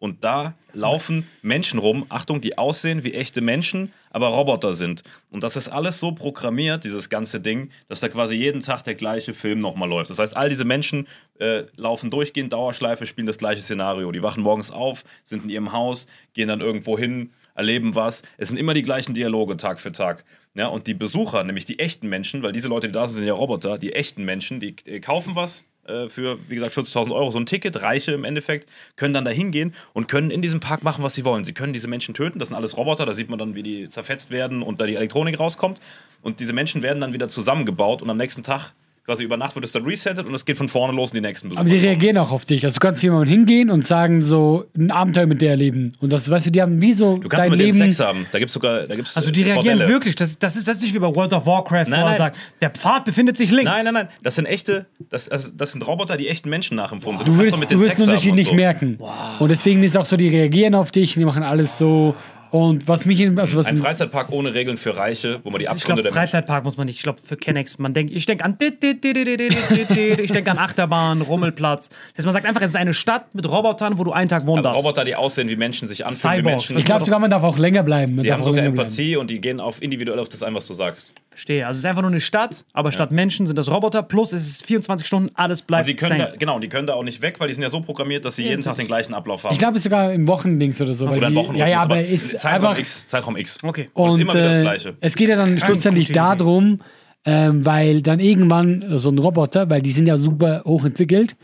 Und 0.00 0.24
da 0.24 0.54
laufen 0.72 1.28
Menschen 1.42 1.78
rum, 1.78 2.06
Achtung, 2.08 2.40
die 2.40 2.56
aussehen 2.56 3.04
wie 3.04 3.12
echte 3.12 3.42
Menschen, 3.42 3.92
aber 4.08 4.28
Roboter 4.28 4.72
sind. 4.72 5.02
Und 5.30 5.44
das 5.44 5.56
ist 5.56 5.68
alles 5.68 6.00
so 6.00 6.12
programmiert, 6.12 6.84
dieses 6.84 7.10
ganze 7.10 7.38
Ding, 7.38 7.70
dass 7.86 8.00
da 8.00 8.08
quasi 8.08 8.34
jeden 8.34 8.62
Tag 8.62 8.82
der 8.84 8.94
gleiche 8.94 9.34
Film 9.34 9.58
nochmal 9.58 9.90
läuft. 9.90 10.08
Das 10.08 10.18
heißt, 10.18 10.34
all 10.34 10.48
diese 10.48 10.64
Menschen 10.64 11.06
äh, 11.38 11.64
laufen 11.76 12.08
durchgehend 12.08 12.54
Dauerschleife, 12.54 13.04
spielen 13.04 13.26
das 13.26 13.36
gleiche 13.36 13.60
Szenario. 13.60 14.10
Die 14.10 14.22
wachen 14.22 14.42
morgens 14.42 14.70
auf, 14.70 15.04
sind 15.22 15.44
in 15.44 15.50
ihrem 15.50 15.72
Haus, 15.72 16.06
gehen 16.32 16.48
dann 16.48 16.62
irgendwo 16.62 16.98
hin, 16.98 17.30
erleben 17.54 17.94
was. 17.94 18.22
Es 18.38 18.48
sind 18.48 18.56
immer 18.56 18.72
die 18.72 18.82
gleichen 18.82 19.12
Dialoge 19.12 19.58
Tag 19.58 19.80
für 19.80 19.92
Tag. 19.92 20.24
Ja, 20.54 20.68
und 20.68 20.86
die 20.86 20.94
Besucher, 20.94 21.44
nämlich 21.44 21.66
die 21.66 21.78
echten 21.78 22.08
Menschen, 22.08 22.42
weil 22.42 22.52
diese 22.52 22.68
Leute, 22.68 22.86
die 22.86 22.92
da 22.92 23.06
sind, 23.06 23.18
sind 23.18 23.26
ja 23.26 23.34
Roboter, 23.34 23.76
die 23.76 23.92
echten 23.92 24.24
Menschen, 24.24 24.60
die 24.60 24.74
kaufen 25.00 25.36
was 25.36 25.66
äh, 25.90 26.08
für, 26.08 26.38
wie 26.48 26.54
gesagt, 26.54 26.76
40.000 26.76 27.14
Euro, 27.14 27.30
so 27.30 27.38
ein 27.38 27.46
Ticket, 27.46 27.82
Reiche 27.82 28.12
im 28.12 28.24
Endeffekt, 28.24 28.68
können 28.96 29.12
dann 29.12 29.24
da 29.24 29.30
hingehen 29.30 29.74
und 29.92 30.08
können 30.08 30.30
in 30.30 30.42
diesem 30.42 30.60
Park 30.60 30.82
machen, 30.82 31.04
was 31.04 31.14
sie 31.14 31.24
wollen. 31.24 31.44
Sie 31.44 31.52
können 31.52 31.72
diese 31.72 31.88
Menschen 31.88 32.14
töten, 32.14 32.38
das 32.38 32.48
sind 32.48 32.56
alles 32.56 32.76
Roboter, 32.76 33.06
da 33.06 33.14
sieht 33.14 33.28
man 33.28 33.38
dann, 33.38 33.54
wie 33.54 33.62
die 33.62 33.88
zerfetzt 33.88 34.30
werden 34.30 34.62
und 34.62 34.80
da 34.80 34.86
die 34.86 34.94
Elektronik 34.94 35.38
rauskommt. 35.38 35.80
Und 36.22 36.40
diese 36.40 36.52
Menschen 36.52 36.82
werden 36.82 37.00
dann 37.00 37.12
wieder 37.12 37.28
zusammengebaut 37.28 38.02
und 38.02 38.10
am 38.10 38.16
nächsten 38.16 38.42
Tag, 38.42 38.72
quasi 39.06 39.24
über 39.24 39.36
Nacht, 39.36 39.54
wird 39.54 39.64
es 39.64 39.72
dann 39.72 39.84
resettet 39.84 40.26
und 40.28 40.34
es 40.34 40.44
geht 40.44 40.56
von 40.56 40.68
vorne 40.68 40.94
los 40.94 41.10
in 41.10 41.16
die 41.22 41.26
nächsten 41.26 41.48
Besucher. 41.48 41.60
Aber 41.60 41.68
die 41.68 41.76
kommen. 41.76 41.88
reagieren 41.88 42.18
auch 42.18 42.30
auf 42.32 42.44
dich. 42.44 42.64
Also 42.64 42.74
du 42.74 42.80
kannst 42.86 43.02
jemandem 43.02 43.28
hingehen 43.28 43.70
und 43.70 43.84
sagen, 43.84 44.20
so 44.22 44.66
ein 44.76 44.90
Abenteuer 44.90 45.26
mit 45.26 45.40
der 45.40 45.50
erleben. 45.50 45.92
Und 46.00 46.12
das, 46.12 46.30
weißt 46.30 46.46
du, 46.46 46.50
die 46.50 46.62
haben 46.62 46.80
wie 46.80 46.92
so 46.92 47.16
Du 47.18 47.28
kannst 47.28 47.44
dein 47.46 47.50
mit 47.50 47.60
denen 47.60 47.72
Leben. 47.72 47.92
Sex 47.92 48.00
haben. 48.06 48.26
Da 48.30 48.38
gibt 48.38 48.48
es 48.50 48.54
sogar. 48.54 48.82
Da 48.86 48.94
gibt's, 48.94 49.16
Also 49.16 49.30
die 49.30 49.42
äh, 49.42 49.52
reagieren 49.52 49.78
Bordelle. 49.78 49.92
wirklich. 49.92 50.14
Das, 50.14 50.38
das, 50.38 50.56
ist, 50.56 50.68
das 50.68 50.76
ist 50.76 50.82
nicht 50.84 50.94
wie 50.94 50.98
bei 50.98 51.14
World 51.14 51.32
of 51.32 51.46
Warcraft, 51.46 51.86
Nein, 51.88 52.02
wo 52.02 52.06
nein. 52.06 52.16
sagt, 52.18 52.36
der 52.60 52.70
Pfad 52.70 53.04
befindet 53.04 53.36
sich 53.36 53.50
links. 53.50 53.70
Nein, 53.70 53.84
nein, 53.84 53.94
nein. 53.94 54.08
Das 54.22 54.36
sind 54.36 54.46
echte. 54.46 54.86
Das, 55.08 55.28
also, 55.28 55.50
das 55.56 55.72
sind 55.72 55.86
Roboter, 55.86 56.16
die 56.16 56.28
echten 56.28 56.48
Menschen 56.50 56.76
nachempfunden 56.76 57.18
sind. 57.24 57.28
Du 57.28 57.32
du 57.32 57.38
denen 57.66 57.80
wirst 57.80 57.98
den 57.98 58.04
Unterschied 58.04 58.34
nicht 58.34 58.50
so. 58.50 58.54
merken. 58.54 58.98
Und 59.38 59.48
deswegen 59.50 59.82
ist 59.82 59.96
auch 59.96 60.06
so, 60.06 60.16
die 60.16 60.28
reagieren 60.28 60.74
auf 60.74 60.90
dich 60.90 61.16
und 61.16 61.20
die 61.20 61.26
machen 61.26 61.42
alles 61.42 61.78
so. 61.78 62.14
Und 62.50 62.88
was 62.88 63.04
mich, 63.06 63.20
in- 63.20 63.38
also 63.38 63.56
was 63.58 63.66
Ein 63.66 63.76
Freizeitpark 63.76 64.30
ohne 64.30 64.52
Regeln 64.54 64.76
für 64.76 64.96
Reiche, 64.96 65.38
wo 65.44 65.50
man 65.50 65.58
die 65.60 65.64
Ich 65.64 65.70
Abgründe 65.70 65.86
glaube, 65.86 66.02
der 66.02 66.12
Freizeitpark 66.12 66.64
muss 66.64 66.76
man 66.76 66.86
nicht. 66.86 66.96
Ich 66.96 67.02
glaube, 67.02 67.20
für 67.22 67.36
Kennex, 67.36 67.78
man 67.78 67.94
denkt, 67.94 68.12
ich 68.12 68.26
denke 68.26 68.44
an, 68.44 68.56
ich 68.60 70.32
denke 70.32 70.50
an 70.50 70.58
Achterbahn, 70.58 71.22
Rummelplatz. 71.22 71.90
Das 72.16 72.24
man 72.24 72.34
sagt 72.34 72.46
einfach, 72.46 72.60
es 72.62 72.70
ist 72.70 72.76
eine 72.76 72.94
Stadt 72.94 73.34
mit 73.34 73.48
Robotern, 73.48 73.98
wo 73.98 74.04
du 74.04 74.12
einen 74.12 74.28
Tag 74.28 74.46
wohnen 74.46 74.62
darfst. 74.62 74.80
Roboter, 74.80 75.04
die 75.04 75.14
aussehen 75.14 75.48
wie 75.48 75.56
Menschen, 75.56 75.88
sich 75.88 76.04
anfühlen 76.06 76.38
wie. 76.38 76.42
Menschen. 76.42 76.78
ich 76.78 76.84
glaube 76.84 77.04
sogar, 77.04 77.20
man 77.20 77.30
darf 77.30 77.42
auch 77.42 77.58
länger 77.58 77.82
bleiben. 77.82 78.16
Man 78.16 78.24
die 78.24 78.32
haben 78.32 78.44
sogar. 78.44 78.64
Empathie 78.64 79.16
und 79.16 79.30
die 79.30 79.40
gehen 79.40 79.60
auf 79.60 79.82
individuell 79.82 80.18
auf 80.18 80.28
das 80.28 80.42
ein, 80.42 80.54
was 80.54 80.66
du 80.66 80.74
sagst. 80.74 81.14
Verstehe. 81.40 81.66
Also 81.66 81.78
es 81.78 81.84
ist 81.84 81.88
einfach 81.88 82.02
nur 82.02 82.10
eine 82.10 82.20
Stadt, 82.20 82.66
aber 82.74 82.92
statt 82.92 83.12
Menschen 83.12 83.46
sind 83.46 83.56
das 83.56 83.70
Roboter. 83.70 84.02
Plus 84.02 84.34
es 84.34 84.46
ist 84.46 84.66
24 84.66 85.06
Stunden, 85.06 85.30
alles 85.34 85.62
Und 85.62 85.68
bleibt 85.68 85.88
die 85.88 85.96
können, 85.96 86.18
da, 86.18 86.26
same. 86.26 86.38
genau, 86.38 86.58
die 86.58 86.68
können 86.68 86.86
da 86.86 86.92
auch 86.92 87.02
nicht 87.02 87.22
weg, 87.22 87.40
weil 87.40 87.48
die 87.48 87.54
sind 87.54 87.62
ja 87.62 87.70
so 87.70 87.80
programmiert, 87.80 88.26
dass 88.26 88.36
sie 88.36 88.44
jeden 88.44 88.60
Tag 88.60 88.76
den 88.76 88.86
gleichen 88.86 89.14
Ablauf 89.14 89.44
haben. 89.44 89.52
Ich 89.52 89.58
glaube, 89.58 89.76
es 89.76 89.80
ist 89.80 89.84
sogar 89.84 90.12
im 90.12 90.28
Wochendings 90.28 90.78
oder 90.82 90.92
so. 90.92 91.06
Oder 91.06 91.30
die, 91.30 91.34
Wochenrhythmus, 91.34 91.58
ja, 91.58 91.66
ja, 91.68 91.80
aber 91.80 92.02
ist 92.02 92.38
Zeitraum 92.38 92.68
einfach. 92.72 92.78
X. 92.78 93.06
Zeitraum 93.06 93.36
X. 93.38 93.58
Okay. 93.62 93.88
Und 93.94 94.08
es 94.08 94.12
ist 94.12 94.14
Und 94.16 94.20
immer 94.20 94.34
wieder 94.34 94.48
das 94.48 94.58
äh, 94.58 94.60
Gleiche. 94.60 94.96
es 95.00 95.16
geht 95.16 95.28
ja 95.30 95.36
dann 95.36 95.58
schlussendlich 95.58 96.12
darum, 96.12 96.80
ähm, 97.24 97.64
weil 97.64 98.02
dann 98.02 98.20
irgendwann 98.20 98.98
so 98.98 99.08
ein 99.08 99.18
Roboter, 99.18 99.70
weil 99.70 99.80
die 99.80 99.92
sind 99.92 100.06
ja 100.06 100.18
super 100.18 100.62
hochentwickelt, 100.66 101.36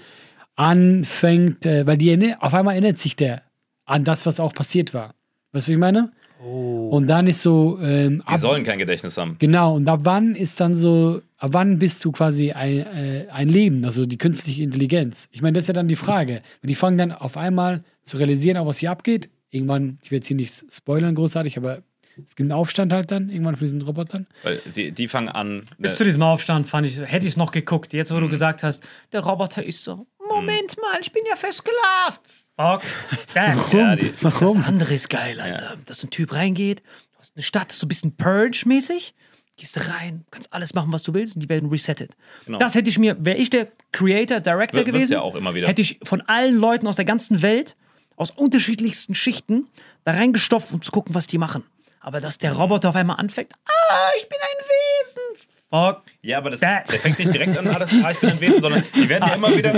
anfängt, 0.56 1.64
äh, 1.64 1.86
weil 1.86 1.96
die 1.96 2.34
auf 2.38 2.52
einmal 2.52 2.74
erinnert 2.74 2.98
sich 2.98 3.16
der 3.16 3.42
an 3.86 4.04
das, 4.04 4.26
was 4.26 4.40
auch 4.40 4.52
passiert 4.52 4.92
war. 4.92 5.14
Weißt 5.52 5.68
du, 5.68 5.72
was 5.72 5.74
ich 5.74 5.78
meine? 5.78 6.12
Und 6.38 7.06
dann 7.08 7.26
ist 7.26 7.42
so, 7.42 7.78
ähm, 7.80 8.18
Die 8.18 8.26
ab, 8.26 8.38
sollen 8.40 8.62
kein 8.64 8.78
Gedächtnis 8.78 9.16
haben. 9.16 9.36
genau, 9.38 9.76
und 9.76 9.88
ab 9.88 10.00
wann 10.02 10.34
ist 10.34 10.60
dann 10.60 10.74
so, 10.74 11.22
ab 11.38 11.50
wann 11.54 11.78
bist 11.78 12.04
du 12.04 12.12
quasi 12.12 12.52
ein, 12.52 12.78
äh, 12.78 13.26
ein 13.32 13.48
Leben, 13.48 13.84
also 13.84 14.04
die 14.06 14.18
künstliche 14.18 14.62
Intelligenz? 14.62 15.28
Ich 15.32 15.40
meine, 15.42 15.54
das 15.54 15.64
ist 15.64 15.68
ja 15.68 15.74
dann 15.74 15.88
die 15.88 15.96
Frage. 15.96 16.42
Die 16.62 16.74
fangen 16.74 16.98
dann 16.98 17.12
auf 17.12 17.36
einmal 17.36 17.82
zu 18.02 18.16
realisieren, 18.18 18.58
auch 18.58 18.66
was 18.66 18.78
hier 18.78 18.90
abgeht. 18.90 19.30
Irgendwann, 19.50 19.98
ich 20.02 20.10
will 20.10 20.16
jetzt 20.18 20.26
hier 20.26 20.36
nicht 20.36 20.64
spoilern 20.70 21.14
großartig, 21.14 21.56
aber 21.56 21.82
es 22.24 22.34
gibt 22.36 22.50
einen 22.50 22.58
Aufstand 22.58 22.92
halt 22.92 23.10
dann, 23.10 23.28
irgendwann 23.30 23.56
von 23.56 23.64
diesen 23.64 23.82
Robotern. 23.82 24.26
Weil 24.42 24.60
die, 24.74 24.90
die 24.92 25.08
fangen 25.08 25.28
an. 25.28 25.62
Bis 25.78 25.92
ne, 25.92 25.96
zu 25.98 26.04
diesem 26.04 26.22
Aufstand 26.22 26.66
fand 26.66 26.86
ich, 26.86 26.98
hätte 26.98 27.26
ich 27.26 27.32
es 27.32 27.36
noch 27.36 27.50
geguckt. 27.50 27.92
Jetzt, 27.92 28.10
Mhm. 28.10 28.16
wo 28.16 28.20
du 28.20 28.28
gesagt 28.28 28.62
hast, 28.62 28.82
der 29.12 29.20
Roboter 29.20 29.64
ist 29.64 29.82
so, 29.82 30.06
Moment 30.28 30.76
mal, 30.80 30.98
ich 31.00 31.12
bin 31.12 31.22
ja 31.28 31.36
versklavt. 31.36 32.20
Fuck. 32.56 32.82
that. 33.34 33.72
ja, 33.72 33.96
die, 33.96 34.14
Warum? 34.20 34.58
Das 34.58 34.66
andere 34.66 34.94
ist 34.94 35.10
geil, 35.10 35.40
Alter. 35.40 35.76
Dass 35.84 36.02
ein 36.02 36.10
Typ 36.10 36.32
reingeht, 36.32 36.80
du 36.80 37.18
hast 37.18 37.32
eine 37.36 37.42
Stadt, 37.42 37.70
so 37.72 37.84
ein 37.84 37.88
bisschen 37.88 38.16
Purge-mäßig, 38.16 39.14
gehst 39.56 39.78
rein, 39.88 40.24
kannst 40.30 40.52
alles 40.52 40.74
machen, 40.74 40.92
was 40.92 41.02
du 41.02 41.14
willst 41.14 41.36
und 41.36 41.40
die 41.40 41.48
werden 41.48 41.68
resettet. 41.68 42.12
Genau. 42.46 42.58
Das 42.58 42.74
hätte 42.74 42.88
ich 42.88 42.98
mir, 42.98 43.16
wäre 43.24 43.38
ich 43.38 43.50
der 43.50 43.68
Creator, 43.92 44.40
Director 44.40 44.80
wird's 44.80 44.92
gewesen, 44.92 45.12
ja 45.12 45.20
auch 45.20 45.34
immer 45.34 45.54
wieder. 45.54 45.68
hätte 45.68 45.82
ich 45.82 45.98
von 46.02 46.22
allen 46.22 46.56
Leuten 46.56 46.86
aus 46.86 46.96
der 46.96 47.04
ganzen 47.04 47.42
Welt, 47.42 47.76
aus 48.16 48.30
unterschiedlichsten 48.30 49.14
Schichten, 49.14 49.68
da 50.04 50.12
reingestopft, 50.12 50.72
um 50.72 50.80
zu 50.80 50.90
gucken, 50.90 51.14
was 51.14 51.26
die 51.26 51.38
machen. 51.38 51.64
Aber 52.00 52.20
dass 52.20 52.38
der 52.38 52.52
Roboter 52.52 52.90
auf 52.90 52.96
einmal 52.96 53.18
anfängt, 53.18 53.52
ah, 53.66 54.10
ich 54.16 54.28
bin 54.28 54.38
ein 54.40 54.64
Wesen. 54.64 55.55
Fuck. 55.68 56.02
ja, 56.22 56.38
aber 56.38 56.50
das, 56.50 56.60
Da- 56.60 56.80
der 56.80 56.98
fängt 57.00 57.18
nicht 57.18 57.34
direkt 57.34 57.58
an, 57.58 57.66
alles, 57.66 57.90
ah, 58.02 58.10
ich 58.12 58.18
bin 58.20 58.30
ein 58.30 58.40
Wesen, 58.40 58.60
sondern 58.60 58.84
die 58.94 59.08
werden 59.08 59.26
ja 59.28 59.34
immer 59.34 59.54
wieder. 59.56 59.72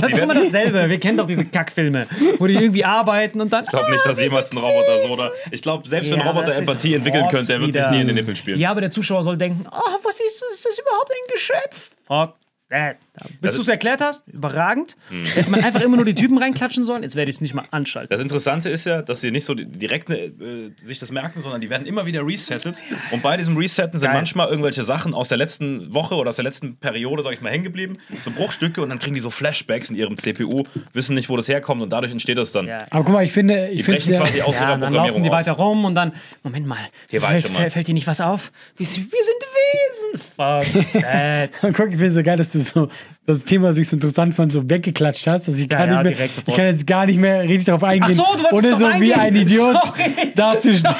Das 0.00 0.10
ist 0.12 0.18
immer 0.18 0.34
dasselbe. 0.34 0.88
Wir 0.90 0.98
kennen 0.98 1.16
doch 1.16 1.26
diese 1.26 1.44
Kackfilme, 1.44 2.06
wo 2.38 2.46
die 2.48 2.54
irgendwie 2.54 2.84
arbeiten 2.84 3.40
und 3.40 3.52
dann. 3.52 3.62
ich 3.64 3.70
glaube 3.70 3.90
nicht, 3.92 4.04
dass 4.04 4.20
jemals 4.20 4.50
ein 4.52 4.58
Roboter 4.58 4.98
so 4.98 5.08
oder. 5.14 5.32
Ich 5.52 5.62
glaube, 5.62 5.88
selbst 5.88 6.10
wenn 6.10 6.20
ein 6.20 6.26
Roboter 6.26 6.54
Empathie 6.56 6.94
entwickeln 6.94 7.28
könnte, 7.28 7.52
der 7.52 7.60
wird 7.60 7.72
sich 7.74 7.86
nie 7.88 8.00
in 8.00 8.06
den 8.08 8.16
Nippel 8.16 8.34
spielen. 8.34 8.58
Ja, 8.58 8.70
aber 8.72 8.80
der 8.80 8.90
Zuschauer 8.90 9.22
soll 9.22 9.36
denken: 9.36 9.64
Oh, 9.70 9.98
was 10.02 10.18
ist 10.20 10.42
das? 10.42 10.54
Ist 10.58 10.66
das 10.66 10.78
überhaupt 10.78 11.10
ein 11.10 11.32
Geschöpf? 11.32 11.90
Fuck. 12.06 12.34
that. 12.70 12.96
Bis 13.40 13.54
du 13.54 13.60
es 13.60 13.68
erklärt 13.68 14.00
hast, 14.00 14.22
überragend. 14.28 14.96
Hm. 15.10 15.24
Hätte 15.24 15.50
man 15.50 15.62
einfach 15.64 15.80
immer 15.80 15.96
nur 15.96 16.04
die 16.04 16.14
Typen 16.14 16.38
reinklatschen 16.38 16.84
sollen, 16.84 17.02
jetzt 17.02 17.16
werde 17.16 17.28
ich 17.30 17.36
es 17.36 17.40
nicht 17.40 17.54
mal 17.54 17.64
anschalten. 17.70 18.08
Das 18.10 18.20
Interessante 18.20 18.68
ist 18.68 18.86
ja, 18.86 19.02
dass 19.02 19.20
sie 19.20 19.30
nicht 19.30 19.44
so 19.44 19.54
direkt 19.54 20.10
äh, 20.10 20.30
sich 20.76 20.98
das 20.98 21.10
merken, 21.12 21.40
sondern 21.40 21.60
die 21.60 21.70
werden 21.70 21.86
immer 21.86 22.06
wieder 22.06 22.26
resettet. 22.26 22.82
Und 23.10 23.22
bei 23.22 23.36
diesem 23.36 23.56
Resetten 23.56 23.98
sind 23.98 24.08
Geil. 24.08 24.16
manchmal 24.16 24.48
irgendwelche 24.48 24.82
Sachen 24.82 25.14
aus 25.14 25.28
der 25.28 25.38
letzten 25.38 25.92
Woche 25.92 26.14
oder 26.14 26.28
aus 26.30 26.36
der 26.36 26.44
letzten 26.44 26.76
Periode, 26.76 27.22
sag 27.22 27.32
ich 27.32 27.40
mal, 27.40 27.50
hängen 27.50 27.64
geblieben. 27.64 27.94
So 28.24 28.30
Bruchstücke 28.30 28.80
und 28.82 28.88
dann 28.90 28.98
kriegen 28.98 29.14
die 29.14 29.20
so 29.20 29.30
Flashbacks 29.30 29.90
in 29.90 29.96
ihrem 29.96 30.16
CPU, 30.16 30.62
wissen 30.92 31.14
nicht, 31.14 31.28
wo 31.28 31.36
das 31.36 31.48
herkommt 31.48 31.82
und 31.82 31.90
dadurch 31.92 32.12
entsteht 32.12 32.38
das 32.38 32.52
dann. 32.52 32.66
Ja. 32.66 32.84
Aber 32.90 33.04
guck 33.04 33.14
mal, 33.14 33.24
ich 33.24 33.32
finde, 33.32 33.68
Die 33.68 33.74
ich 33.80 33.84
finde 33.84 34.02
ja. 34.02 34.20
quasi 34.20 34.42
aus 34.42 34.54
Ja, 34.56 34.60
ihrer 34.62 34.70
dann 34.72 34.80
Programmierung 34.80 35.08
laufen 35.08 35.22
die 35.22 35.30
aus. 35.30 35.40
weiter 35.40 35.52
rum 35.52 35.84
und 35.84 35.94
dann, 35.94 36.12
Moment 36.42 36.66
mal, 36.66 36.78
Hier 37.10 37.22
war 37.22 37.28
ich 37.30 37.32
fällt, 37.32 37.44
schon 37.44 37.52
mal. 37.54 37.58
fällt, 37.60 37.72
fällt 37.74 37.88
dir 37.88 37.94
nicht 37.94 38.06
was 38.06 38.20
auf? 38.20 38.52
Wir 38.76 38.86
sind, 38.86 39.10
wir 39.10 39.18
sind 39.24 39.34
Wesen. 39.58 40.20
Fuck 40.36 41.02
that. 41.02 41.50
Guck, 41.74 41.88
ich 41.88 41.92
finde 41.94 42.06
es 42.06 42.14
so 42.14 42.22
geil, 42.22 42.36
dass 42.36 42.52
du 42.52 42.60
so 42.60 42.88
das 43.26 43.44
Thema, 43.44 43.68
das 43.68 43.76
ich 43.76 43.88
so 43.88 43.96
interessant 43.96 44.34
fand, 44.34 44.52
so 44.52 44.68
weggeklatscht 44.70 45.26
hast, 45.26 45.48
dass 45.48 45.56
ich 45.58 45.70
Ja, 45.70 45.78
gar 45.78 45.86
ja, 45.86 46.02
nicht 46.02 46.18
mehr, 46.18 46.28
ich 46.46 46.54
kann 46.54 46.64
jetzt 46.64 46.86
gar 46.86 47.04
nicht 47.06 47.20
mehr 47.20 47.42
richtig 47.42 47.64
darauf 47.66 47.84
eingehen, 47.84 48.14
so, 48.14 48.24
ohne 48.52 48.74
so 48.74 48.86
wie 48.86 49.12
eingehen. 49.12 49.20
ein 49.20 49.36
Idiot 49.36 49.76
Sorry. 49.84 50.14
dazustehen. 50.34 50.94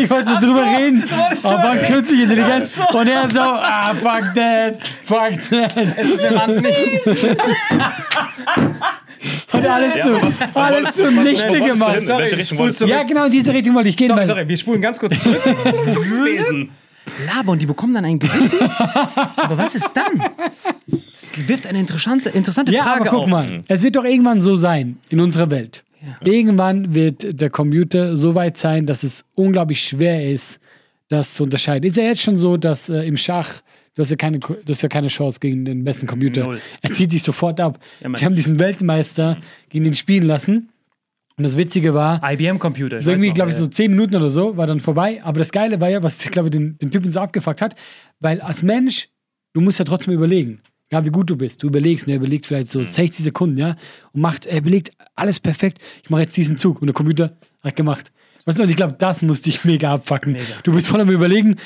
ich 0.00 0.10
wollte 0.10 0.26
so 0.34 0.40
drüber 0.40 0.64
reden, 0.78 1.04
aber 1.42 1.76
künstliche 1.86 2.22
Intelligenz 2.24 2.80
und 2.92 3.06
er 3.08 3.28
so, 3.28 3.40
ah, 3.40 3.94
fuck 3.94 4.34
that, 4.34 4.78
fuck 5.04 5.32
that. 5.50 5.76
Wir 5.76 6.34
waren 6.34 6.56
nicht. 6.60 7.06
Und 9.52 9.66
alles 9.66 9.94
Ja, 9.96 10.04
so, 10.04 10.14
was- 10.22 10.40
was 10.40 10.56
alles 10.56 10.96
so 10.96 11.04
du- 11.04 11.16
was 11.16 11.24
nichte 11.24 11.60
gemacht. 11.60 12.80
du? 12.80 12.86
Ja, 12.86 13.02
genau 13.04 13.26
in 13.26 13.30
diese 13.32 13.52
Richtung 13.52 13.74
wollte 13.74 13.88
ich 13.90 13.96
gehen. 13.96 14.08
Sorry, 14.08 14.26
sorry, 14.26 14.48
wir 14.48 14.56
spulen 14.56 14.80
ganz 14.80 14.98
kurz 14.98 15.22
zurück. 15.22 15.40
Wesen. 17.18 17.26
Laber 17.26 17.52
und 17.52 17.62
die 17.62 17.66
bekommen 17.66 17.94
dann 17.94 18.04
ein 18.04 18.18
Gewissen. 18.18 18.58
aber 19.36 19.58
was 19.58 19.74
ist 19.74 19.92
dann? 19.94 20.22
Das 21.10 21.48
wirft 21.48 21.66
eine 21.66 21.78
interessante, 21.80 22.30
interessante 22.30 22.72
Ja, 22.72 22.82
Frage 22.84 23.02
aber 23.02 23.10
guck 23.10 23.20
auf. 23.22 23.28
mal, 23.28 23.62
es 23.68 23.82
wird 23.82 23.96
doch 23.96 24.04
irgendwann 24.04 24.40
so 24.40 24.56
sein 24.56 24.98
in 25.08 25.20
unserer 25.20 25.50
Welt. 25.50 25.84
Irgendwann 26.24 26.94
wird 26.94 27.40
der 27.40 27.50
Computer 27.50 28.16
so 28.16 28.34
weit 28.34 28.56
sein, 28.56 28.86
dass 28.86 29.04
es 29.04 29.24
unglaublich 29.34 29.80
schwer 29.82 30.30
ist, 30.30 30.58
das 31.08 31.34
zu 31.34 31.44
unterscheiden. 31.44 31.86
Ist 31.86 31.96
ja 31.96 32.04
jetzt 32.04 32.22
schon 32.22 32.38
so, 32.38 32.56
dass 32.56 32.88
äh, 32.88 33.06
im 33.06 33.16
Schach 33.16 33.60
du 33.94 34.00
hast 34.02 34.10
ja 34.10 34.16
keine, 34.16 34.38
du 34.38 34.56
hast 34.68 34.82
ja 34.82 34.88
keine 34.88 35.08
Chance 35.08 35.38
gegen 35.38 35.64
den 35.64 35.84
besten 35.84 36.06
Computer. 36.06 36.44
Null. 36.44 36.60
Er 36.80 36.90
zieht 36.90 37.12
dich 37.12 37.22
sofort 37.22 37.60
ab. 37.60 37.78
Ja, 38.00 38.08
die 38.08 38.24
haben 38.24 38.34
diesen 38.34 38.58
Weltmeister 38.58 39.36
gegen 39.68 39.84
den 39.84 39.94
spielen 39.94 40.24
lassen. 40.26 40.70
Und 41.42 41.46
das 41.46 41.58
Witzige 41.58 41.92
war, 41.92 42.20
IBM-Computer. 42.22 43.00
so 43.00 43.10
irgendwie, 43.10 43.30
glaube 43.30 43.50
ich, 43.50 43.56
so 43.56 43.66
zehn 43.66 43.90
Minuten 43.90 44.14
oder 44.14 44.30
so, 44.30 44.56
war 44.56 44.68
dann 44.68 44.78
vorbei. 44.78 45.20
Aber 45.24 45.40
das 45.40 45.50
Geile 45.50 45.80
war 45.80 45.90
ja, 45.90 46.00
was, 46.00 46.20
glaube 46.30 46.46
ich, 46.46 46.52
den, 46.52 46.78
den 46.78 46.92
Typen 46.92 47.10
so 47.10 47.18
abgefuckt 47.18 47.60
hat, 47.60 47.74
weil 48.20 48.40
als 48.40 48.62
Mensch, 48.62 49.08
du 49.52 49.60
musst 49.60 49.80
ja 49.80 49.84
trotzdem 49.84 50.14
überlegen. 50.14 50.60
Ja, 50.92 51.04
wie 51.04 51.10
gut 51.10 51.28
du 51.28 51.34
bist. 51.34 51.60
Du 51.60 51.66
überlegst, 51.66 52.06
und 52.06 52.12
er 52.12 52.18
überlegt 52.18 52.46
vielleicht 52.46 52.68
so 52.68 52.84
60 52.84 53.24
Sekunden, 53.24 53.58
ja, 53.58 53.74
und 54.12 54.20
macht, 54.20 54.46
er 54.46 54.58
überlegt 54.58 54.92
alles 55.16 55.40
perfekt. 55.40 55.78
Ich 56.04 56.10
mache 56.10 56.20
jetzt 56.20 56.36
diesen 56.36 56.58
Zug 56.58 56.80
und 56.80 56.86
der 56.86 56.94
Computer 56.94 57.36
hat 57.60 57.74
gemacht. 57.74 58.12
Weißt 58.44 58.60
du, 58.60 58.62
und 58.62 58.68
ich 58.68 58.76
glaube, 58.76 58.94
das 58.96 59.22
musste 59.22 59.48
ich 59.48 59.64
mega 59.64 59.92
abfacken. 59.92 60.36
Du 60.62 60.72
bist 60.72 60.86
voll 60.86 61.00
am 61.00 61.10
Überlegen, 61.10 61.56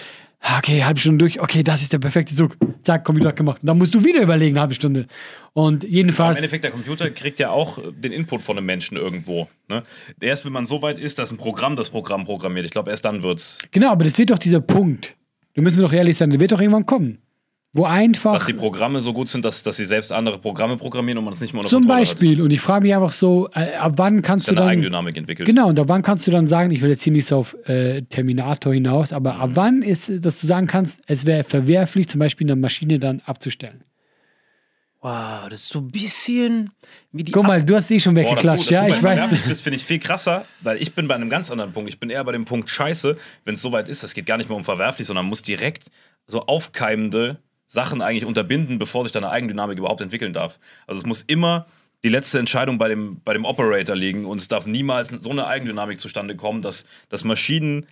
okay, 0.58 0.84
halbe 0.84 1.00
Stunde 1.00 1.18
durch, 1.18 1.40
okay, 1.40 1.62
das 1.62 1.82
ist 1.82 1.92
der 1.92 1.98
perfekte 1.98 2.34
Zug. 2.34 2.56
Zack, 2.82 3.04
Computer 3.04 3.28
hat 3.28 3.36
gemacht. 3.36 3.60
Dann 3.62 3.78
musst 3.78 3.94
du 3.94 4.04
wieder 4.04 4.22
überlegen, 4.22 4.58
halbe 4.58 4.74
Stunde. 4.74 5.06
Und 5.52 5.84
Im 5.84 5.90
jedenfalls, 5.90 6.38
Endeffekt, 6.38 6.64
der 6.64 6.70
Computer 6.70 7.10
kriegt 7.10 7.38
ja 7.38 7.50
auch 7.50 7.78
äh, 7.78 7.92
den 7.92 8.12
Input 8.12 8.42
von 8.42 8.56
einem 8.56 8.66
Menschen 8.66 8.96
irgendwo. 8.96 9.48
Ne? 9.68 9.82
Erst 10.20 10.44
wenn 10.44 10.52
man 10.52 10.66
so 10.66 10.82
weit 10.82 10.98
ist, 10.98 11.18
dass 11.18 11.30
ein 11.30 11.38
Programm 11.38 11.76
das 11.76 11.90
Programm 11.90 12.24
programmiert, 12.24 12.66
ich 12.66 12.70
glaube, 12.72 12.90
erst 12.90 13.04
dann 13.04 13.22
wird's, 13.22 13.60
genau, 13.70 13.90
aber 13.90 14.04
das 14.04 14.18
wird 14.18 14.30
doch 14.30 14.38
dieser 14.38 14.60
Punkt. 14.60 15.16
Da 15.54 15.62
müssen 15.62 15.78
wir 15.78 15.84
doch 15.84 15.92
ehrlich 15.92 16.16
sein, 16.16 16.30
der 16.30 16.38
wird 16.38 16.52
doch 16.52 16.60
irgendwann 16.60 16.86
kommen. 16.86 17.18
Wo 17.76 17.84
einfach. 17.84 18.32
dass 18.34 18.46
die 18.46 18.52
Programme 18.54 19.00
so 19.00 19.12
gut 19.12 19.28
sind, 19.28 19.44
dass, 19.44 19.62
dass 19.62 19.76
sie 19.76 19.84
selbst 19.84 20.12
andere 20.12 20.38
Programme 20.38 20.76
programmieren 20.76 21.18
und 21.18 21.24
man 21.24 21.34
es 21.34 21.40
nicht 21.40 21.52
mehr 21.52 21.60
unter 21.60 21.70
Zum 21.70 21.82
Kontrolle 21.82 22.00
Beispiel, 22.00 22.40
und 22.42 22.52
ich 22.52 22.60
frage 22.60 22.82
mich 22.84 22.94
einfach 22.94 23.12
so, 23.12 23.48
äh, 23.54 23.74
ab 23.74 23.92
wann 23.96 24.22
kannst 24.22 24.48
hat. 24.48 24.52
du 24.52 24.56
dann. 24.60 24.68
Eigendynamik 24.68 25.16
entwickelt. 25.16 25.46
Genau, 25.46 25.68
und 25.68 25.78
ab 25.78 25.88
wann 25.88 26.02
kannst 26.02 26.26
du 26.26 26.30
dann 26.30 26.46
sagen, 26.48 26.70
ich 26.70 26.80
will 26.82 26.90
jetzt 26.90 27.02
hier 27.02 27.12
nicht 27.12 27.26
so 27.26 27.36
auf 27.38 27.56
äh, 27.68 28.02
Terminator 28.02 28.72
hinaus, 28.72 29.12
aber 29.12 29.36
ab 29.36 29.50
Mhm. 29.50 29.56
wann 29.56 29.82
ist, 29.82 30.24
dass 30.24 30.40
du 30.40 30.46
sagen 30.46 30.66
kannst, 30.66 31.00
es 31.06 31.26
wäre 31.26 31.44
verwerflich, 31.44 32.08
zum 32.08 32.18
Beispiel 32.18 32.46
eine 32.46 32.56
Maschine 32.60 32.98
dann 32.98 33.20
abzustellen? 33.26 33.82
Wow, 35.02 35.48
das 35.50 35.60
ist 35.60 35.68
so 35.68 35.80
ein 35.80 35.88
bisschen 35.88 36.70
wie 37.12 37.22
die. 37.22 37.30
Guck 37.30 37.46
mal, 37.46 37.62
du 37.62 37.76
hast 37.76 37.90
eh 37.92 38.00
schon 38.00 38.14
Boah, 38.14 38.22
das 38.22 38.30
weggeklatscht, 38.32 38.70
du, 38.70 38.74
ja, 38.74 38.88
ich 38.88 39.00
weiß. 39.02 39.34
bist, 39.46 39.62
finde 39.62 39.76
ich 39.76 39.84
viel 39.84 40.00
krasser, 40.00 40.44
weil 40.62 40.82
ich 40.82 40.94
bin 40.94 41.06
bei 41.06 41.14
einem 41.14 41.30
ganz 41.30 41.50
anderen 41.50 41.72
Punkt. 41.72 41.88
Ich 41.90 42.00
bin 42.00 42.10
eher 42.10 42.24
bei 42.24 42.32
dem 42.32 42.44
Punkt 42.44 42.68
Scheiße, 42.68 43.16
wenn 43.44 43.54
es 43.54 43.62
soweit 43.62 43.88
ist, 43.88 44.02
das 44.02 44.14
geht 44.14 44.26
gar 44.26 44.36
nicht 44.36 44.48
mehr 44.48 44.56
um 44.56 44.64
verwerflich, 44.64 45.06
sondern 45.06 45.26
man 45.26 45.30
muss 45.30 45.42
direkt 45.42 45.84
so 46.26 46.40
aufkeimende 46.46 47.38
Sachen 47.66 48.00
eigentlich 48.00 48.24
unterbinden, 48.24 48.78
bevor 48.78 49.04
sich 49.04 49.12
deine 49.12 49.30
Eigendynamik 49.30 49.78
überhaupt 49.78 50.00
entwickeln 50.00 50.32
darf. 50.32 50.58
Also 50.86 51.00
es 51.00 51.06
muss 51.06 51.22
immer 51.22 51.66
die 52.04 52.08
letzte 52.08 52.38
Entscheidung 52.38 52.78
bei 52.78 52.88
dem, 52.88 53.20
bei 53.24 53.32
dem 53.32 53.44
Operator 53.44 53.96
liegen 53.96 54.24
und 54.24 54.40
es 54.40 54.48
darf 54.48 54.66
niemals 54.66 55.08
so 55.08 55.30
eine 55.30 55.46
Eigendynamik 55.46 55.98
zustande 55.98 56.36
kommen, 56.36 56.62
dass, 56.62 56.86
dass 57.08 57.24
Maschinen 57.24 57.86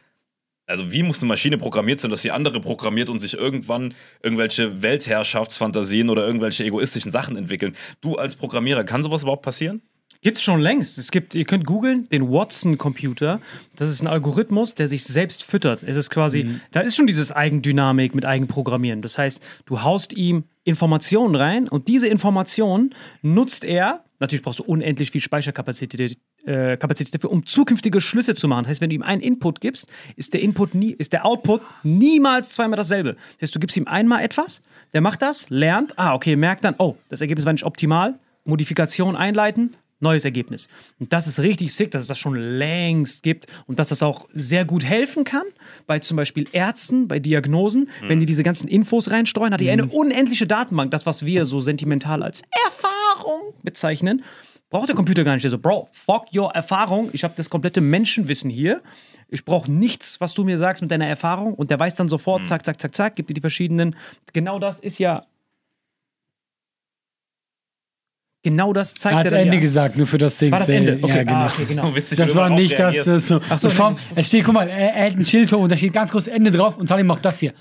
also 0.66 0.92
wie 0.92 1.02
muss 1.02 1.20
eine 1.20 1.28
Maschine 1.28 1.58
programmiert 1.58 2.00
sein, 2.00 2.10
dass 2.10 2.22
sie 2.22 2.30
andere 2.30 2.60
programmiert 2.60 3.10
und 3.10 3.18
sich 3.18 3.34
irgendwann 3.34 3.94
irgendwelche 4.22 4.82
Weltherrschaftsfantasien 4.82 6.08
oder 6.08 6.26
irgendwelche 6.26 6.64
egoistischen 6.64 7.10
Sachen 7.10 7.36
entwickeln? 7.36 7.76
Du 8.00 8.16
als 8.16 8.34
Programmierer, 8.36 8.84
kann 8.84 9.02
sowas 9.02 9.22
überhaupt 9.22 9.42
passieren? 9.42 9.82
Gibt's 10.24 10.42
schon 10.42 10.58
längst. 10.58 10.96
Es 10.96 11.10
gibt, 11.10 11.34
ihr 11.34 11.44
könnt 11.44 11.66
googeln, 11.66 12.08
den 12.08 12.30
Watson-Computer. 12.30 13.42
Das 13.76 13.90
ist 13.90 14.00
ein 14.00 14.06
Algorithmus, 14.06 14.74
der 14.74 14.88
sich 14.88 15.04
selbst 15.04 15.44
füttert. 15.44 15.82
Es 15.82 15.98
ist 15.98 16.08
quasi, 16.08 16.60
da 16.72 16.80
ist 16.80 16.96
schon 16.96 17.06
dieses 17.06 17.30
Eigendynamik 17.30 18.14
mit 18.14 18.24
Eigenprogrammieren. 18.24 19.02
Das 19.02 19.18
heißt, 19.18 19.42
du 19.66 19.82
haust 19.82 20.14
ihm 20.14 20.44
Informationen 20.64 21.34
rein 21.34 21.68
und 21.68 21.88
diese 21.88 22.08
Informationen 22.08 22.94
nutzt 23.20 23.66
er. 23.66 24.02
Natürlich 24.18 24.42
brauchst 24.42 24.60
du 24.60 24.64
unendlich 24.64 25.10
viel 25.10 25.20
Speicherkapazität 25.20 26.16
äh, 26.46 26.78
Kapazität 26.78 27.14
dafür, 27.14 27.30
um 27.30 27.44
zukünftige 27.44 28.00
Schlüsse 28.00 28.34
zu 28.34 28.48
machen. 28.48 28.64
Das 28.64 28.70
heißt, 28.70 28.80
wenn 28.80 28.88
du 28.88 28.96
ihm 28.96 29.02
einen 29.02 29.20
Input 29.20 29.60
gibst, 29.60 29.92
ist 30.16 30.32
der 30.32 30.40
Input 30.40 30.74
nie, 30.74 30.92
ist 30.92 31.12
der 31.12 31.26
Output 31.26 31.60
niemals 31.82 32.50
zweimal 32.50 32.78
dasselbe. 32.78 33.14
Das 33.14 33.42
heißt, 33.48 33.54
du 33.56 33.60
gibst 33.60 33.76
ihm 33.76 33.86
einmal 33.86 34.22
etwas, 34.22 34.62
der 34.94 35.02
macht 35.02 35.20
das, 35.20 35.50
lernt, 35.50 35.98
ah, 35.98 36.14
okay, 36.14 36.34
merkt 36.36 36.64
dann, 36.64 36.76
oh, 36.78 36.96
das 37.10 37.20
Ergebnis 37.20 37.44
war 37.44 37.52
nicht 37.52 37.64
optimal, 37.64 38.18
Modifikation 38.44 39.16
einleiten, 39.16 39.74
neues 40.04 40.24
Ergebnis. 40.24 40.68
Und 41.00 41.12
das 41.12 41.26
ist 41.26 41.40
richtig 41.40 41.74
sick, 41.74 41.90
dass 41.90 42.02
es 42.02 42.08
das 42.08 42.18
schon 42.18 42.36
längst 42.36 43.24
gibt 43.24 43.46
und 43.66 43.80
dass 43.80 43.88
das 43.88 44.02
auch 44.02 44.28
sehr 44.32 44.64
gut 44.64 44.84
helfen 44.84 45.24
kann 45.24 45.44
bei 45.88 45.98
zum 45.98 46.16
Beispiel 46.16 46.46
Ärzten, 46.52 47.08
bei 47.08 47.18
Diagnosen, 47.18 47.88
wenn 48.06 48.20
die 48.20 48.26
diese 48.26 48.44
ganzen 48.44 48.68
Infos 48.68 49.10
reinstreuen, 49.10 49.52
hat 49.52 49.60
die 49.60 49.70
eine 49.70 49.86
unendliche 49.86 50.46
Datenbank, 50.46 50.92
das, 50.92 51.06
was 51.06 51.24
wir 51.24 51.44
so 51.44 51.58
sentimental 51.60 52.22
als 52.22 52.42
Erfahrung 52.64 53.54
bezeichnen. 53.64 54.22
Braucht 54.70 54.88
der 54.88 54.96
Computer 54.96 55.24
gar 55.24 55.34
nicht. 55.34 55.44
Der 55.44 55.50
so, 55.50 55.58
Bro, 55.58 55.88
fuck 55.92 56.26
your 56.34 56.50
Erfahrung. 56.52 57.10
Ich 57.12 57.22
habe 57.22 57.34
das 57.36 57.48
komplette 57.48 57.80
Menschenwissen 57.80 58.50
hier. 58.50 58.82
Ich 59.28 59.44
brauche 59.44 59.70
nichts, 59.70 60.20
was 60.20 60.34
du 60.34 60.44
mir 60.44 60.58
sagst 60.58 60.82
mit 60.82 60.90
deiner 60.90 61.06
Erfahrung. 61.06 61.54
Und 61.54 61.70
der 61.70 61.78
weiß 61.78 61.94
dann 61.94 62.08
sofort, 62.08 62.46
zack, 62.46 62.64
zack, 62.64 62.80
zack, 62.80 62.94
zack, 62.94 63.16
gibt 63.16 63.30
dir 63.30 63.34
die 63.34 63.40
verschiedenen. 63.40 63.96
Genau 64.32 64.58
das 64.58 64.80
ist 64.80 64.98
ja. 64.98 65.26
Genau 68.44 68.74
das 68.74 68.92
Er 68.92 68.98
zeigt 68.98 69.16
hat 69.16 69.24
er 69.24 69.30
dann 69.30 69.40
Ende 69.40 69.56
ja. 69.56 69.60
gesagt, 69.62 69.96
nur 69.96 70.06
für 70.06 70.18
das 70.18 70.36
Ding. 70.36 70.52
War 70.52 70.58
das 70.58 70.68
Ende? 70.68 70.98
Okay, 71.00 71.16
Ja, 71.16 71.22
genau. 71.22 71.34
ah, 71.34 71.46
okay, 71.46 71.64
genau. 71.66 71.86
So 71.86 71.96
witzig, 71.96 72.18
Das 72.18 72.36
war 72.36 72.50
nicht 72.50 72.78
das, 72.78 73.04
so. 73.26 73.40
Ach 73.48 73.58
so, 73.58 73.68
nee. 73.68 73.96
es 74.16 74.26
steht, 74.28 74.44
guck 74.44 74.52
mal, 74.52 74.68
er, 74.68 74.94
er 74.94 75.06
hat 75.06 75.16
ein 75.16 75.24
Schild 75.24 75.50
hoch 75.50 75.60
und 75.60 75.72
da 75.72 75.76
steht 75.76 75.94
ganz 75.94 76.12
groß 76.12 76.26
Ende 76.26 76.50
drauf 76.50 76.76
und 76.76 76.86
Salim 76.86 77.10
auch 77.10 77.18
das 77.18 77.40
hier. 77.40 77.54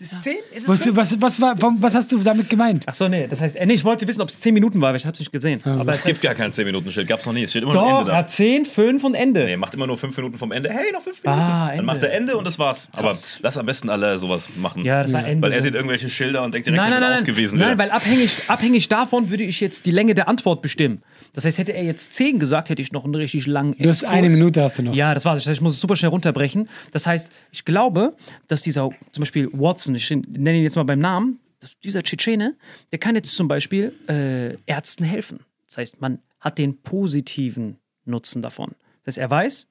Ist 0.00 0.12
es 0.12 0.20
10? 0.20 0.34
Ist 0.52 0.62
es 0.62 0.68
Was, 0.68 0.82
fünf? 0.82 0.96
was, 0.96 1.20
was, 1.20 1.40
war, 1.40 1.60
warum- 1.60 1.80
was 1.82 1.94
hast 1.94 2.10
du 2.12 2.18
damit 2.18 2.48
gemeint? 2.48 2.84
Ach 2.86 2.94
so, 2.94 3.08
nee. 3.08 3.26
Das 3.26 3.40
heißt, 3.40 3.56
äh, 3.56 3.66
nee, 3.66 3.74
ich 3.74 3.84
wollte 3.84 4.06
wissen, 4.08 4.20
ob 4.20 4.28
es 4.28 4.40
10 4.40 4.52
Minuten 4.54 4.80
war, 4.80 4.90
weil 4.90 4.96
ich 4.96 5.06
habe 5.06 5.14
es 5.14 5.20
nicht 5.20 5.32
gesehen. 5.32 5.60
Aber 5.64 5.94
Es 5.94 6.04
gibt 6.04 6.20
gar 6.22 6.34
kein 6.34 6.50
10-Minuten-Schild, 6.50 7.06
gab's 7.06 7.26
noch 7.26 7.32
nie. 7.32 7.42
Es 7.44 7.50
steht 7.50 7.62
immer 7.62 7.72
nur 7.74 7.82
doch, 7.82 7.98
Ende 8.00 8.10
da. 8.12 8.16
hat 8.18 8.30
10, 8.30 8.64
5 8.64 9.04
und 9.04 9.14
Ende. 9.14 9.44
Nee, 9.44 9.56
macht 9.56 9.74
immer 9.74 9.86
nur 9.86 9.96
5 9.96 10.16
Minuten 10.16 10.36
vom 10.38 10.52
Ende. 10.52 10.70
Hey, 10.70 10.92
noch 10.92 11.02
5 11.02 11.22
Minuten. 11.22 11.40
Ah, 11.42 11.72
Dann 11.74 11.84
macht 11.84 12.02
er 12.02 12.12
Ende 12.12 12.36
und 12.36 12.46
das 12.46 12.58
war's. 12.58 12.88
Aber 12.92 13.16
lass 13.40 13.58
am 13.58 13.66
besten 13.66 13.88
alle 13.90 14.18
sowas 14.18 14.48
machen. 14.56 14.84
Ja, 14.84 15.02
das 15.02 15.12
war 15.12 15.26
Ende. 15.26 15.42
Weil 15.42 15.52
er 15.52 15.62
sieht 15.62 15.74
irgendwelche 15.74 16.08
Schilder 16.10 16.42
und 16.42 16.52
denkt 16.54 16.66
direkt, 16.66 16.82
Nein, 16.82 16.92
er 16.92 17.00
nein, 17.00 17.10
nein, 17.10 17.18
ausgewiesen. 17.20 17.58
nein, 17.58 17.78
weil 17.78 17.90
abhängig, 17.90 18.30
abhängig 18.48 18.88
davon 18.88 19.30
würde 19.30 19.44
ich 19.44 19.60
jetzt 19.60 19.86
die 19.86 19.90
Länge 19.90 20.14
der 20.14 20.28
Antwort 20.28 20.62
bestimmen. 20.62 21.02
Das 21.34 21.44
heißt, 21.44 21.58
hätte 21.58 21.72
er 21.72 21.84
jetzt 21.84 22.14
10 22.14 22.38
gesagt, 22.38 22.68
hätte 22.70 22.82
ich 22.82 22.92
noch 22.92 23.04
einen 23.04 23.14
richtig 23.14 23.46
langen 23.46 23.74
Du 23.78 23.88
hast 23.88 24.04
eine 24.04 24.28
Minute 24.28 24.62
hast 24.62 24.78
du 24.78 24.82
noch. 24.82 24.94
Ja, 24.94 25.14
das 25.14 25.24
war's. 25.24 25.40
Das 25.40 25.46
heißt, 25.46 25.58
ich 25.58 25.62
muss 25.62 25.74
es 25.74 25.80
super 25.80 25.94
schnell 25.96 26.10
runterbrechen. 26.10 26.68
Das 26.90 27.06
heißt, 27.06 27.30
ich 27.52 27.64
glaube, 27.64 28.14
dass 28.48 28.62
dieser, 28.62 28.88
zum 29.12 29.20
Beispiel 29.20 29.48
Watson, 29.68 29.94
ich 29.94 30.10
nenne 30.10 30.56
ihn 30.56 30.62
jetzt 30.62 30.76
mal 30.76 30.84
beim 30.84 31.00
Namen, 31.00 31.40
dieser 31.84 32.02
Tschetschene, 32.02 32.56
der 32.90 32.98
kann 32.98 33.14
jetzt 33.14 33.36
zum 33.36 33.48
Beispiel 33.48 33.94
äh, 34.08 34.56
Ärzten 34.66 35.04
helfen. 35.04 35.40
Das 35.66 35.78
heißt, 35.78 36.00
man 36.00 36.20
hat 36.40 36.58
den 36.58 36.80
positiven 36.82 37.78
Nutzen 38.04 38.40
davon. 38.42 38.70
Das 39.04 39.12
heißt, 39.12 39.18
er 39.18 39.30
weiß, 39.30 39.66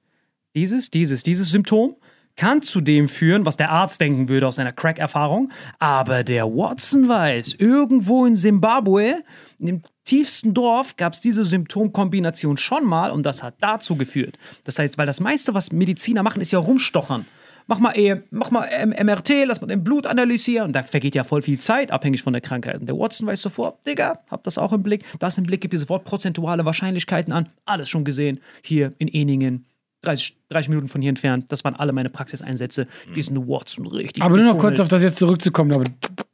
dieses, 0.55 0.91
dieses, 0.91 1.23
dieses 1.23 1.49
Symptom 1.49 1.95
kann 2.35 2.61
zu 2.61 2.81
dem 2.81 3.09
führen, 3.09 3.45
was 3.45 3.57
der 3.57 3.71
Arzt 3.71 3.99
denken 3.99 4.29
würde 4.29 4.47
aus 4.47 4.57
seiner 4.57 4.71
Crack-Erfahrung. 4.71 5.51
Aber 5.79 6.23
der 6.23 6.45
Watson 6.45 7.09
weiß, 7.09 7.55
irgendwo 7.55 8.25
in 8.25 8.35
Simbabwe, 8.35 9.23
dem 9.57 9.81
tiefsten 10.03 10.53
Dorf, 10.53 10.95
gab 10.97 11.13
es 11.13 11.19
diese 11.19 11.43
Symptomkombination 11.43 12.57
schon 12.57 12.85
mal 12.85 13.09
und 13.09 13.25
das 13.25 13.41
hat 13.41 13.55
dazu 13.59 13.95
geführt. 13.95 14.37
Das 14.65 14.77
heißt, 14.77 14.99
weil 14.99 15.07
das 15.07 15.19
meiste, 15.19 15.55
was 15.55 15.71
Mediziner 15.71 16.21
machen, 16.21 16.41
ist 16.41 16.51
ja 16.51 16.59
rumstochern. 16.59 17.25
Mach 17.67 17.79
mal, 17.79 17.91
eh, 17.97 18.21
mach 18.31 18.49
mal 18.49 18.67
ähm, 18.71 18.89
MRT, 18.89 19.45
lass 19.45 19.59
mal 19.59 19.67
den 19.67 19.83
Blut 19.83 20.07
analysieren. 20.07 20.67
Und 20.67 20.73
da 20.73 20.83
vergeht 20.83 21.15
ja 21.15 21.23
voll 21.23 21.41
viel 21.41 21.59
Zeit, 21.59 21.91
abhängig 21.91 22.23
von 22.23 22.33
der 22.33 22.41
Krankheit. 22.41 22.79
Und 22.79 22.87
der 22.87 22.97
Watson 22.97 23.27
weiß 23.27 23.41
sofort, 23.41 23.85
Digga, 23.85 24.19
hab 24.29 24.43
das 24.43 24.57
auch 24.57 24.71
im 24.71 24.83
Blick. 24.83 25.03
Das 25.19 25.37
im 25.37 25.43
Blick 25.43 25.61
gibt 25.61 25.73
dir 25.73 25.79
sofort 25.79 26.05
prozentuale 26.05 26.63
Wahrscheinlichkeiten 26.63 27.33
an. 27.33 27.49
Alles 27.65 27.89
schon 27.89 28.05
gesehen. 28.05 28.39
Hier 28.63 28.93
in 28.99 29.09
Eningen, 29.09 29.65
30, 30.01 30.37
30 30.49 30.69
Minuten 30.69 30.87
von 30.87 31.01
hier 31.01 31.09
entfernt. 31.09 31.45
Das 31.49 31.63
waren 31.65 31.75
alle 31.75 31.91
meine 31.91 32.09
Praxiseinsätze. 32.09 32.87
Diesen 33.15 33.47
Watson 33.47 33.85
richtig. 33.87 34.23
Aber 34.23 34.37
nur 34.37 34.45
noch 34.45 34.57
kurz 34.57 34.79
auf 34.79 34.87
das 34.87 35.03
jetzt 35.03 35.17
zurückzukommen. 35.17 35.73
Aber 35.73 35.83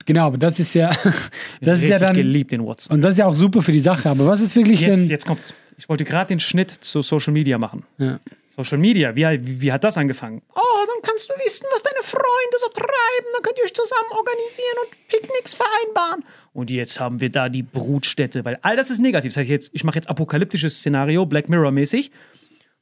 genau, 0.05 0.27
aber 0.27 0.37
das 0.37 0.59
ist 0.59 0.75
ja, 0.75 0.91
das 1.61 1.81
ist 1.81 1.89
ja 1.89 1.97
dann, 1.97 2.13
geliebt, 2.13 2.51
den 2.51 2.67
Watson. 2.67 2.95
und 2.95 3.01
das 3.01 3.13
ist 3.13 3.17
ja 3.17 3.25
auch 3.25 3.35
super 3.35 3.63
für 3.63 3.71
die 3.71 3.79
Sache. 3.79 4.09
Aber 4.09 4.27
was 4.27 4.41
ist 4.41 4.55
wirklich, 4.55 4.81
Jetzt, 4.81 5.01
wenn, 5.01 5.07
jetzt 5.07 5.25
kommt's. 5.25 5.55
Ich 5.77 5.89
wollte 5.89 6.03
gerade 6.05 6.27
den 6.27 6.39
Schnitt 6.39 6.69
zu 6.69 7.01
Social 7.01 7.33
Media 7.33 7.57
machen. 7.57 7.83
Ja. 7.97 8.19
Social 8.55 8.77
Media, 8.77 9.15
wie, 9.15 9.61
wie, 9.61 9.71
hat 9.71 9.83
das 9.83 9.97
angefangen? 9.97 10.43
Oh, 10.53 10.85
dann 10.85 11.01
kannst 11.01 11.27
du 11.27 11.33
wissen, 11.43 11.65
was 11.71 11.81
deine 11.81 12.03
Freunde 12.03 12.57
so 12.59 12.67
treiben. 12.67 13.27
Dann 13.33 13.41
könnt 13.41 13.57
ihr 13.57 13.63
euch 13.63 13.73
zusammen 13.73 14.11
organisieren 14.11 14.77
und 14.83 15.07
Picknicks 15.07 15.55
vereinbaren. 15.55 16.23
Und 16.53 16.69
jetzt 16.69 16.99
haben 16.99 17.19
wir 17.19 17.31
da 17.31 17.49
die 17.49 17.63
Brutstätte, 17.63 18.45
weil 18.45 18.59
all 18.61 18.75
das 18.75 18.91
ist 18.91 18.99
negativ. 18.99 19.33
Das 19.33 19.37
heißt, 19.37 19.49
jetzt, 19.49 19.71
ich 19.73 19.83
mache 19.83 19.95
jetzt 19.95 20.07
apokalyptisches 20.07 20.77
Szenario, 20.77 21.25
Black 21.25 21.49
Mirror-mäßig. 21.49 22.11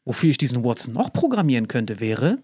Wofür 0.03 0.31
ich 0.31 0.37
diesen 0.37 0.61
Watson 0.65 0.93
noch 0.93 1.13
programmieren 1.13 1.69
könnte, 1.69 2.01
wäre, 2.01 2.39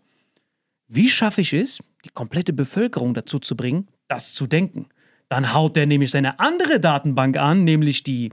wie 0.87 1.09
schaffe 1.09 1.41
ich 1.41 1.51
es, 1.51 1.79
die 2.05 2.09
komplette 2.13 2.53
Bevölkerung 2.53 3.13
dazu 3.13 3.39
zu 3.39 3.57
bringen, 3.57 3.89
das 4.07 4.33
zu 4.33 4.47
denken? 4.47 4.87
Dann 5.29 5.53
haut 5.53 5.75
der 5.75 5.85
nämlich 5.85 6.11
seine 6.11 6.39
andere 6.39 6.79
Datenbank 6.79 7.35
an, 7.35 7.65
nämlich 7.65 8.03
die 8.03 8.31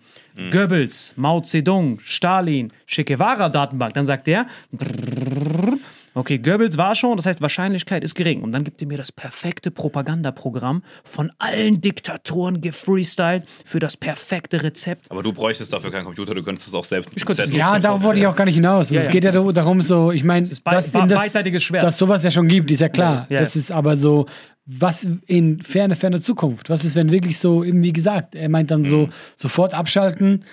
Goebbels, 0.50 1.14
Mao 1.16 1.40
Zedong, 1.40 1.98
Stalin, 2.04 2.72
Che 2.86 3.02
Guevara 3.02 3.48
Datenbank. 3.48 3.94
Dann 3.94 4.06
sagt 4.06 4.28
der, 4.28 4.46
Okay, 6.14 6.38
Goebbels 6.38 6.76
war 6.78 6.94
schon, 6.94 7.16
das 7.16 7.26
heißt, 7.26 7.40
Wahrscheinlichkeit 7.40 8.04
ist 8.04 8.14
gering. 8.14 8.42
Und 8.42 8.52
dann 8.52 8.62
gibt 8.64 8.80
ihr 8.80 8.86
mir 8.86 8.96
das 8.98 9.10
perfekte 9.10 9.70
Propagandaprogramm 9.70 10.82
von 11.02 11.32
allen 11.38 11.80
Diktatoren 11.80 12.60
gefreestylt 12.60 13.44
für 13.64 13.80
das 13.80 13.96
perfekte 13.96 14.62
Rezept. 14.62 15.10
Aber 15.10 15.22
du 15.22 15.32
bräuchtest 15.32 15.72
dafür 15.72 15.90
keinen 15.90 16.04
Computer, 16.04 16.34
du 16.34 16.42
könntest 16.42 16.68
es 16.68 16.74
auch 16.74 16.84
selbst 16.84 17.10
Ich 17.14 17.24
könnte 17.24 17.42
es 17.42 17.48
Zettel- 17.48 17.58
Ja, 17.58 17.78
darauf 17.78 18.02
wollte 18.02 18.20
ich 18.20 18.26
auch 18.26 18.36
gar 18.36 18.44
nicht 18.44 18.54
hinaus. 18.54 18.90
Ja, 18.90 19.00
es 19.00 19.06
ja. 19.06 19.12
geht 19.12 19.24
ja 19.24 19.32
da- 19.32 19.52
darum, 19.52 19.80
so, 19.80 20.12
ich 20.12 20.22
meine, 20.24 20.46
das, 20.46 20.60
beidseitiges 20.60 21.62
Schwert. 21.62 21.82
dass 21.82 21.98
sowas 21.98 22.22
ja 22.22 22.30
schon 22.30 22.46
gibt, 22.48 22.70
ist 22.70 22.80
ja 22.80 22.88
klar. 22.88 23.26
Ja, 23.28 23.34
ja. 23.36 23.40
Das 23.40 23.56
ist 23.56 23.72
aber 23.72 23.96
so, 23.96 24.26
was 24.66 25.06
in 25.26 25.60
ferne, 25.60 25.94
ferne 25.94 26.20
Zukunft? 26.20 26.70
Was 26.70 26.84
ist, 26.84 26.94
wenn 26.96 27.10
wirklich 27.12 27.38
so, 27.38 27.64
eben 27.64 27.82
wie 27.82 27.92
gesagt, 27.92 28.34
er 28.34 28.48
meint 28.48 28.70
dann 28.70 28.80
Mhm. 28.80 28.84
so, 28.86 29.08
sofort 29.36 29.74
abschalten 29.74 30.44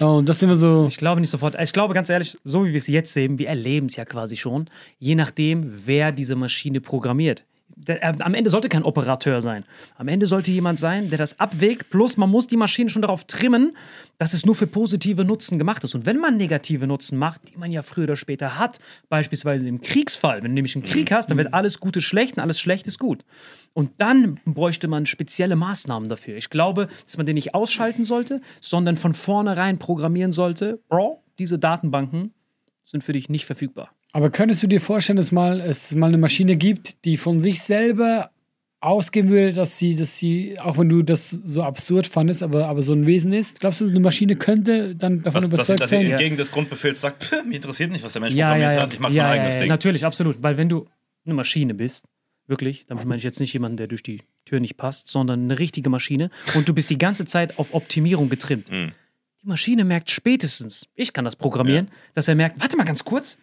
und 0.00 0.28
das 0.28 0.38
ist 0.38 0.42
immer 0.42 0.56
so, 0.56 0.86
Ich 0.88 0.96
glaube 0.96 1.20
nicht 1.20 1.30
sofort. 1.30 1.56
Ich 1.60 1.72
glaube 1.72 1.94
ganz 1.94 2.10
ehrlich, 2.10 2.36
so 2.44 2.64
wie 2.64 2.70
wir 2.70 2.78
es 2.78 2.86
jetzt 2.86 3.12
sehen, 3.12 3.38
wir 3.38 3.48
erleben 3.48 3.86
es 3.86 3.96
ja 3.96 4.04
quasi 4.04 4.36
schon, 4.36 4.66
je 4.98 5.14
nachdem, 5.14 5.86
wer 5.86 6.12
diese 6.12 6.36
Maschine 6.36 6.80
programmiert. 6.80 7.44
Der, 7.74 8.02
äh, 8.02 8.14
am 8.20 8.34
Ende 8.34 8.48
sollte 8.48 8.68
kein 8.68 8.84
Operateur 8.84 9.42
sein. 9.42 9.64
Am 9.96 10.08
Ende 10.08 10.26
sollte 10.26 10.50
jemand 10.50 10.78
sein, 10.78 11.10
der 11.10 11.18
das 11.18 11.40
abwägt. 11.40 11.90
Plus, 11.90 12.16
man 12.16 12.30
muss 12.30 12.46
die 12.46 12.56
Maschine 12.56 12.90
schon 12.90 13.02
darauf 13.02 13.24
trimmen, 13.24 13.76
dass 14.18 14.32
es 14.32 14.46
nur 14.46 14.54
für 14.54 14.66
positive 14.66 15.24
Nutzen 15.24 15.58
gemacht 15.58 15.82
ist. 15.84 15.94
Und 15.94 16.06
wenn 16.06 16.18
man 16.18 16.36
negative 16.36 16.86
Nutzen 16.86 17.18
macht, 17.18 17.40
die 17.52 17.56
man 17.56 17.72
ja 17.72 17.82
früher 17.82 18.04
oder 18.04 18.16
später 18.16 18.58
hat, 18.58 18.78
beispielsweise 19.08 19.68
im 19.68 19.80
Kriegsfall, 19.80 20.38
wenn 20.38 20.52
du 20.52 20.54
nämlich 20.54 20.76
einen 20.76 20.84
Krieg 20.84 21.10
hast, 21.10 21.30
dann 21.30 21.38
wird 21.38 21.54
alles 21.54 21.80
Gute 21.80 22.00
schlecht 22.00 22.36
und 22.36 22.42
alles 22.42 22.60
schlecht 22.60 22.86
ist 22.86 22.98
gut. 22.98 23.24
Und 23.72 23.90
dann 23.98 24.40
bräuchte 24.46 24.88
man 24.88 25.04
spezielle 25.04 25.56
Maßnahmen 25.56 26.08
dafür. 26.08 26.36
Ich 26.36 26.50
glaube, 26.50 26.88
dass 27.04 27.16
man 27.16 27.26
den 27.26 27.34
nicht 27.34 27.54
ausschalten 27.54 28.04
sollte, 28.04 28.40
sondern 28.60 28.96
von 28.96 29.12
vornherein 29.12 29.78
programmieren 29.78 30.32
sollte, 30.32 30.80
Bro, 30.88 31.22
diese 31.38 31.58
Datenbanken 31.58 32.32
sind 32.84 33.04
für 33.04 33.12
dich 33.12 33.28
nicht 33.28 33.44
verfügbar. 33.44 33.95
Aber 34.16 34.30
könntest 34.30 34.62
du 34.62 34.66
dir 34.66 34.80
vorstellen, 34.80 35.18
dass 35.18 35.30
mal, 35.30 35.60
es 35.60 35.94
mal 35.94 36.06
eine 36.06 36.16
Maschine 36.16 36.56
gibt, 36.56 37.04
die 37.04 37.18
von 37.18 37.38
sich 37.38 37.60
selber 37.60 38.30
ausgehen 38.80 39.28
würde, 39.28 39.52
dass 39.52 39.76
sie, 39.76 39.94
dass 39.94 40.16
sie, 40.16 40.58
auch 40.58 40.78
wenn 40.78 40.88
du 40.88 41.02
das 41.02 41.28
so 41.28 41.62
absurd 41.62 42.06
fandest, 42.06 42.42
aber, 42.42 42.66
aber 42.66 42.80
so 42.80 42.94
ein 42.94 43.06
Wesen 43.06 43.34
ist? 43.34 43.60
Glaubst 43.60 43.82
du, 43.82 43.86
eine 43.86 44.00
Maschine 44.00 44.36
könnte 44.36 44.96
dann 44.96 45.22
davon 45.22 45.42
Was, 45.42 45.50
dass, 45.50 45.52
überzeugt 45.52 45.80
dass 45.80 45.90
sie 45.90 45.96
sein? 45.96 46.06
entgegen 46.06 46.38
des 46.38 46.50
Grundbefehls 46.50 47.02
sagt, 47.02 47.24
"Pff, 47.24 47.44
mich 47.44 47.56
interessiert 47.56 47.92
nicht, 47.92 48.02
was 48.02 48.14
der 48.14 48.22
Mensch 48.22 48.34
Ja, 48.34 48.56
ja, 48.56 48.70
programmiert 48.70 48.74
ja. 48.74 48.82
hat, 48.86 48.92
ich 48.94 49.00
mach 49.00 49.10
ja, 49.10 49.22
mein 49.24 49.32
ja, 49.32 49.38
eigenes 49.42 49.54
ja, 49.56 49.60
Ding. 49.60 49.68
Natürlich, 49.68 50.06
absolut. 50.06 50.42
Weil 50.42 50.56
wenn 50.56 50.70
du 50.70 50.86
eine 51.26 51.34
Maschine 51.34 51.74
bist, 51.74 52.06
wirklich, 52.46 52.86
damit 52.86 53.04
meine 53.04 53.18
ich 53.18 53.24
jetzt 53.24 53.40
nicht 53.40 53.52
jemanden, 53.52 53.76
der 53.76 53.86
durch 53.86 54.02
die 54.02 54.22
Tür 54.46 54.60
nicht 54.60 54.78
passt, 54.78 55.08
sondern 55.08 55.42
eine 55.42 55.58
richtige 55.58 55.90
Maschine 55.90 56.30
und 56.54 56.66
du 56.66 56.72
bist 56.72 56.88
die 56.88 56.96
ganze 56.96 57.26
Zeit 57.26 57.58
auf 57.58 57.74
Optimierung 57.74 58.30
getrimmt. 58.30 58.72
Mhm. 58.72 58.92
Die 59.42 59.46
Maschine 59.46 59.84
merkt 59.84 60.10
spätestens, 60.10 60.86
ich 60.94 61.12
kann 61.12 61.26
das 61.26 61.36
programmieren, 61.36 61.88
dass 62.14 62.28
er 62.28 62.34
merkt, 62.34 62.58
warte 62.62 62.78
mal 62.78 62.84
ganz 62.84 63.04
kurz, 63.04 63.36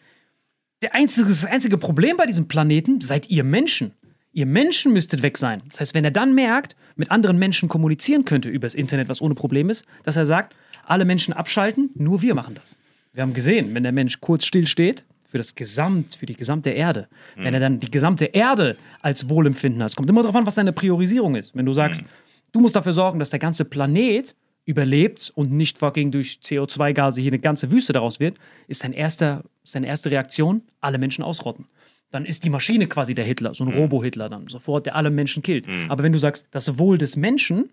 der 0.83 0.93
einzige, 0.93 1.27
das 1.27 1.45
einzige 1.45 1.77
Problem 1.77 2.17
bei 2.17 2.25
diesem 2.25 2.47
Planeten 2.47 3.01
seid 3.01 3.29
ihr 3.29 3.43
Menschen. 3.43 3.93
Ihr 4.33 4.45
Menschen 4.45 4.93
müsstet 4.93 5.21
weg 5.21 5.37
sein. 5.37 5.61
Das 5.69 5.79
heißt, 5.79 5.93
wenn 5.93 6.03
er 6.03 6.11
dann 6.11 6.35
merkt, 6.35 6.75
mit 6.95 7.09
anderen 7.09 7.37
Menschen 7.37 7.69
kommunizieren 7.69 8.25
könnte 8.25 8.49
über 8.49 8.67
das 8.67 8.75
Internet, 8.75 9.09
was 9.09 9.21
ohne 9.21 9.35
Problem 9.35 9.69
ist, 9.69 9.85
dass 10.03 10.17
er 10.17 10.25
sagt, 10.25 10.55
alle 10.85 11.05
Menschen 11.05 11.33
abschalten, 11.33 11.89
nur 11.95 12.21
wir 12.21 12.35
machen 12.35 12.55
das. 12.55 12.75
Wir 13.13 13.23
haben 13.23 13.33
gesehen, 13.33 13.73
wenn 13.73 13.83
der 13.83 13.91
Mensch 13.91 14.19
kurz 14.21 14.45
still 14.45 14.67
steht, 14.67 15.05
für 15.23 15.37
das 15.37 15.55
Gesamt, 15.55 16.15
für 16.15 16.25
die 16.27 16.35
gesamte 16.35 16.69
Erde, 16.69 17.07
wenn 17.35 17.55
er 17.55 17.59
dann 17.59 17.79
die 17.79 17.89
gesamte 17.89 18.25
Erde 18.25 18.77
als 19.01 19.29
Wohlempfinden 19.29 19.81
hat, 19.81 19.89
es 19.89 19.95
kommt 19.95 20.09
immer 20.09 20.21
darauf 20.21 20.35
an, 20.35 20.45
was 20.45 20.55
seine 20.55 20.73
Priorisierung 20.73 21.35
ist. 21.35 21.55
Wenn 21.55 21.65
du 21.65 21.73
sagst, 21.73 22.03
du 22.51 22.59
musst 22.59 22.75
dafür 22.75 22.93
sorgen, 22.93 23.17
dass 23.17 23.31
der 23.31 23.39
ganze 23.39 23.65
Planet 23.65 24.35
überlebt 24.65 25.31
und 25.35 25.51
nicht 25.51 25.77
fucking 25.77 26.11
durch 26.11 26.39
CO2-Gase 26.41 27.21
hier 27.21 27.31
eine 27.31 27.39
ganze 27.39 27.71
Wüste 27.71 27.93
daraus 27.93 28.19
wird, 28.19 28.37
ist 28.67 28.79
sein 28.79 28.93
erster, 28.93 29.43
seine 29.63 29.87
erste 29.87 30.09
Reaktion, 30.09 30.61
alle 30.79 30.97
Menschen 30.97 31.23
ausrotten. 31.23 31.65
Dann 32.11 32.25
ist 32.25 32.43
die 32.43 32.49
Maschine 32.49 32.87
quasi 32.87 33.15
der 33.15 33.25
Hitler, 33.25 33.53
so 33.53 33.63
ein 33.65 33.73
Robo-Hitler 33.73 34.29
dann, 34.29 34.47
sofort, 34.47 34.85
der 34.85 34.95
alle 34.95 35.09
Menschen 35.09 35.41
killt. 35.41 35.65
Aber 35.89 36.03
wenn 36.03 36.11
du 36.11 36.19
sagst, 36.19 36.47
das 36.51 36.77
Wohl 36.77 36.97
des 36.97 37.15
Menschen, 37.15 37.71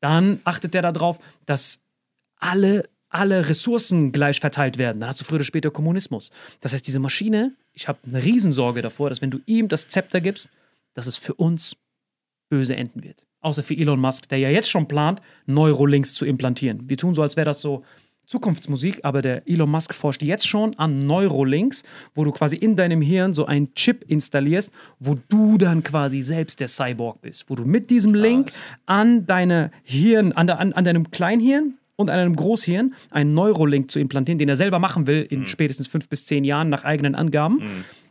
dann 0.00 0.40
achtet 0.44 0.74
der 0.74 0.82
darauf, 0.82 1.18
dass 1.46 1.80
alle, 2.36 2.88
alle 3.10 3.48
Ressourcen 3.48 4.10
gleich 4.10 4.40
verteilt 4.40 4.78
werden. 4.78 5.00
Dann 5.00 5.08
hast 5.10 5.20
du 5.20 5.24
früher 5.24 5.36
oder 5.36 5.44
später 5.44 5.70
Kommunismus. 5.70 6.30
Das 6.60 6.72
heißt, 6.72 6.86
diese 6.86 6.98
Maschine, 6.98 7.54
ich 7.74 7.88
habe 7.88 7.98
eine 8.06 8.22
Riesensorge 8.24 8.82
davor, 8.82 9.10
dass 9.10 9.20
wenn 9.20 9.30
du 9.30 9.40
ihm 9.46 9.68
das 9.68 9.86
Zepter 9.88 10.20
gibst, 10.20 10.50
dass 10.94 11.06
es 11.06 11.16
für 11.16 11.34
uns 11.34 11.76
böse 12.48 12.74
enden 12.74 13.04
wird. 13.04 13.27
Außer 13.40 13.62
für 13.62 13.76
Elon 13.76 14.00
Musk, 14.00 14.28
der 14.28 14.38
ja 14.38 14.50
jetzt 14.50 14.68
schon 14.68 14.88
plant, 14.88 15.20
Neurolinks 15.46 16.14
zu 16.14 16.24
implantieren. 16.24 16.88
Wir 16.88 16.96
tun 16.96 17.14
so, 17.14 17.22
als 17.22 17.36
wäre 17.36 17.44
das 17.44 17.60
so 17.60 17.84
Zukunftsmusik, 18.28 19.00
aber 19.04 19.22
der 19.22 19.48
Elon 19.48 19.70
Musk 19.70 19.94
forscht 19.94 20.22
jetzt 20.22 20.46
schon 20.46 20.78
an 20.78 20.98
Neurolinks, 20.98 21.82
wo 22.14 22.24
du 22.24 22.30
quasi 22.30 22.56
in 22.56 22.76
deinem 22.76 23.00
Hirn 23.00 23.32
so 23.32 23.46
einen 23.46 23.72
Chip 23.74 24.04
installierst, 24.06 24.70
wo 24.98 25.16
du 25.28 25.56
dann 25.56 25.82
quasi 25.82 26.20
selbst 26.20 26.60
der 26.60 26.68
Cyborg 26.68 27.22
bist, 27.22 27.48
wo 27.48 27.54
du 27.54 27.64
mit 27.64 27.88
diesem 27.88 28.14
Link 28.14 28.52
an 28.84 29.26
deine 29.26 29.70
Hirn, 29.82 30.32
an, 30.32 30.50
an, 30.50 30.74
an 30.74 30.84
deinem 30.84 31.10
Kleinhirn 31.10 31.78
und 31.96 32.10
an 32.10 32.18
einem 32.18 32.36
Großhirn 32.36 32.94
einen 33.10 33.32
Neurolink 33.32 33.90
zu 33.90 33.98
implantieren, 33.98 34.38
den 34.38 34.50
er 34.50 34.56
selber 34.56 34.78
machen 34.78 35.06
will 35.06 35.26
in 35.30 35.46
spätestens 35.46 35.86
fünf 35.88 36.08
bis 36.10 36.26
zehn 36.26 36.44
Jahren 36.44 36.68
nach 36.68 36.84
eigenen 36.84 37.14
Angaben, 37.14 37.62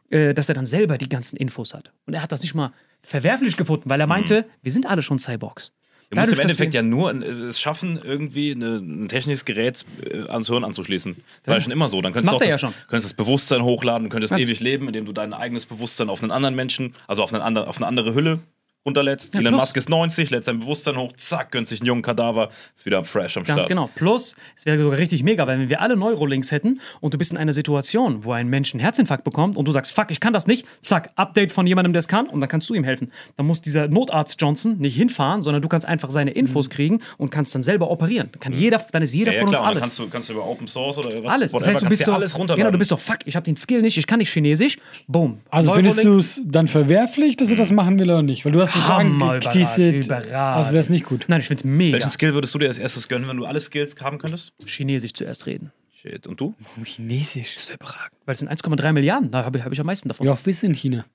äh, 0.09 0.33
dass 0.33 0.49
er 0.49 0.55
dann 0.55 0.65
selber 0.65 0.97
die 0.97 1.09
ganzen 1.09 1.37
Infos 1.37 1.73
hat. 1.73 1.91
Und 2.05 2.13
er 2.13 2.21
hat 2.21 2.31
das 2.31 2.41
nicht 2.41 2.55
mal 2.55 2.71
verwerflich 3.01 3.57
gefunden, 3.57 3.89
weil 3.89 3.99
er 3.99 4.07
meinte, 4.07 4.45
wir 4.61 4.71
sind 4.71 4.85
alle 4.85 5.03
schon 5.03 5.19
Cyborgs. 5.19 5.71
Du 6.09 6.17
musst 6.17 6.31
im 6.31 6.39
Endeffekt 6.39 6.73
ja 6.73 6.81
nur 6.81 7.13
äh, 7.13 7.27
es 7.47 7.59
schaffen, 7.59 7.99
irgendwie 8.01 8.51
ein 8.51 9.07
technisches 9.09 9.43
Gerät 9.43 9.83
äh, 10.09 10.29
ans 10.29 10.47
Hirn 10.47 10.63
anzuschließen. 10.63 11.15
Das 11.15 11.47
war 11.47 11.55
ja 11.55 11.61
schon 11.61 11.73
immer 11.73 11.89
so. 11.89 12.01
Dann 12.01 12.13
könntest 12.13 12.31
macht 12.31 12.41
du 12.41 12.45
auch 12.45 12.51
das, 12.51 12.61
ja 12.61 12.67
schon. 12.69 12.73
könntest 12.87 13.11
das 13.11 13.13
Bewusstsein 13.13 13.61
hochladen, 13.61 14.09
könntest 14.09 14.37
ewig 14.37 14.61
leben, 14.61 14.87
indem 14.87 15.05
du 15.05 15.11
dein 15.11 15.33
eigenes 15.33 15.65
Bewusstsein 15.65 16.09
auf 16.09 16.21
einen 16.21 16.31
anderen 16.31 16.55
Menschen, 16.55 16.93
also 17.07 17.23
auf 17.23 17.33
eine 17.33 17.43
andere, 17.43 17.67
auf 17.67 17.77
eine 17.77 17.87
andere 17.87 18.13
Hülle 18.13 18.39
runterlädst. 18.87 19.35
Elon 19.35 19.53
plus- 19.53 19.61
Musk 19.61 19.77
ist 19.77 19.89
90, 19.89 20.29
lädt 20.31 20.43
sein 20.45 20.59
Bewusstsein 20.59 20.97
hoch, 20.97 21.11
zack, 21.17 21.51
gönnt 21.51 21.67
sich 21.67 21.81
einen 21.81 21.87
jungen 21.87 22.01
Kadaver, 22.01 22.49
ist 22.75 22.85
wieder 22.85 23.03
fresh 23.03 23.37
am 23.37 23.43
Ganz 23.43 23.59
Start. 23.59 23.69
genau. 23.69 23.89
Plus, 23.95 24.35
es 24.55 24.65
wäre 24.65 24.81
sogar 24.81 24.97
richtig 24.97 25.23
mega, 25.23 25.45
weil 25.45 25.59
wenn 25.59 25.69
wir 25.69 25.81
alle 25.81 25.95
Neurolinks 25.95 26.51
hätten 26.51 26.79
und 27.01 27.13
du 27.13 27.17
bist 27.17 27.31
in 27.31 27.37
einer 27.37 27.53
Situation, 27.53 28.23
wo 28.23 28.31
ein 28.31 28.47
Mensch 28.47 28.73
einen 28.73 28.79
Herzinfarkt 28.79 29.23
bekommt 29.23 29.57
und 29.57 29.67
du 29.67 29.71
sagst, 29.71 29.91
fuck, 29.91 30.09
ich 30.09 30.19
kann 30.19 30.33
das 30.33 30.47
nicht, 30.47 30.65
zack, 30.83 31.11
Update 31.15 31.51
von 31.51 31.67
jemandem, 31.67 31.93
der 31.93 31.99
es 31.99 32.07
kann 32.07 32.27
und 32.27 32.39
dann 32.39 32.49
kannst 32.49 32.69
du 32.69 32.73
ihm 32.73 32.83
helfen. 32.83 33.11
Dann 33.35 33.45
muss 33.45 33.61
dieser 33.61 33.87
Notarzt 33.87 34.41
Johnson 34.41 34.77
nicht 34.77 34.95
hinfahren, 34.95 35.41
sondern 35.43 35.61
du 35.61 35.67
kannst 35.67 35.87
einfach 35.87 36.09
seine 36.09 36.31
Infos 36.31 36.69
kriegen 36.69 37.01
und 37.17 37.29
kannst 37.29 37.53
dann 37.53 37.63
selber 37.63 37.91
operieren. 37.91 38.29
Dann, 38.31 38.39
kann 38.39 38.53
jeder, 38.53 38.83
dann 38.91 39.01
ist 39.03 39.13
jeder 39.13 39.31
Ja, 39.33 39.39
ja, 39.39 39.43
von 39.43 39.49
klar, 39.51 39.61
uns 39.63 39.69
alles. 39.69 39.81
kannst 39.81 39.99
du, 39.99 40.07
kannst 40.09 40.29
du 40.29 40.33
über 40.33 40.47
Open 40.47 40.67
Source 40.67 40.97
oder 40.97 41.09
was 41.23 41.33
alles. 41.33 41.51
Das 41.51 41.67
heißt, 41.67 41.81
du 41.81 41.89
bist 41.89 42.03
so, 42.05 42.13
alles 42.13 42.33
runterladen. 42.37 42.61
genau, 42.63 42.71
du 42.71 42.77
bist 42.77 42.89
so, 42.89 42.97
fuck, 42.97 43.17
ich 43.25 43.35
habe 43.35 43.43
den 43.43 43.57
Skill 43.57 43.81
nicht, 43.81 43.97
ich 43.97 44.07
kann 44.07 44.19
nicht 44.19 44.31
Chinesisch. 44.31 44.77
Boom. 45.07 45.39
Also 45.49 45.73
findest 45.73 45.97
Neurolink. 45.97 46.15
du 46.15 46.19
es 46.19 46.41
dann 46.45 46.67
verwerflich, 46.67 47.35
dass 47.35 47.49
er 47.49 47.57
das 47.57 47.71
machen 47.71 47.99
will 47.99 48.09
oder 48.09 48.21
nicht? 48.21 48.45
Weil 48.45 48.51
du 48.53 48.61
hast 48.61 48.76
so 48.77 48.87
Hammer 48.87 49.31
angeteasert, 49.31 50.05
überragend. 50.05 50.33
als 50.33 50.69
wäre 50.69 50.81
es 50.81 50.89
nicht 50.89 51.05
gut. 51.05 51.25
Nein, 51.27 51.41
ich 51.41 51.47
find's 51.47 51.63
mega. 51.63 51.93
Welchen 51.93 52.11
Skill 52.11 52.33
würdest 52.33 52.53
du 52.53 52.59
dir 52.59 52.67
als 52.67 52.77
erstes 52.77 53.07
gönnen, 53.07 53.27
wenn 53.27 53.37
du 53.37 53.45
alle 53.45 53.59
Skills 53.59 53.95
haben 54.01 54.17
könntest? 54.17 54.53
Chinesisch 54.65 55.13
zuerst 55.13 55.45
reden. 55.45 55.71
Shit. 55.93 56.27
Und 56.27 56.39
du? 56.39 56.55
Chinesisch. 56.83 57.55
Das 57.55 57.69
wäre 57.69 57.77
überragend. 57.81 58.17
Weil 58.25 58.33
es 58.33 58.39
sind 58.39 58.51
1,3 58.51 58.91
Milliarden, 58.93 59.31
da 59.31 59.43
habe 59.43 59.57
ich, 59.57 59.65
hab 59.65 59.71
ich 59.71 59.79
am 59.79 59.85
meisten 59.85 60.07
davon. 60.07 60.27
Oft 60.27 60.43
bist 60.43 60.63
du 60.63 60.67
in 60.67 60.73
China? 60.73 61.05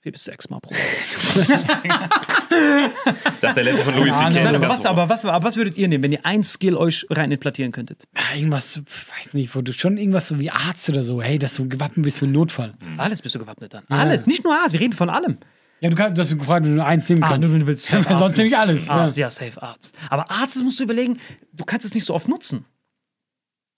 Vier 0.00 0.12
bis 0.12 0.24
sechs 0.24 0.50
Mal 0.50 0.60
pro 0.60 0.74
dachte, 3.40 3.54
der 3.54 3.64
letzte 3.64 3.84
von 3.84 3.94
Louis 3.94 4.16
C.K. 4.16 4.30
Nein, 4.30 4.54
aber, 4.54 4.68
was, 4.68 4.82
so. 4.82 4.88
aber, 4.88 5.08
was, 5.08 5.24
aber 5.24 5.46
was 5.46 5.56
würdet 5.56 5.76
ihr 5.76 5.88
nehmen, 5.88 6.04
wenn 6.04 6.12
ihr 6.12 6.24
ein 6.24 6.42
Skill 6.42 6.76
euch 6.76 7.06
rein 7.10 7.30
implantieren 7.30 7.72
könntet? 7.72 8.04
Ah, 8.14 8.36
irgendwas, 8.36 8.82
weiß 9.18 9.34
nicht, 9.34 9.54
wo 9.54 9.62
du 9.62 9.72
schon 9.72 9.96
irgendwas 9.96 10.28
so 10.28 10.38
wie 10.38 10.50
Arzt 10.50 10.88
oder 10.88 11.02
so, 11.02 11.22
hey, 11.22 11.38
dass 11.38 11.54
du 11.54 11.68
gewappnet 11.68 12.04
bist 12.04 12.18
für 12.18 12.26
einen 12.26 12.34
Notfall. 12.34 12.74
Alles 12.96 13.22
bist 13.22 13.34
du 13.34 13.38
gewappnet 13.38 13.74
dann. 13.74 13.84
Alles, 13.88 14.26
nicht 14.26 14.44
nur 14.44 14.54
Arzt, 14.54 14.72
wir 14.72 14.80
reden 14.80 14.94
von 14.94 15.10
allem. 15.10 15.38
Ja, 15.84 15.90
du, 15.90 15.96
kannst, 15.96 16.16
du 16.16 16.22
hast 16.22 16.30
gefragt, 16.38 16.64
ob 16.64 16.70
du 16.70 16.76
nur 16.76 16.86
eins 16.86 17.06
nehmen 17.10 17.22
Ah, 17.22 17.28
kannst. 17.28 17.52
du, 17.52 17.58
du 17.58 17.66
willst 17.66 17.86
sonst 17.88 18.06
Arzt 18.06 18.38
nämlich 18.38 18.56
alles. 18.56 18.88
Arzt, 18.88 19.18
Ja. 19.18 19.26
ja, 19.26 19.30
safe 19.30 19.60
Arzt. 19.62 19.94
Aber 20.08 20.30
Arzt 20.30 20.56
das 20.56 20.62
musst 20.62 20.80
du 20.80 20.84
überlegen, 20.84 21.18
du 21.52 21.64
kannst 21.66 21.84
es 21.84 21.92
nicht 21.92 22.04
so 22.06 22.14
oft 22.14 22.26
nutzen. 22.26 22.64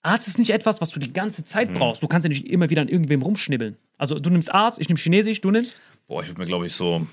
Arzt 0.03 0.25
ist 0.29 0.37
nicht 0.39 0.51
etwas, 0.51 0.79
was 0.79 0.89
du 0.89 0.99
die 1.01 1.11
ganze 1.11 1.43
Zeit 1.43 1.73
brauchst. 1.73 2.01
Du 2.01 2.07
kannst 2.07 2.23
ja 2.23 2.29
nicht 2.29 2.47
immer 2.47 2.69
wieder 2.69 2.81
an 2.81 2.87
irgendwem 2.87 3.21
rumschnibbeln. 3.23 3.75
Also 3.97 4.15
du 4.19 4.29
nimmst 4.29 4.53
Arzt, 4.53 4.79
ich 4.79 4.87
nehme 4.87 4.97
Chinesisch, 4.97 5.41
du 5.41 5.51
nimmst. 5.51 5.81
Boah, 6.07 6.21
ich 6.21 6.29
würde 6.29 6.39
mir, 6.39 6.47
glaube 6.47 6.65
ich, 6.65 6.73
so. 6.73 7.05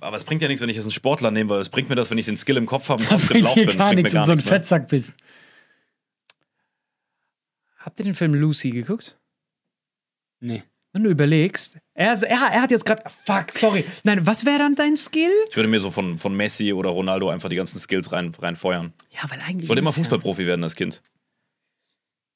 Aber 0.00 0.16
es 0.16 0.24
bringt 0.24 0.42
ja 0.42 0.48
nichts, 0.48 0.60
wenn 0.60 0.68
ich 0.70 0.76
jetzt 0.76 0.86
einen 0.86 0.92
Sportler 0.92 1.30
nehme, 1.30 1.50
weil 1.50 1.60
es 1.60 1.68
bringt 1.68 1.88
mir 1.88 1.94
das, 1.94 2.10
wenn 2.10 2.18
ich 2.18 2.26
den 2.26 2.36
Skill 2.36 2.56
im 2.56 2.66
Kopf 2.66 2.88
habe 2.88 3.00
und 3.04 3.12
Das 3.12 3.26
bringt 3.28 3.54
dir 3.54 3.66
bin. 3.66 3.78
gar 3.78 3.94
nichts, 3.94 4.12
wenn 4.12 4.22
du 4.22 4.26
so 4.26 4.32
ein 4.32 4.38
ne? 4.38 4.42
Fettsack 4.42 4.88
bist. 4.88 5.14
Habt 7.78 7.98
ihr 8.00 8.04
den 8.04 8.16
Film 8.16 8.34
Lucy 8.34 8.70
geguckt? 8.70 9.16
Nee. 10.40 10.64
Wenn 10.96 11.02
du 11.04 11.10
überlegst, 11.10 11.76
er, 11.92 12.12
er, 12.22 12.38
er 12.52 12.62
hat 12.62 12.70
jetzt 12.70 12.86
gerade. 12.86 13.02
Fuck, 13.26 13.50
sorry. 13.52 13.84
Nein, 14.04 14.26
was 14.26 14.46
wäre 14.46 14.60
dann 14.60 14.76
dein 14.76 14.96
Skill? 14.96 15.30
Ich 15.50 15.54
würde 15.54 15.68
mir 15.68 15.78
so 15.78 15.90
von, 15.90 16.16
von 16.16 16.34
Messi 16.34 16.72
oder 16.72 16.88
Ronaldo 16.88 17.28
einfach 17.28 17.50
die 17.50 17.56
ganzen 17.56 17.78
Skills 17.78 18.12
rein, 18.12 18.32
reinfeuern. 18.38 18.94
Ja, 19.10 19.30
weil 19.30 19.38
eigentlich. 19.46 19.64
Ich 19.64 19.68
wollte 19.68 19.80
immer 19.80 19.90
es 19.90 19.96
ja- 19.96 20.04
Fußballprofi 20.04 20.46
werden 20.46 20.62
als 20.64 20.74
Kind. 20.74 21.02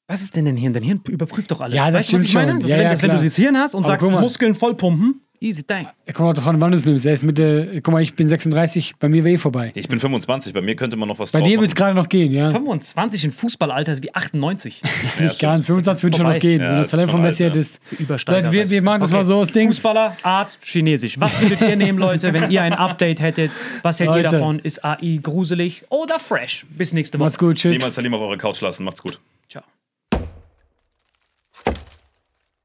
Was 0.09 0.21
ist 0.21 0.37
denn 0.37 0.45
dein 0.45 0.59
Hirn? 0.59 0.75
Dein 0.75 0.83
Hirn 0.83 1.01
überprüft 1.09 1.51
doch 1.51 1.63
alles. 1.63 1.75
Ja, 1.75 1.91
das 1.91 2.01
weißt 2.01 2.13
du, 2.13 2.17
was 2.17 2.23
ich 2.25 2.35
meine? 2.35 2.59
Das, 2.59 2.69
Ja, 2.69 2.77
wenn, 2.77 2.83
ja, 2.85 2.91
das, 2.91 3.03
wenn 3.03 3.11
du 3.13 3.23
das 3.25 3.37
Hirn 3.37 3.57
hast 3.57 3.75
und 3.75 3.85
Aber 3.89 3.99
sagst. 3.99 4.11
Muskeln 4.11 4.55
voll 4.55 4.75
pumpen, 4.77 5.23
Easy 5.43 5.63
thing. 5.63 5.87
Kommt 6.13 6.29
auch 6.29 6.35
drauf 6.35 6.49
an, 6.49 6.61
wann 6.61 6.71
du 6.71 6.77
es 6.77 6.85
nimmst. 6.85 7.07
Er 7.07 7.15
ist 7.15 7.23
Mitte, 7.23 7.81
guck 7.83 7.93
mal, 7.95 8.03
ich 8.03 8.15
bin 8.15 8.29
36, 8.29 8.97
bei 8.99 9.09
mir 9.09 9.25
wäre 9.25 9.37
eh 9.37 9.39
vorbei. 9.39 9.73
Ich 9.75 9.89
bin 9.89 9.99
25, 9.99 10.53
bei 10.53 10.61
mir 10.61 10.77
könnte 10.77 10.99
man 10.99 11.09
noch 11.09 11.19
was 11.19 11.33
Bei 11.33 11.41
dir 11.41 11.59
wird 11.59 11.69
es 11.69 11.75
gerade 11.75 11.95
noch 11.95 12.11
gehen, 12.11 12.31
ja. 12.31 12.51
25 12.51 13.25
in 13.25 13.33
Fußballalter 13.33 13.91
ist 13.93 14.03
wie 14.03 14.15
98. 14.15 14.83
Nicht 15.19 15.39
ganz. 15.39 15.65
25 15.65 16.05
wird 16.05 16.17
schon 16.17 16.27
noch 16.27 16.39
gehen, 16.39 16.61
Ja, 16.61 16.69
wenn 16.69 16.77
das 16.77 16.89
ist 16.89 16.91
Talent 16.91 17.11
von 17.11 17.23
Messi 17.23 17.45
alt, 17.45 17.57
ja. 17.57 17.63
Übersteiger. 17.99 18.39
Leute, 18.41 18.53
wir, 18.53 18.69
wir 18.71 18.83
machen 18.83 19.01
das 19.01 19.09
Okay. 19.09 19.17
mal 19.17 19.25
so 19.25 19.37
aus 19.37 19.51
Dings. 19.53 19.77
Fußballer, 19.77 20.15
Arzt, 20.23 20.59
Chinesisch. 20.63 21.19
Was 21.19 21.41
würdet 21.41 21.63
ihr 21.63 21.77
nehmen, 21.77 21.99
Leute, 21.99 22.35
wenn 22.35 22.51
ihr 22.51 22.63
ein 22.63 22.75
Update 22.75 23.21
hättet? 23.23 23.51
Was 23.81 23.99
hält 23.99 24.11
ihr 24.11 24.17
Leute. 24.17 24.29
davon? 24.29 24.59
Ist 24.59 24.85
AI 24.85 25.21
gruselig 25.23 25.85
oder 25.89 26.21
fresh? 26.21 26.67
Bis 26.69 26.93
nächste 26.93 27.19
Woche. 27.19 27.25
Macht's 27.25 27.39
gut, 27.39 27.57
tschüss. 27.57 27.79
Niemals 27.79 27.95
Salim 27.95 28.13
auf 28.13 28.21
eure 28.21 28.37
Couch 28.37 28.61
lassen. 28.61 28.85
Macht's 28.85 29.03
gut. 29.03 29.19
Ciao. 29.49 29.63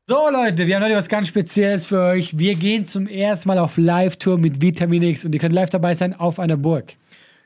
So, 0.07 0.29
Leute, 0.29 0.67
wir 0.67 0.75
haben 0.75 0.83
heute 0.83 0.95
was 0.95 1.09
ganz 1.09 1.29
Spezielles 1.29 1.87
für 1.87 1.99
euch. 1.99 2.37
Wir 2.37 2.53
gehen 2.53 2.85
zum 2.85 3.07
ersten 3.07 3.47
Mal 3.49 3.57
auf 3.57 3.75
Live-Tour 3.75 4.37
mit 4.37 4.61
Vitamin 4.61 5.01
X 5.01 5.25
und 5.25 5.33
ihr 5.33 5.39
könnt 5.39 5.55
live 5.55 5.71
dabei 5.71 5.95
sein 5.95 6.13
auf 6.13 6.37
einer 6.37 6.57
Burg. 6.57 6.93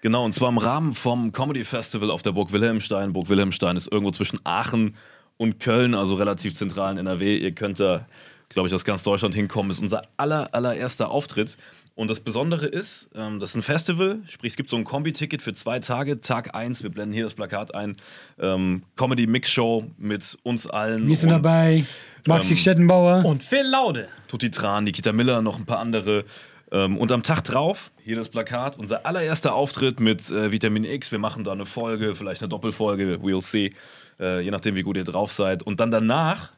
Genau, 0.02 0.26
und 0.26 0.34
zwar 0.34 0.50
im 0.50 0.58
Rahmen 0.58 0.94
vom 0.94 1.32
Comedy 1.32 1.64
Festival 1.64 2.12
auf 2.12 2.22
der 2.22 2.34
Burg 2.34 2.52
Wilhelmstein. 2.52 3.14
Burg 3.14 3.30
Wilhelmstein 3.30 3.78
ist 3.78 3.90
irgendwo 3.90 4.12
zwischen 4.12 4.42
Aachen 4.44 4.98
und 5.38 5.62
Köln, 5.62 5.96
also 5.96 6.16
relativ 6.16 6.54
zentral 6.54 6.92
in 6.92 6.98
NRW. 6.98 7.38
Ihr 7.38 7.54
könnt 7.54 7.80
da, 7.80 8.06
glaube 8.50 8.68
ich, 8.68 8.76
aus 8.76 8.84
ganz 8.84 9.04
Deutschland 9.04 9.34
hinkommen. 9.36 9.72
ist 9.72 9.80
unser 9.80 10.02
aller, 10.18 10.54
allererster 10.54 11.12
Auftritt. 11.12 11.56
Und 12.00 12.08
das 12.10 12.22
Besondere 12.22 12.66
ist, 12.66 13.10
ähm, 13.14 13.42
das 13.42 13.50
ist 13.50 13.56
ein 13.58 13.62
Festival, 13.62 14.20
sprich, 14.26 14.54
es 14.54 14.56
gibt 14.56 14.70
so 14.70 14.78
ein 14.78 14.86
Kombi-Ticket 14.86 15.42
für 15.42 15.52
zwei 15.52 15.80
Tage. 15.80 16.22
Tag 16.22 16.56
1, 16.56 16.82
wir 16.82 16.90
blenden 16.90 17.14
hier 17.14 17.26
das 17.26 17.34
Plakat 17.34 17.76
ein. 17.76 17.98
Ähm, 18.40 18.84
Comedy-Mix-Show 18.96 19.86
mit 19.98 20.38
uns 20.44 20.66
allen. 20.66 21.06
Wir 21.06 21.18
sind 21.18 21.28
und 21.28 21.44
dabei. 21.44 21.84
Maxi 22.26 22.54
ähm, 22.54 22.58
Stettenbauer. 22.58 23.26
Und 23.26 23.44
Phil 23.44 23.68
Laude. 23.68 24.08
Tutti 24.30 24.50
Tran, 24.50 24.86
Nikita 24.86 25.12
Miller, 25.12 25.42
noch 25.42 25.60
ein 25.60 25.66
paar 25.66 25.80
andere. 25.80 26.24
Ähm, 26.72 26.98
und 26.98 27.12
am 27.12 27.22
Tag 27.22 27.44
drauf, 27.44 27.92
hier 28.02 28.16
das 28.16 28.30
Plakat, 28.30 28.80
unser 28.80 29.06
allererster 29.06 29.54
Auftritt 29.54 30.00
mit 30.00 30.32
äh, 30.32 30.54
Vitamin 30.54 30.86
X. 30.86 31.12
Wir 31.12 31.20
machen 31.20 31.44
da 31.44 31.52
eine 31.52 31.66
Folge, 31.66 32.16
vielleicht 32.16 32.42
eine 32.42 32.48
Doppelfolge, 32.48 33.20
we'll 33.22 33.42
see, 33.42 33.74
äh, 34.22 34.40
je 34.40 34.52
nachdem, 34.52 34.76
wie 34.76 34.84
gut 34.84 34.96
ihr 34.96 35.04
drauf 35.04 35.34
seid. 35.34 35.64
Und 35.64 35.82
dann 35.82 35.92
danach, 35.92 36.54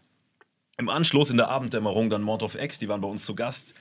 im 0.78 0.88
Anschluss 0.88 1.32
in 1.32 1.38
der 1.38 1.50
Abenddämmerung, 1.50 2.12
dann 2.12 2.22
Mord 2.22 2.44
of 2.44 2.54
X, 2.54 2.78
die 2.78 2.88
waren 2.88 3.02
bei 3.02 3.08
uns 3.08 3.26
zu 3.26 3.34
Gast. 3.34 3.74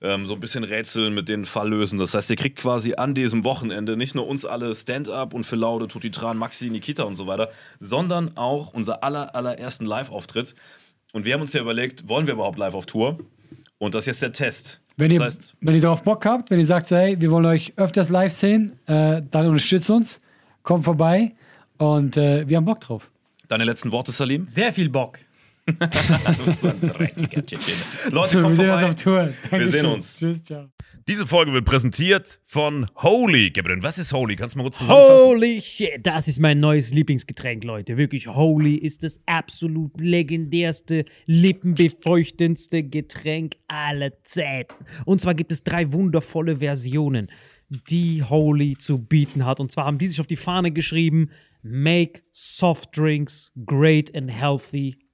Ähm, 0.00 0.26
so 0.26 0.34
ein 0.34 0.40
bisschen 0.40 0.62
rätseln 0.62 1.12
mit 1.12 1.28
den 1.28 1.44
Fall 1.44 1.70
lösen. 1.70 1.98
Das 1.98 2.14
heißt, 2.14 2.30
ihr 2.30 2.36
kriegt 2.36 2.58
quasi 2.58 2.94
an 2.94 3.14
diesem 3.14 3.42
Wochenende 3.42 3.96
nicht 3.96 4.14
nur 4.14 4.28
uns 4.28 4.44
alle 4.44 4.72
Stand-up 4.74 5.34
und 5.34 5.44
Phil 5.44 5.58
Laude, 5.58 5.88
Tutti 5.88 6.12
Tran, 6.12 6.38
Maxi, 6.38 6.70
Nikita 6.70 7.02
und 7.02 7.16
so 7.16 7.26
weiter, 7.26 7.50
sondern 7.80 8.36
auch 8.36 8.72
unser 8.72 9.02
aller, 9.02 9.34
allerersten 9.34 9.86
Live-Auftritt. 9.86 10.54
Und 11.12 11.24
wir 11.24 11.34
haben 11.34 11.40
uns 11.40 11.52
ja 11.52 11.60
überlegt, 11.60 12.08
wollen 12.08 12.26
wir 12.26 12.34
überhaupt 12.34 12.58
live 12.58 12.74
auf 12.74 12.86
Tour? 12.86 13.18
Und 13.78 13.94
das 13.94 14.04
ist 14.04 14.06
jetzt 14.06 14.22
der 14.22 14.32
Test. 14.32 14.80
Wenn 14.96 15.10
ihr, 15.10 15.18
das 15.18 15.36
heißt, 15.36 15.54
wenn 15.60 15.74
ihr 15.74 15.80
darauf 15.80 16.02
Bock 16.02 16.24
habt, 16.26 16.50
wenn 16.50 16.58
ihr 16.58 16.66
sagt 16.66 16.86
so, 16.86 16.96
hey, 16.96 17.20
wir 17.20 17.30
wollen 17.30 17.46
euch 17.46 17.72
öfters 17.76 18.08
live 18.08 18.32
sehen, 18.32 18.78
äh, 18.86 19.22
dann 19.30 19.46
unterstützt 19.46 19.90
uns, 19.90 20.20
kommt 20.62 20.84
vorbei 20.84 21.32
und 21.78 22.16
äh, 22.16 22.48
wir 22.48 22.56
haben 22.56 22.64
Bock 22.64 22.80
drauf. 22.80 23.10
deine 23.48 23.64
letzten 23.64 23.90
Worte, 23.92 24.12
Salim? 24.12 24.46
Sehr 24.46 24.72
viel 24.72 24.88
Bock. 24.90 25.18
Du 25.76 26.44
bist 26.46 26.60
so 26.62 26.68
ein 26.68 26.80
dreckiger 26.80 27.44
Tschetschene. 27.44 27.76
Leute, 28.10 28.42
So, 28.42 28.48
wir 28.48 28.54
sehen 28.54 28.70
uns 28.70 28.82
auf 28.82 28.94
Tour. 28.94 29.32
Dankeschön. 29.50 29.68
sehen 29.72 29.86
uns. 29.86 30.16
Tschüss, 30.16 30.42
ciao. 30.42 30.70
Diese 31.06 31.26
Folge 31.26 31.52
wird 31.52 31.64
präsentiert 31.64 32.38
von 32.44 32.86
Holy. 32.96 33.50
Gabriel, 33.50 33.82
was 33.82 33.96
ist 33.98 34.12
Holy? 34.12 34.36
Kannst 34.36 34.54
du 34.54 34.58
mal 34.58 34.64
kurz 34.64 34.78
zusammenfassen? 34.78 35.26
Holy 35.26 35.60
shit, 35.62 36.00
das 36.02 36.28
ist 36.28 36.38
mein 36.38 36.60
neues 36.60 36.92
Lieblingsgetränk, 36.92 37.64
Leute. 37.64 37.96
Wirklich, 37.96 38.26
Holy 38.28 38.74
ist 38.74 39.02
das 39.04 39.20
absolut 39.24 39.98
legendärste, 39.98 41.04
lippenbefeuchtendste 41.24 42.82
Getränk 42.84 43.56
aller 43.68 44.22
Zeiten. 44.22 44.74
Und 45.06 45.20
zwar 45.20 45.34
gibt 45.34 45.52
es 45.52 45.62
drei 45.64 45.92
wundervolle 45.92 46.56
Versionen, 46.56 47.30
die 47.88 48.22
Holy 48.22 48.76
zu 48.76 48.98
bieten 48.98 49.44
hat. 49.46 49.60
Und 49.60 49.72
zwar 49.72 49.86
haben 49.86 49.98
die 49.98 50.08
sich 50.08 50.20
auf 50.20 50.26
die 50.26 50.36
Fahne 50.36 50.72
geschrieben: 50.72 51.30
Make 51.62 52.20
soft 52.32 52.96
drinks 52.96 53.50
great 53.66 54.14
and 54.14 54.30
healthy 54.30 54.98